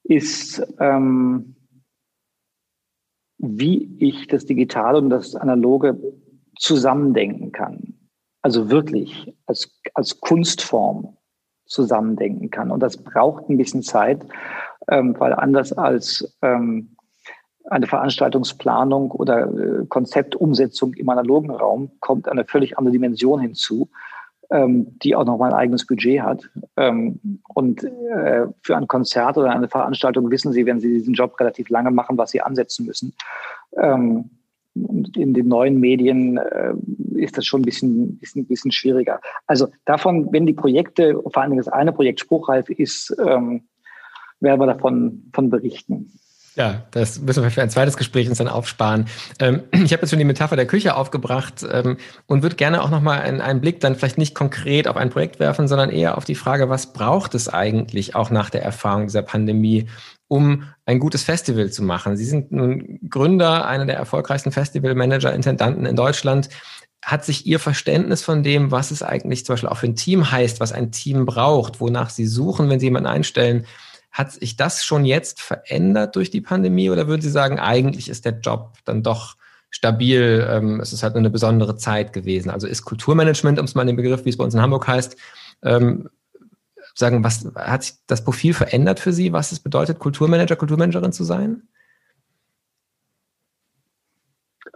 ist, 0.08 0.66
ähm, 0.80 1.54
wie 3.38 3.96
ich 3.98 4.26
das 4.26 4.46
Digitale 4.46 4.98
und 4.98 5.10
das 5.10 5.36
Analoge 5.36 5.98
zusammendenken 6.58 7.52
kann. 7.52 7.94
Also 8.42 8.70
wirklich 8.70 9.32
als, 9.46 9.80
als 9.94 10.20
Kunstform 10.20 11.16
zusammendenken 11.66 12.50
kann. 12.50 12.70
Und 12.70 12.80
das 12.80 12.96
braucht 12.96 13.48
ein 13.48 13.58
bisschen 13.58 13.82
Zeit, 13.82 14.24
ähm, 14.88 15.14
weil 15.18 15.34
anders 15.34 15.72
als 15.72 16.36
ähm, 16.42 16.96
eine 17.70 17.86
Veranstaltungsplanung 17.86 19.10
oder 19.10 19.46
äh, 19.46 19.86
Konzeptumsetzung 19.86 20.94
im 20.94 21.08
analogen 21.10 21.50
Raum 21.50 21.90
kommt 22.00 22.26
eine 22.28 22.44
völlig 22.44 22.78
andere 22.78 22.92
Dimension 22.92 23.40
hinzu, 23.40 23.90
ähm, 24.50 24.98
die 25.02 25.14
auch 25.14 25.24
noch 25.24 25.38
mal 25.38 25.52
ein 25.52 25.58
eigenes 25.58 25.86
Budget 25.86 26.22
hat. 26.22 26.48
Ähm, 26.76 27.20
und 27.48 27.84
äh, 27.84 28.46
für 28.62 28.76
ein 28.76 28.88
Konzert 28.88 29.36
oder 29.36 29.50
eine 29.50 29.68
Veranstaltung 29.68 30.30
wissen 30.30 30.52
Sie, 30.52 30.66
wenn 30.66 30.80
Sie 30.80 30.92
diesen 30.92 31.14
Job 31.14 31.38
relativ 31.38 31.68
lange 31.68 31.90
machen, 31.90 32.16
was 32.18 32.30
Sie 32.30 32.40
ansetzen 32.40 32.86
müssen. 32.86 33.14
Ähm, 33.76 34.30
in 34.74 35.34
den 35.34 35.48
neuen 35.48 35.80
Medien 35.80 36.38
äh, 36.38 36.74
ist 37.16 37.36
das 37.36 37.46
schon 37.46 37.62
ein 37.62 37.64
bisschen, 37.64 38.18
bisschen, 38.18 38.46
bisschen 38.46 38.70
schwieriger. 38.70 39.20
Also 39.46 39.68
davon, 39.84 40.32
wenn 40.32 40.46
die 40.46 40.52
Projekte, 40.52 41.20
vor 41.32 41.42
allem 41.42 41.56
das 41.56 41.68
eine 41.68 41.92
Projekt 41.92 42.20
spruchreif 42.20 42.68
ist, 42.70 43.14
ähm, 43.18 43.62
werden 44.40 44.60
wir 44.60 44.66
davon 44.66 45.30
von 45.32 45.50
berichten. 45.50 46.12
Ja, 46.58 46.82
das 46.90 47.20
müssen 47.20 47.44
wir 47.44 47.52
für 47.52 47.62
ein 47.62 47.70
zweites 47.70 47.96
Gespräch 47.96 48.28
uns 48.28 48.38
dann 48.38 48.48
aufsparen. 48.48 49.06
Ähm, 49.38 49.62
ich 49.72 49.92
habe 49.92 50.02
jetzt 50.02 50.10
schon 50.10 50.18
die 50.18 50.24
Metapher 50.24 50.56
der 50.56 50.66
Küche 50.66 50.96
aufgebracht 50.96 51.64
ähm, 51.70 51.98
und 52.26 52.42
würde 52.42 52.56
gerne 52.56 52.82
auch 52.82 52.90
nochmal 52.90 53.20
einen, 53.20 53.40
einen 53.40 53.60
Blick 53.60 53.78
dann 53.78 53.94
vielleicht 53.94 54.18
nicht 54.18 54.34
konkret 54.34 54.88
auf 54.88 54.96
ein 54.96 55.08
Projekt 55.08 55.38
werfen, 55.38 55.68
sondern 55.68 55.88
eher 55.88 56.18
auf 56.18 56.24
die 56.24 56.34
Frage, 56.34 56.68
was 56.68 56.92
braucht 56.92 57.36
es 57.36 57.48
eigentlich 57.48 58.16
auch 58.16 58.30
nach 58.30 58.50
der 58.50 58.64
Erfahrung 58.64 59.06
dieser 59.06 59.22
Pandemie, 59.22 59.86
um 60.26 60.64
ein 60.84 60.98
gutes 60.98 61.22
Festival 61.22 61.70
zu 61.70 61.84
machen? 61.84 62.16
Sie 62.16 62.24
sind 62.24 62.50
nun 62.50 62.98
Gründer, 63.08 63.68
einer 63.68 63.86
der 63.86 63.96
erfolgreichsten 63.96 64.50
Festivalmanager, 64.50 65.32
Intendanten 65.32 65.86
in 65.86 65.94
Deutschland. 65.94 66.48
Hat 67.04 67.24
sich 67.24 67.46
Ihr 67.46 67.60
Verständnis 67.60 68.24
von 68.24 68.42
dem, 68.42 68.72
was 68.72 68.90
es 68.90 69.04
eigentlich 69.04 69.46
zum 69.46 69.52
Beispiel 69.52 69.68
auch 69.68 69.76
für 69.76 69.86
ein 69.86 69.94
Team 69.94 70.28
heißt, 70.28 70.58
was 70.58 70.72
ein 70.72 70.90
Team 70.90 71.24
braucht, 71.24 71.80
wonach 71.80 72.10
Sie 72.10 72.26
suchen, 72.26 72.68
wenn 72.68 72.80
Sie 72.80 72.86
jemanden 72.86 73.06
einstellen, 73.06 73.64
hat 74.10 74.32
sich 74.32 74.56
das 74.56 74.84
schon 74.84 75.04
jetzt 75.04 75.40
verändert 75.40 76.16
durch 76.16 76.30
die 76.30 76.40
Pandemie 76.40 76.90
oder 76.90 77.06
würden 77.06 77.22
Sie 77.22 77.30
sagen, 77.30 77.58
eigentlich 77.58 78.08
ist 78.08 78.24
der 78.24 78.38
Job 78.40 78.78
dann 78.84 79.02
doch 79.02 79.36
stabil, 79.70 80.46
ähm, 80.50 80.80
es 80.80 80.92
ist 80.92 81.02
halt 81.02 81.14
nur 81.14 81.20
eine 81.20 81.30
besondere 81.30 81.76
Zeit 81.76 82.12
gewesen? 82.12 82.50
Also 82.50 82.66
ist 82.66 82.84
Kulturmanagement, 82.84 83.58
um 83.58 83.64
es 83.64 83.74
mal 83.74 83.82
in 83.82 83.88
den 83.88 83.96
Begriff, 83.96 84.24
wie 84.24 84.30
es 84.30 84.36
bei 84.36 84.44
uns 84.44 84.54
in 84.54 84.62
Hamburg 84.62 84.86
heißt, 84.88 85.16
ähm, 85.62 86.08
sagen, 86.94 87.22
was 87.22 87.46
hat 87.54 87.84
sich 87.84 87.94
das 88.06 88.24
Profil 88.24 88.54
verändert 88.54 88.98
für 88.98 89.12
Sie, 89.12 89.32
was 89.32 89.52
es 89.52 89.60
bedeutet, 89.60 89.98
Kulturmanager, 89.98 90.56
Kulturmanagerin 90.56 91.12
zu 91.12 91.24
sein? 91.24 91.62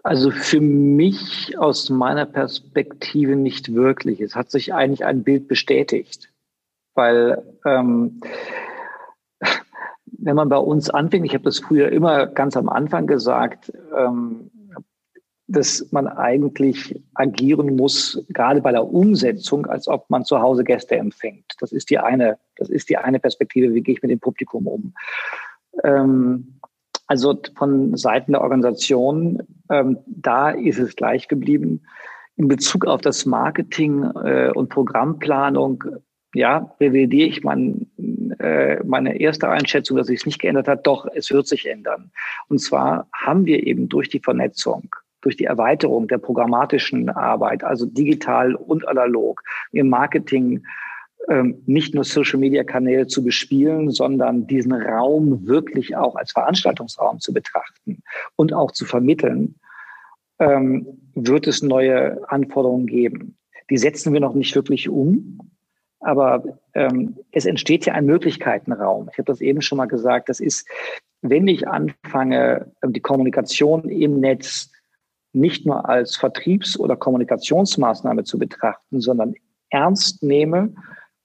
Also 0.05 0.31
für 0.31 0.61
mich 0.61 1.57
aus 1.59 1.89
meiner 1.89 2.27
Perspektive 2.27 3.37
nicht 3.37 3.75
wirklich. 3.75 4.21
Es 4.21 4.35
hat 4.35 4.51
sich 4.51 4.75
eigentlich 4.75 5.05
ein 5.05 5.23
Bild 5.23 5.47
bestätigt, 5.47 6.33
weil 6.95 7.43
ähm, 7.65 8.21
wenn 10.23 10.37
man 10.37 10.49
bei 10.49 10.59
uns 10.59 10.89
anfängt, 10.89 11.27
ich 11.27 11.35
habe 11.35 11.45
das 11.45 11.59
früher 11.59 11.91
immer 11.91 12.27
ganz 12.27 12.57
am 12.57 12.69
Anfang 12.69 13.07
gesagt, 13.07 13.73
ähm, 13.97 14.51
dass 15.49 15.89
man 15.91 16.07
eigentlich 16.07 16.99
agieren 17.15 17.77
muss, 17.77 18.25
gerade 18.29 18.63
bei 18.63 18.71
der 18.71 18.87
Umsetzung, 18.87 19.67
als 19.67 19.89
ob 19.89 20.09
man 20.09 20.25
zu 20.25 20.41
Hause 20.41 20.65
Gäste 20.65 20.97
empfängt. 20.97 21.45
Das 21.59 21.73
ist 21.73 21.91
die 21.91 21.99
eine, 21.99 22.39
das 22.57 22.71
ist 22.71 22.89
die 22.89 22.97
eine 22.97 23.19
Perspektive, 23.19 23.75
wie 23.75 23.83
gehe 23.83 23.97
ich 23.97 24.03
mit 24.03 24.11
dem 24.11 24.21
Publikum 24.21 24.67
um. 24.67 24.95
Ähm, 25.83 26.59
also 27.09 27.39
von 27.57 27.97
Seiten 27.97 28.33
der 28.33 28.41
Organisation, 28.41 29.43
ähm, 29.69 29.99
da 30.07 30.51
ist 30.51 30.79
es 30.79 30.97
gleich 30.97 31.29
geblieben. 31.29 31.83
In 32.37 32.49
Bezug 32.49 32.87
auf 32.87 33.03
das 33.03 33.27
Marketing 33.27 34.05
äh, 34.25 34.51
und 34.55 34.71
Programmplanung 34.71 35.85
ja, 36.35 36.75
revidiere 36.81 37.29
ich 37.29 37.45
mein, 37.45 37.91
äh, 38.39 38.83
meine 38.85 39.21
erste 39.21 39.49
Einschätzung, 39.49 39.97
dass 39.97 40.07
sich 40.07 40.21
es 40.21 40.27
nicht 40.27 40.41
geändert 40.41 40.69
hat. 40.69 40.87
Doch, 40.87 41.07
es 41.15 41.31
wird 41.31 41.47
sich 41.47 41.69
ändern. 41.69 42.11
Und 42.49 42.59
zwar 42.59 43.09
haben 43.13 43.45
wir 43.45 43.67
eben 43.67 43.89
durch 43.89 44.09
die 44.09 44.21
Vernetzung, 44.21 44.95
durch 45.21 45.37
die 45.37 45.45
Erweiterung 45.45 46.09
der 46.09 46.19
programmatischen 46.19 47.11
Arbeit, 47.11 47.65
also 47.65 47.87
digital 47.87 48.55
und 48.55 48.89
analog, 48.89 49.43
im 49.73 49.89
Marketing 49.89 50.65
ähm, 51.29 51.63
nicht 51.67 51.95
nur 51.95 52.05
Social-Media-Kanäle 52.05 53.07
zu 53.07 53.23
bespielen, 53.23 53.91
sondern 53.91 54.47
diesen 54.47 54.73
Raum 54.73 55.47
wirklich 55.47 55.97
auch 55.97 56.17
als 56.17 56.33
Veranstaltungsraum 56.33 57.21
zu 57.21 57.33
betrachten 57.33 58.03
und 58.37 58.53
auch 58.53 58.73
zu 58.73 58.85
vermitteln, 58.85 59.55
ähm, 60.39 60.87
wird 61.15 61.47
es 61.47 61.63
neue 61.63 62.29
Anforderungen 62.29 62.87
geben. 62.87 63.37
Die 63.71 63.77
setzen 63.77 64.13
wir 64.13 64.21
noch 64.21 64.35
nicht 64.35 64.55
wirklich 64.57 64.89
um, 64.89 65.39
aber 66.03 66.43
ähm, 66.75 67.17
es 67.31 67.47
entsteht 67.47 67.87
ja 67.87 67.95
ein 67.95 68.07
Möglichkeitenraum. 68.07 69.09
Ich 69.11 69.19
habe 69.19 69.27
das 69.27 69.41
eben 69.41 69.63
schon 69.63 69.79
mal 69.79 69.87
gesagt. 69.87 70.29
Das 70.29 70.41
ist, 70.41 70.69
wenn 71.23 71.47
ich 71.49 71.69
anfange, 71.69 72.73
ähm, 72.83 72.93
die 72.93 73.01
Kommunikation 73.01 73.89
im 73.89 74.21
Netz 74.21 74.71
nicht 75.33 75.65
nur 75.65 75.89
als 75.89 76.17
Vertriebs- 76.17 76.79
oder 76.79 76.97
Kommunikationsmaßnahme 76.97 78.25
zu 78.25 78.39
betrachten, 78.39 79.01
sondern 79.01 79.35
ernst 79.71 80.23
nehme 80.23 80.75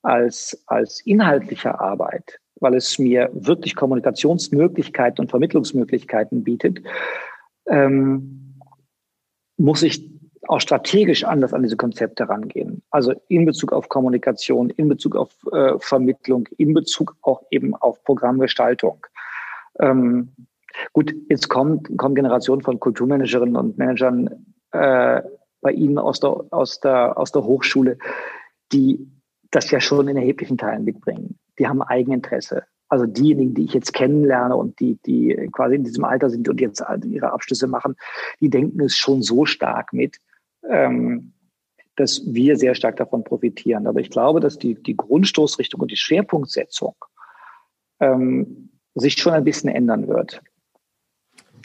als, 0.02 0.64
als 0.68 1.02
inhaltliche 1.06 1.80
Arbeit, 1.80 2.40
weil 2.60 2.76
es 2.76 2.98
mir 3.00 3.30
wirklich 3.34 3.76
Kommunikationsmöglichkeiten 3.76 5.24
und 5.24 5.30
Vermittlungsmöglichkeiten 5.30 6.44
bietet, 6.44 6.80
ähm, 7.68 8.60
muss 9.58 9.84
ich 9.84 10.17
auch 10.48 10.62
strategisch 10.62 11.24
anders 11.24 11.54
an 11.54 11.64
diese 11.64 11.78
Konzepte 11.78 12.28
rangehen. 12.28 12.84
Also 12.90 13.14
in 13.28 13.46
Bezug 13.46 13.74
auf 13.74 13.90
Kommunikation, 13.90 14.70
in 14.70 14.88
Bezug 14.88 15.16
auf 15.16 15.32
äh, 15.52 15.74
Vermittlung, 15.80 16.48
in 16.58 16.74
Bezug 16.74 17.16
auch 17.22 17.44
eben 17.52 17.76
auf 17.76 18.04
Programmgestaltung. 18.04 19.06
Ähm, 19.80 20.30
gut, 20.94 21.14
jetzt 21.30 21.50
kommt, 21.50 21.96
kommen 21.98 22.16
Generationen 22.16 22.62
von 22.62 22.80
Kulturmanagerinnen 22.80 23.56
und 23.56 23.78
Managern 23.78 24.46
äh, 24.72 25.22
bei 25.62 25.72
Ihnen 25.72 25.98
aus 25.98 26.20
der, 26.20 26.46
aus, 26.52 26.80
der, 26.80 27.18
aus 27.18 27.32
der 27.32 27.44
Hochschule, 27.44 27.98
die 28.72 29.12
das 29.52 29.72
ja 29.72 29.80
schon 29.80 30.08
in 30.08 30.18
erheblichen 30.18 30.58
Teilen 30.58 30.84
mitbringen. 30.84 31.38
Die 31.60 31.68
haben 31.68 31.82
Eigeninteresse. 31.82 32.64
Also 32.90 33.06
diejenigen, 33.06 33.54
die 33.54 33.66
ich 33.66 33.74
jetzt 33.74 33.94
kennenlerne 33.94 34.56
und 34.56 34.80
die, 34.80 34.98
die 35.06 35.50
quasi 35.52 35.76
in 35.76 35.84
diesem 35.84 36.06
Alter 36.06 36.30
sind 36.30 36.48
und 36.48 36.62
jetzt 36.62 36.84
ihre 37.06 37.34
Abschlüsse 37.34 37.68
machen, 37.68 37.96
die 38.40 38.50
denken 38.50 38.82
es 38.82 38.96
schon 38.96 39.22
so 39.22 39.46
stark 39.46 39.92
mit, 39.92 40.20
ähm, 40.70 41.34
dass 41.96 42.22
wir 42.26 42.58
sehr 42.58 42.76
stark 42.76 42.96
davon 42.98 43.24
profitieren. 43.24 43.88
Aber 43.88 44.00
ich 44.00 44.10
glaube, 44.10 44.40
dass 44.40 44.58
die, 44.58 44.76
die 44.76 44.96
Grundstoßrichtung 44.96 45.82
und 45.82 45.92
die 45.92 45.98
Schwerpunktsetzung 45.98 46.96
ähm, 48.00 48.70
sich 48.96 49.18
schon 49.18 49.34
ein 49.34 49.44
bisschen 49.44 49.70
ändern 49.70 50.08
wird. 50.08 50.42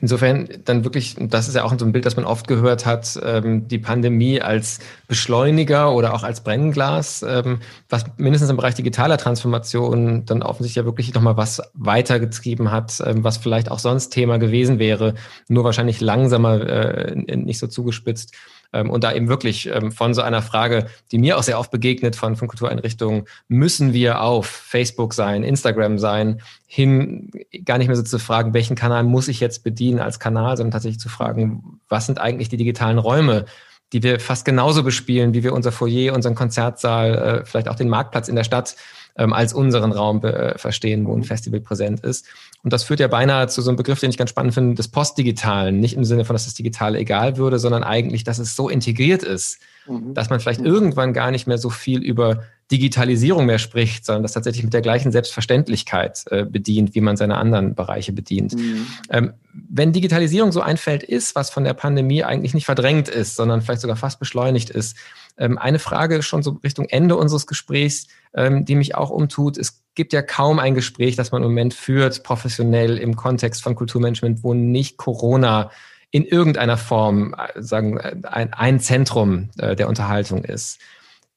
Insofern 0.01 0.49
dann 0.65 0.83
wirklich, 0.83 1.15
das 1.17 1.47
ist 1.47 1.55
ja 1.55 1.63
auch 1.63 1.73
so 1.79 1.87
ein 1.87 1.93
Bild, 1.93 2.05
das 2.05 2.17
man 2.17 2.25
oft 2.25 2.49
gehört 2.49 2.87
hat, 2.87 3.21
ähm, 3.23 3.69
die 3.69 3.79
Pandemie 3.79 4.41
als 4.41 4.81
Beschleuniger 5.07 5.95
oder 5.95 6.13
auch 6.13 6.25
als 6.25 6.43
Brennglas, 6.43 7.23
ähm, 7.23 7.61
was 7.89 8.07
mindestens 8.17 8.51
im 8.51 8.57
Bereich 8.57 8.75
digitaler 8.75 9.17
Transformation 9.17 10.25
dann 10.25 10.43
offensichtlich 10.43 10.83
ja 10.83 10.85
wirklich 10.85 11.15
nochmal 11.15 11.37
was 11.37 11.63
weitergetrieben 11.75 12.73
hat, 12.73 13.01
ähm, 13.07 13.23
was 13.23 13.37
vielleicht 13.37 13.71
auch 13.71 13.79
sonst 13.79 14.09
Thema 14.09 14.39
gewesen 14.39 14.81
wäre, 14.81 15.15
nur 15.47 15.63
wahrscheinlich 15.63 16.01
langsamer, 16.01 16.61
äh, 16.69 17.37
nicht 17.37 17.61
so 17.61 17.69
zugespitzt. 17.69 18.35
Ähm, 18.73 18.91
und 18.91 19.05
da 19.05 19.13
eben 19.13 19.29
wirklich 19.29 19.69
ähm, 19.73 19.93
von 19.93 20.15
so 20.15 20.23
einer 20.23 20.43
Frage, 20.43 20.87
die 21.11 21.19
mir 21.19 21.39
auch 21.39 21.43
sehr 21.43 21.59
oft 21.59 21.71
begegnet 21.71 22.17
von, 22.17 22.37
von 22.37 22.49
Kultureinrichtungen, 22.49 23.25
müssen 23.49 23.93
wir 23.93 24.21
auf 24.21 24.47
Facebook 24.47 25.15
sein, 25.15 25.43
Instagram 25.43 25.99
sein, 25.99 26.41
hin 26.67 27.31
gar 27.65 27.79
nicht 27.79 27.89
mehr 27.89 27.97
so 27.97 28.03
zu 28.03 28.19
fragen, 28.19 28.55
welchen 28.55 28.77
Kanal 28.77 29.05
muss 29.05 29.29
ich 29.29 29.41
jetzt 29.41 29.63
bedienen 29.65 30.01
als 30.01 30.19
Kanal, 30.19 30.57
sondern 30.57 30.73
tatsächlich 30.73 31.01
zu 31.01 31.09
fragen, 31.09 31.81
was 31.89 32.07
sind 32.07 32.21
eigentlich 32.21 32.49
die 32.49 32.57
digitalen 32.57 32.99
Räume, 32.99 33.45
die 33.93 34.03
wir 34.03 34.21
fast 34.21 34.45
genauso 34.45 34.83
bespielen, 34.83 35.35
wie 35.35 35.43
wir 35.43 35.53
unser 35.53 35.71
Foyer, 35.71 36.15
unseren 36.15 36.35
Konzertsaal, 36.35 37.15
äh, 37.15 37.45
vielleicht 37.45 37.69
auch 37.69 37.77
den 37.77 37.91
Marktplatz 37.91 38.29
in 38.29 38.37
der 38.37 38.45
Stadt 38.45 38.77
ähm, 39.17 39.33
als 39.33 39.53
unseren 39.53 39.93
Raum 39.93 40.23
äh, 40.25 40.57
verstehen, 40.59 41.07
wo 41.07 41.15
ein 41.15 41.25
Festival 41.25 41.61
präsent 41.61 42.01
ist. 42.01 42.27
Und 42.63 42.73
das 42.73 42.85
führt 42.85 43.01
ja 43.01 43.09
beinahe 43.09 43.49
zu 43.49 43.61
so 43.61 43.71
einem 43.71 43.77
Begriff, 43.77 44.01
den 44.01 44.11
ich 44.11 44.19
ganz 44.19 44.31
spannend 44.31 44.55
finde, 44.55 44.75
des 44.75 44.89
Postdigitalen. 44.89 45.81
Nicht 45.81 45.95
im 45.95 46.05
Sinne 46.05 46.25
von, 46.25 46.35
dass 46.35 46.45
das 46.45 46.55
Digitale 46.55 46.99
egal 46.99 47.37
würde, 47.37 47.59
sondern 47.59 47.83
eigentlich, 47.83 48.25
dass 48.25 48.39
es 48.39 48.57
so 48.57 48.69
integriert 48.69 49.23
ist, 49.23 49.59
mhm. 49.87 50.15
dass 50.15 50.31
man 50.31 50.41
vielleicht 50.41 50.61
mhm. 50.61 50.67
irgendwann 50.67 51.13
gar 51.13 51.31
nicht 51.31 51.47
mehr 51.47 51.59
so 51.59 51.71
viel 51.71 52.03
über 52.03 52.45
Digitalisierung 52.71 53.45
mehr 53.45 53.59
spricht, 53.59 54.07
sondern 54.07 54.23
das 54.23 54.33
tatsächlich 54.33 54.65
mit 54.65 54.73
der 54.73 54.81
gleichen 54.81 55.13
Selbstverständlichkeit 55.13 56.25
äh, 56.31 56.45
bedient, 56.45 56.95
wie 56.95 57.03
man 57.03 57.19
seine 57.19 57.37
anderen 57.37 57.75
Bereiche 57.75 58.13
bedient. 58.13 58.55
Mhm. 58.55 58.87
Ähm, 59.11 59.33
wenn 59.53 59.93
Digitalisierung 59.93 60.53
so 60.53 60.63
ein 60.63 60.79
Feld 60.79 61.03
ist, 61.03 61.35
was 61.35 61.51
von 61.51 61.65
der 61.65 61.75
Pandemie 61.75 62.25
eigentlich 62.25 62.55
nicht 62.55 62.65
verdrängt 62.65 63.09
ist, 63.09 63.37
sondern 63.37 63.61
vielleicht 63.61 63.83
sogar 63.83 63.97
fast 63.97 64.19
beschleunigt 64.19 64.71
ist, 64.71 64.97
ähm, 65.37 65.59
eine 65.59 65.79
Frage 65.79 66.23
schon 66.23 66.43
so 66.43 66.59
Richtung 66.63 66.87
Ende 66.87 67.17
unseres 67.17 67.47
Gesprächs, 67.47 68.07
ähm, 68.35 68.65
die 68.65 68.75
mich 68.75 68.95
auch 68.95 69.11
umtut. 69.11 69.59
Es 69.59 69.83
gibt 69.95 70.13
ja 70.13 70.23
kaum 70.23 70.59
ein 70.59 70.75
Gespräch, 70.75 71.17
das 71.17 71.33
man 71.33 71.43
im 71.43 71.49
Moment 71.49 71.75
führt, 71.75 72.23
professionell 72.23 72.99
im 72.99 73.17
Kontext 73.17 73.63
von 73.63 73.75
Kulturmanagement, 73.75 74.43
wo 74.43 74.55
nicht 74.55 74.97
Corona 74.97 75.71
in 76.11 76.25
irgendeiner 76.25 76.77
Form 76.77 77.35
äh, 77.35 77.61
sagen 77.61 77.99
ein, 78.01 78.53
ein 78.53 78.81
Zentrum 78.81 79.51
äh, 79.59 79.75
der 79.75 79.89
Unterhaltung 79.89 80.45
ist. 80.45 80.79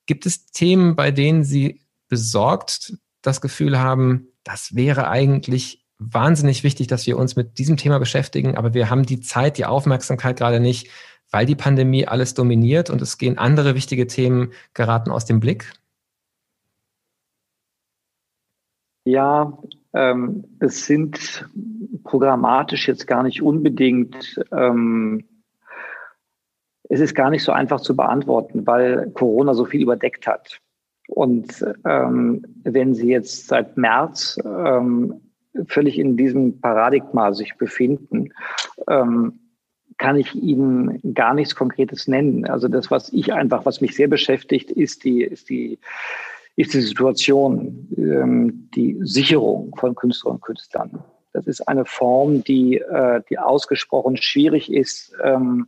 Gibt 0.05 0.25
es 0.25 0.47
Themen, 0.47 0.95
bei 0.95 1.11
denen 1.11 1.43
Sie 1.43 1.81
besorgt 2.07 2.93
das 3.21 3.41
Gefühl 3.41 3.79
haben, 3.79 4.27
das 4.43 4.75
wäre 4.75 5.07
eigentlich 5.09 5.83
wahnsinnig 5.97 6.63
wichtig, 6.63 6.87
dass 6.87 7.07
wir 7.07 7.17
uns 7.17 7.35
mit 7.35 7.57
diesem 7.57 7.77
Thema 7.77 7.99
beschäftigen, 7.99 8.57
aber 8.57 8.73
wir 8.73 8.89
haben 8.89 9.05
die 9.05 9.21
Zeit, 9.21 9.57
die 9.57 9.65
Aufmerksamkeit 9.65 10.37
gerade 10.37 10.59
nicht, 10.59 10.87
weil 11.35 11.45
die 11.45 11.55
Pandemie 11.55 12.07
alles 12.07 12.33
dominiert 12.33 12.89
und 12.89 13.01
es 13.01 13.17
gehen 13.17 13.37
andere 13.37 13.75
wichtige 13.75 14.07
Themen 14.07 14.53
geraten 14.73 15.11
aus 15.11 15.25
dem 15.25 15.41
Blick? 15.41 15.73
Ja, 19.03 19.57
ähm, 19.93 20.45
es 20.59 20.85
sind 20.85 21.45
programmatisch 22.05 22.87
jetzt 22.87 23.05
gar 23.05 23.21
nicht 23.21 23.41
unbedingt, 23.41 24.41
ähm, 24.53 25.25
es 26.87 27.01
ist 27.01 27.13
gar 27.13 27.29
nicht 27.29 27.43
so 27.43 27.51
einfach 27.51 27.81
zu 27.81 27.97
beantworten, 27.97 28.65
weil 28.65 29.11
Corona 29.11 29.53
so 29.55 29.65
viel 29.65 29.81
überdeckt 29.81 30.27
hat. 30.27 30.61
Und 31.09 31.65
ähm, 31.83 32.45
wenn 32.63 32.93
Sie 32.93 33.09
jetzt 33.09 33.47
seit 33.47 33.75
März 33.75 34.39
ähm, 34.45 35.19
völlig 35.67 35.99
in 35.99 36.15
diesem 36.15 36.61
Paradigma 36.61 37.33
sich 37.33 37.57
befinden, 37.57 38.31
ähm, 38.87 39.41
kann 39.97 40.17
ich 40.17 40.35
Ihnen 40.35 40.99
gar 41.13 41.33
nichts 41.33 41.55
Konkretes 41.55 42.07
nennen. 42.07 42.45
Also 42.45 42.67
das, 42.67 42.91
was 42.91 43.11
ich 43.13 43.33
einfach, 43.33 43.65
was 43.65 43.81
mich 43.81 43.95
sehr 43.95 44.07
beschäftigt, 44.07 44.71
ist 44.71 45.03
die, 45.03 45.21
ist 45.21 45.49
die, 45.49 45.79
ist 46.55 46.73
die 46.73 46.81
Situation, 46.81 47.87
ähm, 47.97 48.69
die 48.75 48.97
Sicherung 49.01 49.75
von 49.77 49.95
Künstlerinnen 49.95 50.37
und 50.37 50.43
Künstlern. 50.43 51.03
Das 51.33 51.47
ist 51.47 51.67
eine 51.67 51.85
Form, 51.85 52.43
die, 52.43 52.77
äh, 52.77 53.21
die 53.29 53.39
ausgesprochen 53.39 54.17
schwierig 54.17 54.71
ist. 54.71 55.13
Ähm, 55.23 55.67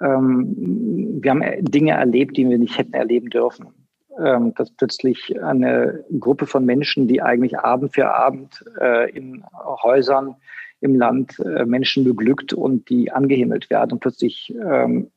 ähm, 0.00 1.18
wir 1.20 1.30
haben 1.30 1.42
Dinge 1.64 1.92
erlebt, 1.92 2.36
die 2.36 2.48
wir 2.48 2.58
nicht 2.58 2.78
hätten 2.78 2.94
erleben 2.94 3.30
dürfen 3.30 3.74
ähm, 4.18 4.54
dass 4.54 4.70
plötzlich 4.70 5.40
eine 5.42 6.04
Gruppe 6.18 6.46
von 6.46 6.64
Menschen, 6.64 7.08
die 7.08 7.22
eigentlich 7.22 7.58
Abend 7.58 7.94
für 7.94 8.14
Abend 8.14 8.64
äh, 8.80 9.10
in 9.10 9.44
Häusern 9.82 10.36
im 10.80 10.94
Land 10.94 11.38
äh, 11.40 11.64
Menschen 11.64 12.04
beglückt 12.04 12.52
und 12.52 12.88
die 12.88 13.10
angehimmelt 13.10 13.70
werden 13.70 13.92
und 13.92 14.00
plötzlich 14.00 14.54
ähm, 14.62 15.10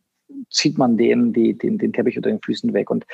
zieht 0.51 0.77
man 0.77 0.95
denen 0.95 1.33
die, 1.33 1.57
den, 1.57 1.77
den 1.79 1.91
Teppich 1.91 2.15
unter 2.17 2.29
den 2.29 2.41
Füßen 2.41 2.73
weg. 2.73 2.91
Und 2.91 3.05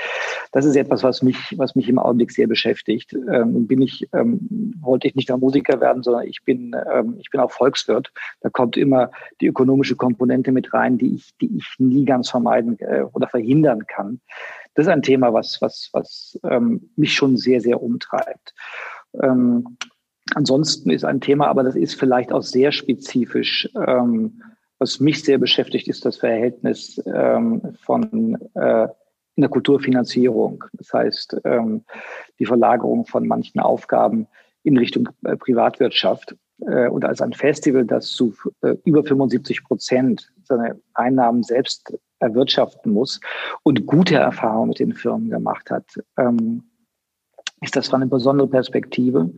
das 0.52 0.66
ist 0.66 0.76
etwas, 0.76 1.02
was 1.02 1.22
mich, 1.22 1.56
was 1.58 1.76
mich 1.76 1.88
im 1.88 1.98
Augenblick 1.98 2.32
sehr 2.32 2.48
beschäftigt. 2.48 3.14
Ähm, 3.14 3.68
bin 3.68 3.82
ich, 3.82 4.08
ähm, 4.14 4.74
wollte 4.82 5.08
ich 5.08 5.16
nicht 5.16 5.30
nur 5.30 5.38
Musiker 5.38 5.80
werden, 5.80 6.04
sondern 6.04 6.28
ich 6.28 6.44
bin, 6.44 6.76
ähm, 6.92 7.16
ich 7.20 7.30
bin 7.30 7.40
auch 7.40 7.52
Volkswirt. 7.52 8.12
Da 8.42 8.50
kommt 8.50 8.76
immer 8.76 9.12
die 9.40 9.48
ökonomische 9.48 9.96
Komponente 9.96 10.52
mit 10.52 10.74
rein, 10.74 10.98
die 10.98 11.16
ich, 11.16 11.34
die 11.40 11.58
ich 11.58 11.76
nie 11.78 12.04
ganz 12.04 12.30
vermeiden 12.30 12.78
äh, 12.80 13.06
oder 13.14 13.28
verhindern 13.28 13.88
kann 13.88 14.20
das 14.76 14.88
ist 14.88 14.92
ein 14.92 15.02
Thema, 15.02 15.34
was, 15.34 15.62
was, 15.62 15.90
was 15.94 16.40
ähm, 16.44 16.90
mich 16.96 17.14
schon 17.14 17.38
sehr, 17.38 17.62
sehr 17.62 17.82
umtreibt. 17.82 18.54
Ähm, 19.24 19.78
ansonsten 20.34 20.90
ist 20.90 21.06
ein 21.06 21.22
Thema, 21.22 21.48
aber 21.48 21.64
das 21.64 21.76
ist 21.76 22.00
vielleicht 22.00 22.32
auch 22.32 22.42
sehr 22.42 22.72
spezifisch, 22.72 23.70
ähm, 23.76 24.42
was 24.80 25.00
mich 25.00 25.24
sehr 25.24 25.38
beschäftigt, 25.38 25.88
ist 25.88 26.06
das 26.06 26.18
Verhältnis 26.18 27.02
ähm, 27.06 27.76
von 27.82 28.38
äh, 28.56 28.88
in 29.36 29.42
der 29.42 29.50
Kulturfinanzierung. 29.50 30.64
Das 30.74 30.94
heißt, 30.94 31.38
ähm, 31.44 31.84
die 32.40 32.46
Verlagerung 32.46 33.06
von 33.06 33.28
manchen 33.28 33.60
Aufgaben 33.60 34.28
in 34.64 34.78
Richtung 34.78 35.10
äh, 35.24 35.38
Privatwirtschaft. 35.38 36.36
Äh, 36.62 36.88
und 36.90 37.06
als 37.06 37.22
ein 37.22 37.34
Festival, 37.34 37.86
das 37.86 38.12
zu 38.12 38.34
äh, 38.62 38.76
über 38.86 39.04
75 39.04 39.64
Prozent 39.64 40.32
seine 40.44 40.80
Einnahmen 40.94 41.44
selbst 41.44 41.98
erwirtschaften 42.20 42.92
muss 42.92 43.20
und 43.64 43.86
gute 43.86 44.16
Erfahrungen 44.16 44.70
mit 44.70 44.80
den 44.80 44.94
Firmen 44.94 45.30
gemacht 45.30 45.70
hat, 45.70 45.86
ähm, 46.18 46.64
ist 47.62 47.76
das 47.76 47.94
eine 47.94 48.08
besondere 48.08 48.48
Perspektive. 48.48 49.32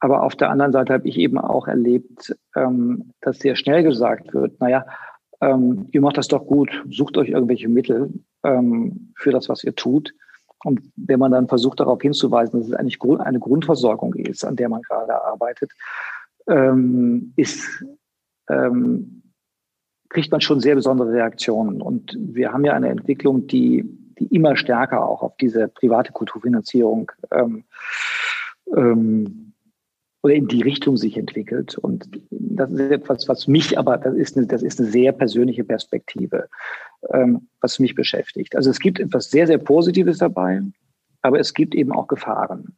Aber 0.00 0.22
auf 0.22 0.36
der 0.36 0.50
anderen 0.50 0.72
Seite 0.72 0.92
habe 0.92 1.08
ich 1.08 1.18
eben 1.18 1.38
auch 1.38 1.66
erlebt, 1.66 2.36
ähm, 2.56 3.12
dass 3.20 3.38
sehr 3.38 3.56
schnell 3.56 3.82
gesagt 3.82 4.34
wird, 4.34 4.60
naja, 4.60 4.86
ähm, 5.40 5.88
ihr 5.92 6.00
macht 6.00 6.18
das 6.18 6.28
doch 6.28 6.46
gut, 6.46 6.84
sucht 6.90 7.16
euch 7.16 7.30
irgendwelche 7.30 7.68
Mittel 7.68 8.12
ähm, 8.42 9.12
für 9.16 9.30
das, 9.30 9.48
was 9.48 9.64
ihr 9.64 9.74
tut. 9.74 10.14
Und 10.64 10.80
wenn 10.96 11.18
man 11.18 11.32
dann 11.32 11.48
versucht, 11.48 11.80
darauf 11.80 12.00
hinzuweisen, 12.00 12.58
dass 12.58 12.68
es 12.68 12.74
eigentlich 12.74 12.98
eine 13.20 13.38
Grundversorgung 13.38 14.14
ist, 14.14 14.44
an 14.44 14.56
der 14.56 14.68
man 14.68 14.82
gerade 14.82 15.22
arbeitet, 15.22 15.72
ähm, 16.48 17.32
ist, 17.36 17.84
ähm, 18.48 19.22
kriegt 20.08 20.30
man 20.30 20.40
schon 20.40 20.60
sehr 20.60 20.74
besondere 20.74 21.12
Reaktionen. 21.12 21.82
Und 21.82 22.16
wir 22.18 22.52
haben 22.52 22.64
ja 22.64 22.72
eine 22.72 22.88
Entwicklung, 22.88 23.46
die, 23.46 23.84
die 24.18 24.34
immer 24.34 24.56
stärker 24.56 25.06
auch 25.06 25.22
auf 25.22 25.36
diese 25.36 25.68
private 25.68 26.12
Kulturfinanzierung 26.12 27.12
ähm, 27.30 27.64
ähm, 28.74 29.43
oder 30.24 30.34
in 30.34 30.48
die 30.48 30.62
Richtung 30.62 30.96
sich 30.96 31.18
entwickelt. 31.18 31.76
Und 31.76 32.08
das 32.30 32.72
ist 32.72 32.90
etwas, 32.90 33.28
was 33.28 33.46
mich 33.46 33.78
aber, 33.78 33.98
das 33.98 34.14
ist 34.14 34.38
eine, 34.38 34.46
das 34.46 34.62
ist 34.62 34.80
eine 34.80 34.90
sehr 34.90 35.12
persönliche 35.12 35.64
Perspektive, 35.64 36.48
ähm, 37.12 37.48
was 37.60 37.78
mich 37.78 37.94
beschäftigt. 37.94 38.56
Also 38.56 38.70
es 38.70 38.80
gibt 38.80 38.98
etwas 38.98 39.30
sehr, 39.30 39.46
sehr 39.46 39.58
Positives 39.58 40.16
dabei, 40.18 40.62
aber 41.20 41.38
es 41.38 41.52
gibt 41.52 41.74
eben 41.74 41.92
auch 41.92 42.08
Gefahren 42.08 42.74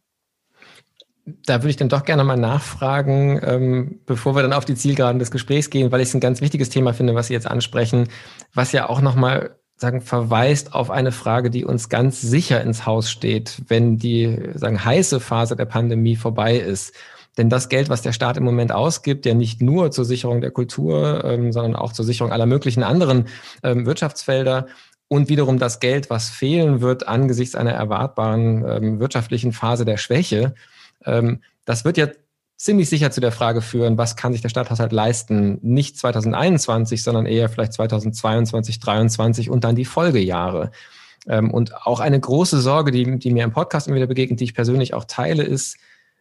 da 1.44 1.58
würde 1.60 1.70
ich 1.70 1.76
dann 1.76 1.88
doch 1.88 2.04
gerne 2.04 2.22
mal 2.22 2.36
nachfragen, 2.36 3.40
ähm, 3.42 4.00
bevor 4.06 4.36
wir 4.36 4.42
dann 4.42 4.52
auf 4.52 4.64
die 4.64 4.76
Zielgeraden 4.76 5.18
des 5.18 5.32
Gesprächs 5.32 5.70
gehen, 5.70 5.90
weil 5.90 6.00
ich 6.00 6.08
es 6.08 6.14
ein 6.14 6.20
ganz 6.20 6.40
wichtiges 6.40 6.68
Thema 6.68 6.92
finde, 6.94 7.16
was 7.16 7.26
Sie 7.26 7.32
jetzt 7.32 7.50
ansprechen, 7.50 8.06
was 8.54 8.70
ja 8.70 8.88
auch 8.88 9.00
nochmal 9.00 9.56
sagen, 9.76 10.02
verweist 10.02 10.72
auf 10.72 10.88
eine 10.88 11.10
Frage, 11.10 11.50
die 11.50 11.64
uns 11.64 11.88
ganz 11.88 12.20
sicher 12.20 12.62
ins 12.62 12.86
Haus 12.86 13.10
steht, 13.10 13.60
wenn 13.66 13.98
die 13.98 14.38
sagen, 14.54 14.84
heiße 14.84 15.18
Phase 15.18 15.56
der 15.56 15.64
Pandemie 15.64 16.14
vorbei 16.14 16.58
ist. 16.58 16.94
Denn 17.36 17.50
das 17.50 17.68
Geld, 17.68 17.88
was 17.88 18.02
der 18.02 18.12
Staat 18.12 18.36
im 18.36 18.44
Moment 18.44 18.72
ausgibt, 18.72 19.26
ja 19.26 19.34
nicht 19.34 19.60
nur 19.60 19.90
zur 19.90 20.04
Sicherung 20.04 20.40
der 20.40 20.50
Kultur, 20.50 21.24
ähm, 21.24 21.52
sondern 21.52 21.76
auch 21.76 21.92
zur 21.92 22.04
Sicherung 22.04 22.32
aller 22.32 22.46
möglichen 22.46 22.82
anderen 22.82 23.26
ähm, 23.62 23.86
Wirtschaftsfelder 23.86 24.66
und 25.08 25.28
wiederum 25.28 25.58
das 25.58 25.80
Geld, 25.80 26.10
was 26.10 26.30
fehlen 26.30 26.80
wird 26.80 27.06
angesichts 27.06 27.54
einer 27.54 27.72
erwartbaren 27.72 28.64
ähm, 28.66 29.00
wirtschaftlichen 29.00 29.52
Phase 29.52 29.84
der 29.84 29.98
Schwäche, 29.98 30.54
ähm, 31.04 31.40
das 31.64 31.84
wird 31.84 31.96
ja 31.96 32.08
ziemlich 32.56 32.88
sicher 32.88 33.10
zu 33.10 33.20
der 33.20 33.32
Frage 33.32 33.60
führen, 33.60 33.98
was 33.98 34.16
kann 34.16 34.32
sich 34.32 34.40
der 34.40 34.48
Stadthaushalt 34.48 34.92
leisten? 34.92 35.58
Nicht 35.62 35.98
2021, 35.98 37.02
sondern 37.02 37.26
eher 37.26 37.48
vielleicht 37.48 37.74
2022, 37.74 38.80
2023 38.80 39.50
und 39.50 39.64
dann 39.64 39.76
die 39.76 39.84
Folgejahre. 39.84 40.70
Ähm, 41.28 41.50
und 41.50 41.74
auch 41.86 42.00
eine 42.00 42.18
große 42.18 42.60
Sorge, 42.60 42.92
die, 42.92 43.18
die 43.18 43.30
mir 43.30 43.44
im 43.44 43.52
Podcast 43.52 43.86
immer 43.86 43.96
wieder 43.96 44.06
begegnet, 44.06 44.40
die 44.40 44.44
ich 44.44 44.54
persönlich 44.54 44.94
auch 44.94 45.04
teile, 45.04 45.42
ist, 45.42 45.76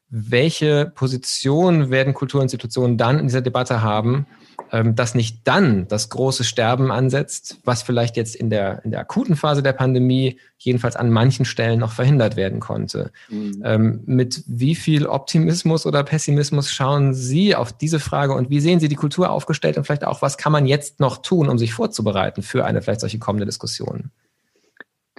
welche 0.10 0.92
Position 0.94 1.90
werden 1.90 2.14
Kulturinstitutionen 2.14 2.98
dann 2.98 3.20
in 3.20 3.28
dieser 3.28 3.42
Debatte 3.42 3.82
haben, 3.82 4.28
ähm, 4.72 4.96
dass 4.96 5.16
nicht 5.16 5.48
dann 5.48 5.88
das 5.88 6.10
große 6.10 6.44
Sterben 6.44 6.92
ansetzt, 6.92 7.60
was 7.64 7.84
vielleicht 7.84 8.16
jetzt 8.18 8.36
in 8.36 8.50
der, 8.50 8.84
in 8.86 8.92
der 8.92 9.00
akuten 9.00 9.36
Phase 9.36 9.64
der 9.64 9.74
Pandemie 9.74 10.40
jedenfalls 10.58 10.96
an 10.96 11.12
manchen 11.12 11.46
Stellen 11.46 11.80
noch 11.80 11.92
verhindert 11.92 12.36
werden 12.36 12.60
konnte. 12.60 13.12
Mhm. 13.30 13.62
Ähm, 13.64 14.02
mit 14.06 14.44
wie 14.48 14.76
viel 14.76 15.08
Optimismus 15.08 15.86
oder 15.86 16.04
Pessimismus 16.04 16.72
schauen 16.72 17.14
Sie 17.14 17.56
auf 17.56 17.74
diese 17.74 18.00
Frage 18.00 18.34
und 18.34 18.50
wie 18.50 18.60
sehen 18.60 18.80
Sie 18.80 18.88
die 18.88 18.96
Kultur 18.96 19.32
aufgestellt 19.32 19.78
und 19.78 19.86
vielleicht 19.86 20.06
auch, 20.06 20.22
was 20.22 20.38
kann 20.38 20.52
man 20.52 20.66
jetzt 20.66 21.00
noch 21.00 21.18
tun, 21.18 21.50
um 21.50 21.58
sich 21.58 21.74
vorzubereiten 21.74 22.42
für 22.42 22.66
eine 22.66 22.82
vielleicht 22.82 23.02
solche 23.02 23.20
kommende 23.20 23.46
Diskussion? 23.46 24.12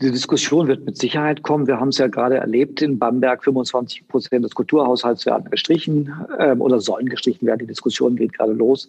Die 0.01 0.11
Diskussion 0.11 0.69
wird 0.69 0.85
mit 0.85 0.99
Sicherheit 0.99 1.43
kommen. 1.43 1.67
Wir 1.67 1.81
haben 1.81 1.89
es 1.89 1.97
ja 1.97 2.09
gerade 2.09 2.37
erlebt 2.37 2.83
in 2.83 2.99
Bamberg. 2.99 3.43
25 3.43 4.07
Prozent 4.09 4.45
des 4.45 4.55
Kulturhaushalts 4.55 5.25
werden 5.25 5.51
gestrichen 5.51 6.13
ähm, 6.39 6.61
oder 6.61 6.81
sollen 6.81 7.09
gestrichen 7.09 7.47
werden. 7.47 7.61
Die 7.61 7.67
Diskussion 7.67 8.17
geht 8.17 8.35
gerade 8.35 8.53
los. 8.53 8.89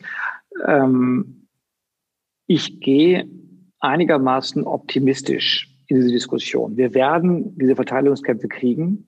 Ähm, 0.66 1.48
ich 2.46 2.82
gehe 2.82 3.30
einigermaßen 3.80 4.66
optimistisch 4.66 5.74
in 5.88 5.98
diese 5.98 6.12
Diskussion. 6.12 6.76
Wir 6.76 6.94
werden 6.94 7.58
diese 7.58 7.76
Verteilungskämpfe 7.76 8.50
kriegen. 8.50 9.06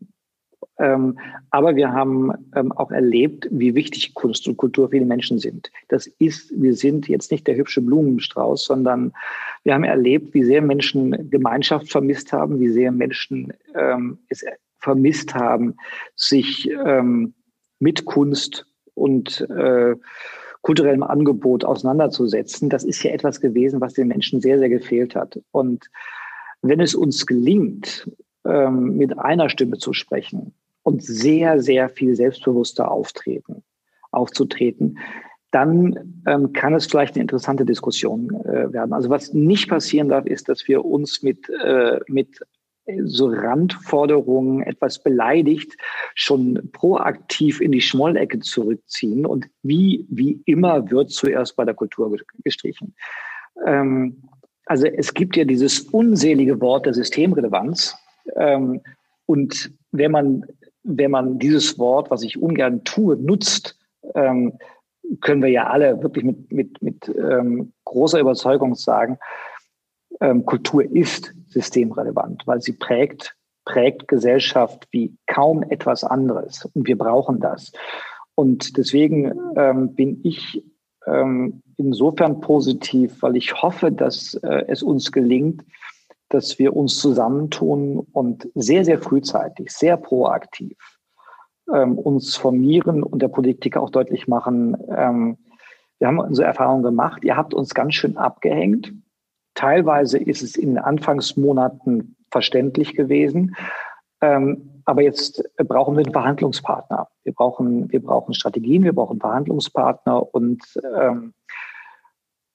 Ähm, 0.78 1.20
aber 1.50 1.76
wir 1.76 1.91
haben 1.91 2.32
ähm, 2.56 2.72
auch 2.72 2.91
erlebt, 2.91 3.50
wie 3.52 3.76
wichtig 3.76 4.14
Kunst 4.14 4.47
und 4.47 4.56
Kultur 4.56 4.89
für 4.89 5.00
die 5.00 5.06
Menschen 5.06 5.38
sind. 5.38 5.70
Das 5.89 6.08
ist, 6.08 6.54
wir 6.56 6.74
sind 6.74 7.10
jetzt 7.10 7.32
nicht 7.32 7.45
der 7.47 7.58
hübsche 7.58 7.82
Blumenstrauß, 7.82 8.64
sondern 8.64 9.12
wir 9.64 9.74
haben 9.74 9.84
erlebt, 9.84 10.34
wie 10.34 10.43
sehr 10.43 10.62
Menschen 10.62 11.30
Gemeinschaft 11.30 11.89
vermisst 11.91 12.32
haben, 12.34 12.60
wie 12.60 12.70
sehr 12.70 12.91
Menschen 12.91 13.53
ähm, 13.76 14.20
es 14.30 14.45
vermisst 14.80 15.36
haben, 15.36 15.76
sich 16.16 16.70
ähm, 16.70 17.34
mit 17.80 18.05
Kunst 18.05 18.66
und 18.93 19.41
äh, 19.49 19.95
kulturellem 20.62 21.03
Angebot 21.03 21.64
auseinanderzusetzen. 21.64 22.70
Das 22.70 22.84
ist 22.84 23.03
ja 23.03 23.12
etwas 23.12 23.41
gewesen, 23.41 23.82
was 23.82 23.93
den 23.93 24.07
Menschen 24.07 24.41
sehr, 24.41 24.60
sehr 24.60 24.70
gefehlt 24.70 25.16
hat. 25.16 25.39
Und 25.51 25.89
wenn 26.62 26.80
es 26.80 26.95
uns 26.95 27.26
gelingt, 27.26 28.10
ähm, 28.45 28.97
mit 28.97 29.18
einer 29.18 29.49
Stimme 29.49 29.78
zu 29.78 29.93
sprechen, 29.93 30.53
und 30.89 31.03
sehr, 31.03 31.62
sehr 31.62 31.89
viel 31.89 32.16
selbstbewusster 32.16 32.89
auftreten, 32.89 33.64
aufzutreten, 34.12 34.97
dann 35.52 36.22
ähm, 36.28 36.54
kann 36.54 36.74
es 36.74 36.86
vielleicht 36.86 37.16
eine 37.16 37.24
interessante 37.24 37.66
Diskussion 37.66 38.30
äh, 38.45 38.72
werden. 38.72 38.93
Also 38.93 39.10
was 39.10 39.34
nicht 39.34 39.70
passieren 39.70 40.10
darf, 40.10 40.26
ist, 40.26 40.47
dass 40.47 40.68
wir 40.68 40.86
uns 40.86 41.24
mit, 41.24 41.50
äh, 41.50 42.00
mit 42.08 42.39
so 43.04 43.28
Randforderungen 43.28 44.64
etwas 44.64 45.02
beleidigt 45.02 45.76
schon 46.16 46.70
proaktiv 46.72 47.62
in 47.62 47.72
die 47.72 47.82
Schmollecke 47.82 48.39
zurückziehen. 48.39 49.26
Und 49.26 49.47
wie, 49.64 50.06
wie 50.10 50.41
immer 50.45 50.89
wird 50.89 51.12
zuerst 51.12 51.56
bei 51.56 51.66
der 51.66 51.74
Kultur 51.74 52.16
gestrichen. 52.43 52.95
Ähm, 53.66 54.24
also 54.66 54.86
es 54.86 55.14
gibt 55.14 55.36
ja 55.36 55.45
dieses 55.45 55.80
unselige 55.80 56.62
Wort 56.62 56.86
der 56.86 56.93
Systemrelevanz. 56.93 57.95
Ähm, 58.36 58.82
und 59.26 59.72
wenn 59.91 60.12
man, 60.12 60.45
wenn 60.84 61.12
man 61.12 61.39
dieses 61.39 61.80
Wort, 61.80 62.12
was 62.12 62.24
ich 62.24 62.39
ungern 62.39 62.84
tue, 62.84 63.16
nutzt, 63.16 63.78
ähm, 64.16 64.54
können 65.22 65.41
wir 65.41 65.49
ja 65.49 65.68
alle 65.68 66.01
wirklich 66.01 66.24
mit, 66.24 66.51
mit, 66.51 66.82
mit 66.82 67.10
ähm, 67.10 67.74
großer 67.86 68.20
Überzeugung 68.20 68.76
sagen, 68.76 69.18
ähm, 70.22 70.45
Kultur 70.45 70.84
ist 70.84 71.34
systemrelevant, 71.47 72.43
weil 72.45 72.62
sie 72.62 72.74
prägt, 72.74 73.36
prägt 73.66 74.07
Gesellschaft 74.07 74.88
wie 74.91 75.16
kaum 75.28 75.64
etwas 75.64 76.03
anderes. 76.03 76.66
Und 76.74 76.88
wir 76.88 76.97
brauchen 76.97 77.39
das. 77.39 77.72
Und 78.36 78.78
deswegen 78.78 79.34
ähm, 79.55 79.95
bin 79.95 80.22
ich 80.24 80.64
ähm, 81.07 81.62
insofern 81.78 82.41
positiv, 82.41 83.22
weil 83.22 83.36
ich 83.36 83.62
hoffe, 83.62 83.91
dass 83.91 84.36
äh, 84.36 84.66
es 84.68 84.84
uns 84.84 85.12
gelingt, 85.12 85.64
dass 86.30 86.60
wir 86.60 86.76
uns 86.76 86.97
zusammentun 86.99 88.05
und 88.12 88.47
sehr, 88.53 88.86
sehr 88.86 88.99
frühzeitig, 88.99 89.72
sehr 89.72 89.97
proaktiv 89.97 90.78
ähm, 91.74 91.97
uns 91.97 92.36
formieren 92.36 93.03
und 93.03 93.22
der 93.22 93.28
Politik 93.28 93.78
auch 93.78 93.89
deutlich 93.89 94.28
machen, 94.28 94.78
ähm, 94.95 95.38
wir 95.99 96.07
haben 96.07 96.20
unsere 96.20 96.47
Erfahrungen 96.47 96.84
gemacht, 96.84 97.24
ihr 97.24 97.36
habt 97.36 97.53
uns 97.53 97.74
ganz 97.74 97.93
schön 97.93 98.17
abgehängt. 98.17 98.93
Teilweise 99.53 100.17
ist 100.17 100.41
es 100.41 100.55
in 100.55 100.70
den 100.70 100.78
Anfangsmonaten 100.78 102.15
verständlich 102.32 102.95
gewesen. 102.95 103.55
Ähm, 104.22 104.82
aber 104.86 105.01
jetzt 105.01 105.43
brauchen 105.57 105.95
wir 105.95 106.03
einen 106.03 106.13
Verhandlungspartner. 106.13 107.09
Wir 107.24 107.34
brauchen, 107.34 107.91
wir 107.91 108.01
brauchen 108.01 108.34
Strategien, 108.34 108.84
wir 108.84 108.93
brauchen 108.93 109.20
Verhandlungspartner 109.20 110.34
und, 110.34 110.63
ähm, 110.97 111.34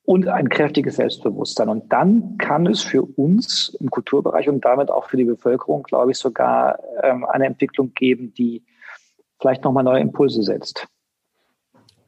und 0.04 0.28
ein 0.28 0.48
kräftiges 0.48 0.96
Selbstbewusstsein. 0.96 1.68
Und 1.68 1.92
dann 1.92 2.36
kann 2.38 2.66
es 2.66 2.82
für 2.82 3.02
uns 3.02 3.76
im 3.80 3.90
Kulturbereich 3.90 4.48
und 4.48 4.64
damit 4.64 4.90
auch 4.90 5.08
für 5.08 5.16
die 5.16 5.24
Bevölkerung, 5.24 5.82
glaube 5.82 6.12
ich, 6.12 6.18
sogar 6.18 6.78
ähm, 7.02 7.24
eine 7.24 7.46
Entwicklung 7.46 7.92
geben, 7.94 8.32
die 8.34 8.64
vielleicht 9.44 9.62
nochmal 9.62 9.84
neue 9.84 10.00
Impulse 10.00 10.42
setzt. 10.42 10.86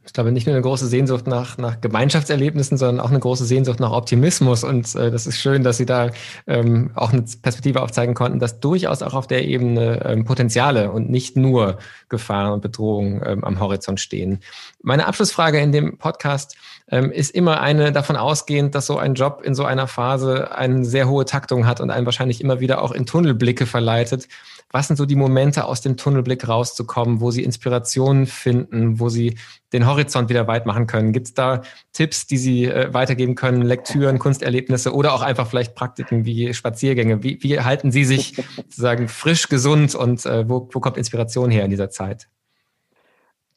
Ich 0.06 0.12
glaube, 0.12 0.32
nicht 0.32 0.46
nur 0.46 0.54
eine 0.54 0.62
große 0.62 0.86
Sehnsucht 0.86 1.26
nach, 1.26 1.58
nach 1.58 1.80
Gemeinschaftserlebnissen, 1.80 2.78
sondern 2.78 3.04
auch 3.04 3.10
eine 3.10 3.18
große 3.18 3.44
Sehnsucht 3.44 3.78
nach 3.80 3.90
Optimismus. 3.90 4.64
Und 4.64 4.94
äh, 4.94 5.10
das 5.10 5.26
ist 5.26 5.36
schön, 5.36 5.64
dass 5.64 5.76
Sie 5.76 5.84
da 5.84 6.10
ähm, 6.46 6.92
auch 6.94 7.12
eine 7.12 7.22
Perspektive 7.42 7.82
aufzeigen 7.82 8.14
konnten, 8.14 8.38
dass 8.38 8.60
durchaus 8.60 9.02
auch 9.02 9.12
auf 9.12 9.26
der 9.26 9.44
Ebene 9.44 10.02
ähm, 10.06 10.24
Potenziale 10.24 10.92
und 10.92 11.10
nicht 11.10 11.36
nur 11.36 11.78
Gefahren 12.08 12.52
und 12.52 12.62
Bedrohungen 12.62 13.20
ähm, 13.26 13.44
am 13.44 13.60
Horizont 13.60 14.00
stehen. 14.00 14.38
Meine 14.80 15.06
Abschlussfrage 15.06 15.58
in 15.58 15.72
dem 15.72 15.98
Podcast 15.98 16.56
ähm, 16.88 17.10
ist 17.10 17.34
immer 17.34 17.60
eine 17.60 17.92
davon 17.92 18.16
ausgehend, 18.16 18.74
dass 18.76 18.86
so 18.86 18.96
ein 18.96 19.14
Job 19.14 19.42
in 19.44 19.56
so 19.56 19.64
einer 19.64 19.88
Phase 19.88 20.56
eine 20.56 20.84
sehr 20.84 21.08
hohe 21.08 21.24
Taktung 21.24 21.66
hat 21.66 21.80
und 21.80 21.90
einen 21.90 22.06
wahrscheinlich 22.06 22.40
immer 22.40 22.60
wieder 22.60 22.80
auch 22.80 22.92
in 22.92 23.04
Tunnelblicke 23.04 23.66
verleitet. 23.66 24.28
Was 24.76 24.88
sind 24.88 24.96
so 24.96 25.06
die 25.06 25.16
Momente, 25.16 25.64
aus 25.64 25.80
dem 25.80 25.96
Tunnelblick 25.96 26.46
rauszukommen, 26.46 27.22
wo 27.22 27.30
Sie 27.30 27.42
Inspirationen 27.42 28.26
finden, 28.26 29.00
wo 29.00 29.08
Sie 29.08 29.38
den 29.72 29.86
Horizont 29.86 30.28
wieder 30.28 30.46
weit 30.48 30.66
machen 30.66 30.86
können? 30.86 31.14
Gibt 31.14 31.28
es 31.28 31.32
da 31.32 31.62
Tipps, 31.94 32.26
die 32.26 32.36
Sie 32.36 32.66
äh, 32.66 32.92
weitergeben 32.92 33.36
können, 33.36 33.62
Lektüren, 33.62 34.18
Kunsterlebnisse 34.18 34.92
oder 34.92 35.14
auch 35.14 35.22
einfach 35.22 35.46
vielleicht 35.46 35.76
Praktiken 35.76 36.26
wie 36.26 36.52
Spaziergänge? 36.52 37.22
Wie, 37.22 37.42
wie 37.42 37.58
halten 37.58 37.90
Sie 37.90 38.04
sich 38.04 38.36
sozusagen 38.56 39.08
frisch, 39.08 39.48
gesund 39.48 39.94
und 39.94 40.26
äh, 40.26 40.46
wo, 40.46 40.68
wo 40.70 40.80
kommt 40.80 40.98
Inspiration 40.98 41.50
her 41.50 41.64
in 41.64 41.70
dieser 41.70 41.88
Zeit? 41.88 42.28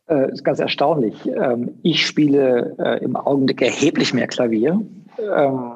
Äh, 0.07 0.31
ist 0.31 0.45
ganz 0.45 0.59
erstaunlich. 0.59 1.25
Ähm, 1.25 1.79
ich 1.83 2.07
spiele 2.07 2.77
äh, 2.79 3.03
im 3.03 3.17
Augenblick 3.17 3.61
erheblich 3.61 4.13
mehr 4.13 4.27
Klavier. 4.27 4.79
Ähm, 5.17 5.71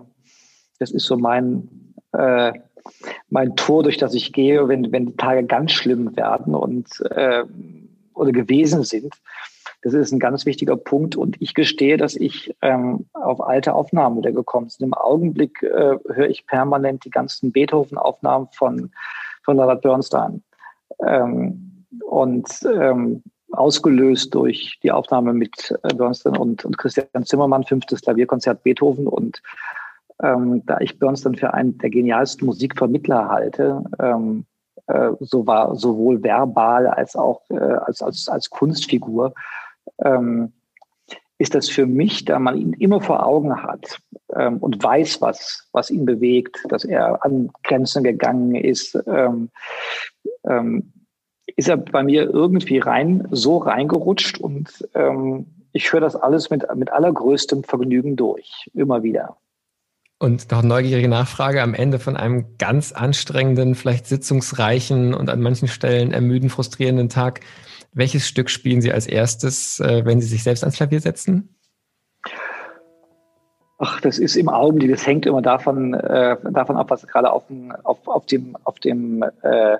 das 0.79 0.91
ist 0.91 1.03
so 1.03 1.17
mein 1.17 1.67
äh, 2.13 2.53
mein 3.29 3.55
Tor, 3.55 3.83
durch 3.83 3.97
das 3.97 4.13
ich 4.13 4.33
gehe, 4.33 4.67
wenn, 4.67 4.91
wenn 4.91 5.07
die 5.07 5.15
Tage 5.15 5.43
ganz 5.45 5.71
schlimm 5.71 6.15
werden 6.15 6.55
und 6.55 6.87
äh, 7.11 7.43
oder 8.13 8.31
gewesen 8.31 8.83
sind. 8.83 9.13
Das 9.81 9.93
ist 9.93 10.13
ein 10.13 10.19
ganz 10.19 10.45
wichtiger 10.45 10.77
Punkt. 10.77 11.15
Und 11.15 11.41
ich 11.41 11.53
gestehe, 11.53 11.97
dass 11.97 12.15
ich 12.15 12.55
ähm, 12.61 13.05
auf 13.13 13.41
alte 13.41 13.73
Aufnahmen 13.73 14.17
wieder 14.17 14.31
gekommen 14.31 14.69
bin. 14.77 14.87
Im 14.87 14.93
Augenblick 14.93 15.61
äh, 15.61 15.97
höre 16.07 16.29
ich 16.29 16.47
permanent 16.47 17.03
die 17.03 17.09
ganzen 17.09 17.51
Beethoven-Aufnahmen 17.51 18.47
von, 18.53 18.91
von 19.43 19.57
Leonard 19.57 19.81
Bernstein. 19.81 20.41
Ähm, 21.05 21.85
und 22.05 22.47
ähm, 22.63 23.23
ausgelöst 23.51 24.33
durch 24.33 24.79
die 24.81 24.91
Aufnahme 24.91 25.33
mit 25.33 25.77
äh, 25.83 25.93
Bernstein 25.93 26.37
und, 26.37 26.65
und 26.65 26.77
Christian 26.77 27.25
Zimmermann, 27.25 27.63
fünftes 27.63 28.01
Klavierkonzert 28.01 28.63
Beethoven 28.63 29.07
und 29.07 29.41
ähm, 30.23 30.63
da 30.65 30.79
ich 30.79 30.97
Bernstein 30.97 31.35
für 31.35 31.53
einen 31.53 31.77
der 31.77 31.89
genialsten 31.89 32.45
Musikvermittler 32.45 33.27
halte, 33.29 33.83
ähm, 33.99 34.45
äh, 34.87 35.11
so 35.19 35.45
war 35.45 35.75
sowohl 35.75 36.23
verbal 36.23 36.87
als 36.87 37.15
auch 37.15 37.41
äh, 37.49 37.55
als, 37.55 38.01
als, 38.01 38.27
als 38.27 38.49
Kunstfigur, 38.49 39.33
ähm, 39.99 40.53
ist 41.37 41.55
das 41.55 41.69
für 41.69 41.85
mich, 41.85 42.25
da 42.25 42.39
man 42.39 42.57
ihn 42.57 42.73
immer 42.73 43.01
vor 43.01 43.25
Augen 43.25 43.61
hat 43.61 43.99
ähm, 44.33 44.57
und 44.57 44.81
weiß, 44.81 45.21
was, 45.21 45.67
was 45.73 45.89
ihn 45.89 46.05
bewegt, 46.05 46.65
dass 46.69 46.85
er 46.85 47.23
an 47.25 47.51
Grenzen 47.63 48.03
gegangen 48.03 48.55
ist, 48.55 48.97
ähm, 49.07 49.49
ähm, 50.47 50.93
ist 51.55 51.67
er 51.67 51.77
bei 51.77 52.03
mir 52.03 52.29
irgendwie 52.29 52.79
rein, 52.79 53.27
so 53.31 53.57
reingerutscht 53.57 54.39
und 54.39 54.87
ich 55.73 55.91
höre 55.91 55.99
das 55.99 56.15
alles 56.15 56.49
mit, 56.49 56.65
mit 56.75 56.91
allergrößtem 56.91 57.63
Vergnügen 57.63 58.15
durch, 58.15 58.71
immer 58.73 59.03
wieder. 59.03 59.37
Und 60.19 60.51
noch 60.51 60.63
neugierige 60.63 61.09
Nachfrage 61.09 61.61
am 61.61 61.73
Ende 61.73 61.99
von 61.99 62.15
einem 62.15 62.57
ganz 62.57 62.91
anstrengenden, 62.91 63.75
vielleicht 63.75 64.07
sitzungsreichen 64.07 65.13
und 65.13 65.29
an 65.29 65.41
manchen 65.41 65.67
Stellen 65.67 66.13
ermüden, 66.13 66.49
frustrierenden 66.49 67.09
Tag. 67.09 67.41
Welches 67.91 68.27
Stück 68.27 68.49
spielen 68.49 68.81
Sie 68.81 68.91
als 68.91 69.05
erstes, 69.05 69.79
äh, 69.79 70.05
wenn 70.05 70.21
Sie 70.21 70.27
sich 70.27 70.43
selbst 70.43 70.63
ans 70.63 70.77
Klavier 70.77 71.01
setzen? 71.01 71.55
Ach, 73.79 73.99
das 73.99 74.17
ist 74.17 74.37
im 74.37 74.47
Augenblick, 74.47 74.91
das 74.91 75.05
hängt 75.05 75.25
immer 75.25 75.41
davon, 75.41 75.93
äh, 75.93 76.37
davon 76.51 76.77
ab, 76.77 76.89
was 76.89 77.05
gerade 77.05 77.29
auf 77.31 77.47
dem, 77.47 77.71
auf, 77.83 78.07
auf 78.07 78.25
dem, 78.27 78.55
auf 78.63 78.79
dem 78.79 79.23
äh, 79.41 79.77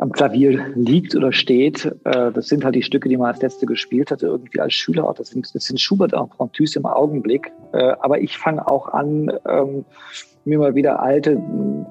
am 0.00 0.12
Klavier 0.12 0.66
liegt 0.74 1.14
oder 1.14 1.30
steht. 1.30 1.84
Äh, 2.04 2.32
das 2.32 2.48
sind 2.48 2.64
halt 2.64 2.74
die 2.74 2.82
Stücke, 2.82 3.08
die 3.08 3.16
man 3.16 3.28
als 3.28 3.42
letzte 3.42 3.66
gespielt 3.66 4.10
hatte, 4.10 4.26
irgendwie 4.26 4.60
als 4.60 4.72
Schüler 4.72 5.06
auch. 5.06 5.14
Das 5.14 5.28
sind, 5.28 5.54
das 5.54 5.64
sind 5.64 5.78
Schubert 5.78 6.14
und 6.14 6.34
Frontus 6.34 6.74
im 6.74 6.86
Augenblick. 6.86 7.52
Äh, 7.72 7.92
aber 8.00 8.20
ich 8.20 8.38
fange 8.38 8.66
auch 8.66 8.88
an, 8.88 9.30
ähm, 9.46 9.84
mir 10.44 10.58
mal 10.58 10.74
wieder 10.74 11.00
alte 11.00 11.32
hm, 11.32 11.86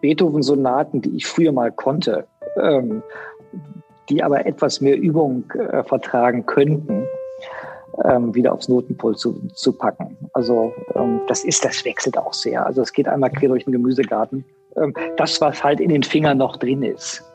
Beethoven-Sonaten, 0.00 1.02
die 1.02 1.16
ich 1.16 1.26
früher 1.26 1.52
mal 1.52 1.70
konnte, 1.70 2.26
ähm, 2.56 3.02
die 4.08 4.22
aber 4.22 4.46
etwas 4.46 4.80
mehr 4.80 4.96
Übung 4.98 5.44
äh, 5.50 5.84
vertragen 5.84 6.46
könnten, 6.46 7.04
ähm, 8.04 8.34
wieder 8.34 8.54
aufs 8.54 8.70
Notenpult 8.70 9.18
zu, 9.18 9.38
zu 9.54 9.72
packen. 9.74 10.16
Also 10.32 10.72
das 11.28 11.44
ist, 11.44 11.64
das 11.64 11.84
wechselt 11.84 12.16
auch 12.16 12.32
sehr. 12.32 12.64
Also 12.64 12.82
es 12.82 12.92
geht 12.92 13.06
einmal 13.06 13.30
quer 13.30 13.50
durch 13.50 13.64
den 13.64 13.72
Gemüsegarten. 13.72 14.44
Das, 15.16 15.40
was 15.40 15.62
halt 15.62 15.80
in 15.80 15.88
den 15.88 16.02
Fingern 16.02 16.38
noch 16.38 16.56
drin 16.56 16.82
ist. 16.82 17.29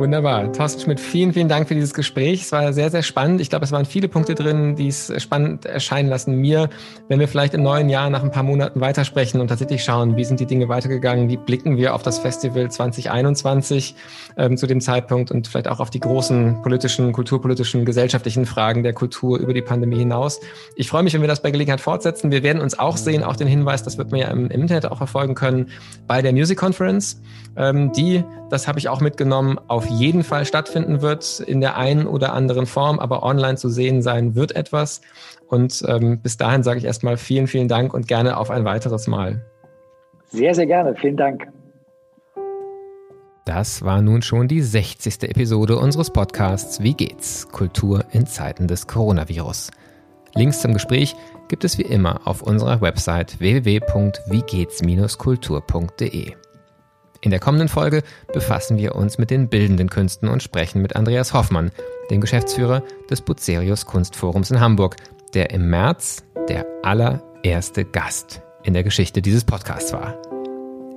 Wunderbar. 0.00 0.50
Thorsten 0.54 0.80
Schmidt, 0.80 0.98
vielen, 0.98 1.34
vielen 1.34 1.48
Dank 1.48 1.68
für 1.68 1.74
dieses 1.74 1.92
Gespräch. 1.92 2.40
Es 2.40 2.52
war 2.52 2.72
sehr, 2.72 2.88
sehr 2.88 3.02
spannend. 3.02 3.42
Ich 3.42 3.50
glaube, 3.50 3.66
es 3.66 3.72
waren 3.72 3.84
viele 3.84 4.08
Punkte 4.08 4.34
drin, 4.34 4.74
die 4.74 4.88
es 4.88 5.12
spannend 5.22 5.66
erscheinen 5.66 6.08
lassen 6.08 6.36
mir, 6.36 6.70
wenn 7.08 7.20
wir 7.20 7.28
vielleicht 7.28 7.52
im 7.52 7.62
neuen 7.62 7.90
Jahr 7.90 8.08
nach 8.08 8.22
ein 8.22 8.30
paar 8.30 8.42
Monaten 8.42 8.80
weitersprechen 8.80 9.42
und 9.42 9.48
tatsächlich 9.48 9.84
schauen, 9.84 10.16
wie 10.16 10.24
sind 10.24 10.40
die 10.40 10.46
Dinge 10.46 10.70
weitergegangen, 10.70 11.28
wie 11.28 11.36
blicken 11.36 11.76
wir 11.76 11.94
auf 11.94 12.02
das 12.02 12.18
Festival 12.18 12.70
2021 12.70 13.94
ähm, 14.38 14.56
zu 14.56 14.66
dem 14.66 14.80
Zeitpunkt 14.80 15.30
und 15.30 15.48
vielleicht 15.48 15.68
auch 15.68 15.80
auf 15.80 15.90
die 15.90 16.00
großen 16.00 16.62
politischen, 16.62 17.12
kulturpolitischen, 17.12 17.84
gesellschaftlichen 17.84 18.46
Fragen 18.46 18.82
der 18.82 18.94
Kultur 18.94 19.38
über 19.38 19.52
die 19.52 19.60
Pandemie 19.60 19.98
hinaus. 19.98 20.40
Ich 20.76 20.88
freue 20.88 21.02
mich, 21.02 21.12
wenn 21.12 21.20
wir 21.20 21.28
das 21.28 21.42
bei 21.42 21.50
Gelegenheit 21.50 21.82
fortsetzen. 21.82 22.30
Wir 22.30 22.42
werden 22.42 22.62
uns 22.62 22.78
auch 22.78 22.96
sehen, 22.96 23.22
auch 23.22 23.36
den 23.36 23.48
Hinweis, 23.48 23.82
das 23.82 23.98
wird 23.98 24.12
man 24.12 24.20
ja 24.20 24.28
im, 24.28 24.46
im 24.50 24.62
Internet 24.62 24.86
auch 24.86 24.96
verfolgen 24.96 25.34
können, 25.34 25.68
bei 26.06 26.22
der 26.22 26.32
Music 26.32 26.58
Conference, 26.58 27.20
ähm, 27.56 27.92
die, 27.92 28.24
das 28.48 28.66
habe 28.66 28.78
ich 28.78 28.88
auch 28.88 29.02
mitgenommen, 29.02 29.58
auf 29.70 29.86
jeden 29.86 30.24
Fall 30.24 30.44
stattfinden 30.44 31.00
wird, 31.00 31.38
in 31.38 31.60
der 31.60 31.76
einen 31.76 32.08
oder 32.08 32.32
anderen 32.32 32.66
Form, 32.66 32.98
aber 32.98 33.22
online 33.22 33.56
zu 33.56 33.68
sehen 33.68 34.02
sein 34.02 34.34
wird 34.34 34.56
etwas. 34.56 35.00
Und 35.46 35.84
ähm, 35.86 36.18
bis 36.20 36.36
dahin 36.36 36.64
sage 36.64 36.80
ich 36.80 36.84
erstmal 36.84 37.16
vielen, 37.16 37.46
vielen 37.46 37.68
Dank 37.68 37.94
und 37.94 38.08
gerne 38.08 38.36
auf 38.36 38.50
ein 38.50 38.64
weiteres 38.64 39.06
Mal. 39.06 39.44
Sehr, 40.26 40.56
sehr 40.56 40.66
gerne. 40.66 40.96
Vielen 40.96 41.16
Dank. 41.16 41.46
Das 43.44 43.82
war 43.82 44.02
nun 44.02 44.22
schon 44.22 44.48
die 44.48 44.60
60. 44.60 45.22
Episode 45.22 45.76
unseres 45.76 46.10
Podcasts 46.10 46.82
Wie 46.82 46.94
geht's? 46.94 47.48
Kultur 47.48 48.04
in 48.10 48.26
Zeiten 48.26 48.66
des 48.66 48.88
Coronavirus. 48.88 49.70
Links 50.34 50.60
zum 50.60 50.72
Gespräch 50.72 51.14
gibt 51.48 51.62
es 51.64 51.78
wie 51.78 51.82
immer 51.82 52.26
auf 52.26 52.42
unserer 52.42 52.80
Website 52.80 53.38
www.wiegehts-kultur.de. 53.38 56.34
In 57.22 57.30
der 57.30 57.40
kommenden 57.40 57.68
Folge 57.68 58.02
befassen 58.32 58.78
wir 58.78 58.94
uns 58.94 59.18
mit 59.18 59.30
den 59.30 59.48
bildenden 59.48 59.90
Künsten 59.90 60.28
und 60.28 60.42
sprechen 60.42 60.80
mit 60.80 60.96
Andreas 60.96 61.34
Hoffmann, 61.34 61.70
dem 62.10 62.20
Geschäftsführer 62.20 62.82
des 63.10 63.20
Bucerius 63.20 63.84
Kunstforums 63.84 64.50
in 64.50 64.60
Hamburg, 64.60 64.96
der 65.34 65.50
im 65.50 65.68
März 65.68 66.24
der 66.48 66.66
allererste 66.82 67.84
Gast 67.84 68.42
in 68.62 68.72
der 68.72 68.84
Geschichte 68.84 69.20
dieses 69.20 69.44
Podcasts 69.44 69.92
war. 69.92 70.16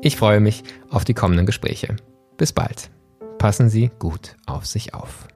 Ich 0.01 0.15
freue 0.15 0.39
mich 0.39 0.63
auf 0.89 1.03
die 1.03 1.13
kommenden 1.13 1.45
Gespräche. 1.45 1.95
Bis 2.37 2.53
bald. 2.53 2.89
Passen 3.37 3.69
Sie 3.69 3.91
gut 3.99 4.35
auf 4.45 4.65
sich 4.65 4.93
auf. 4.93 5.27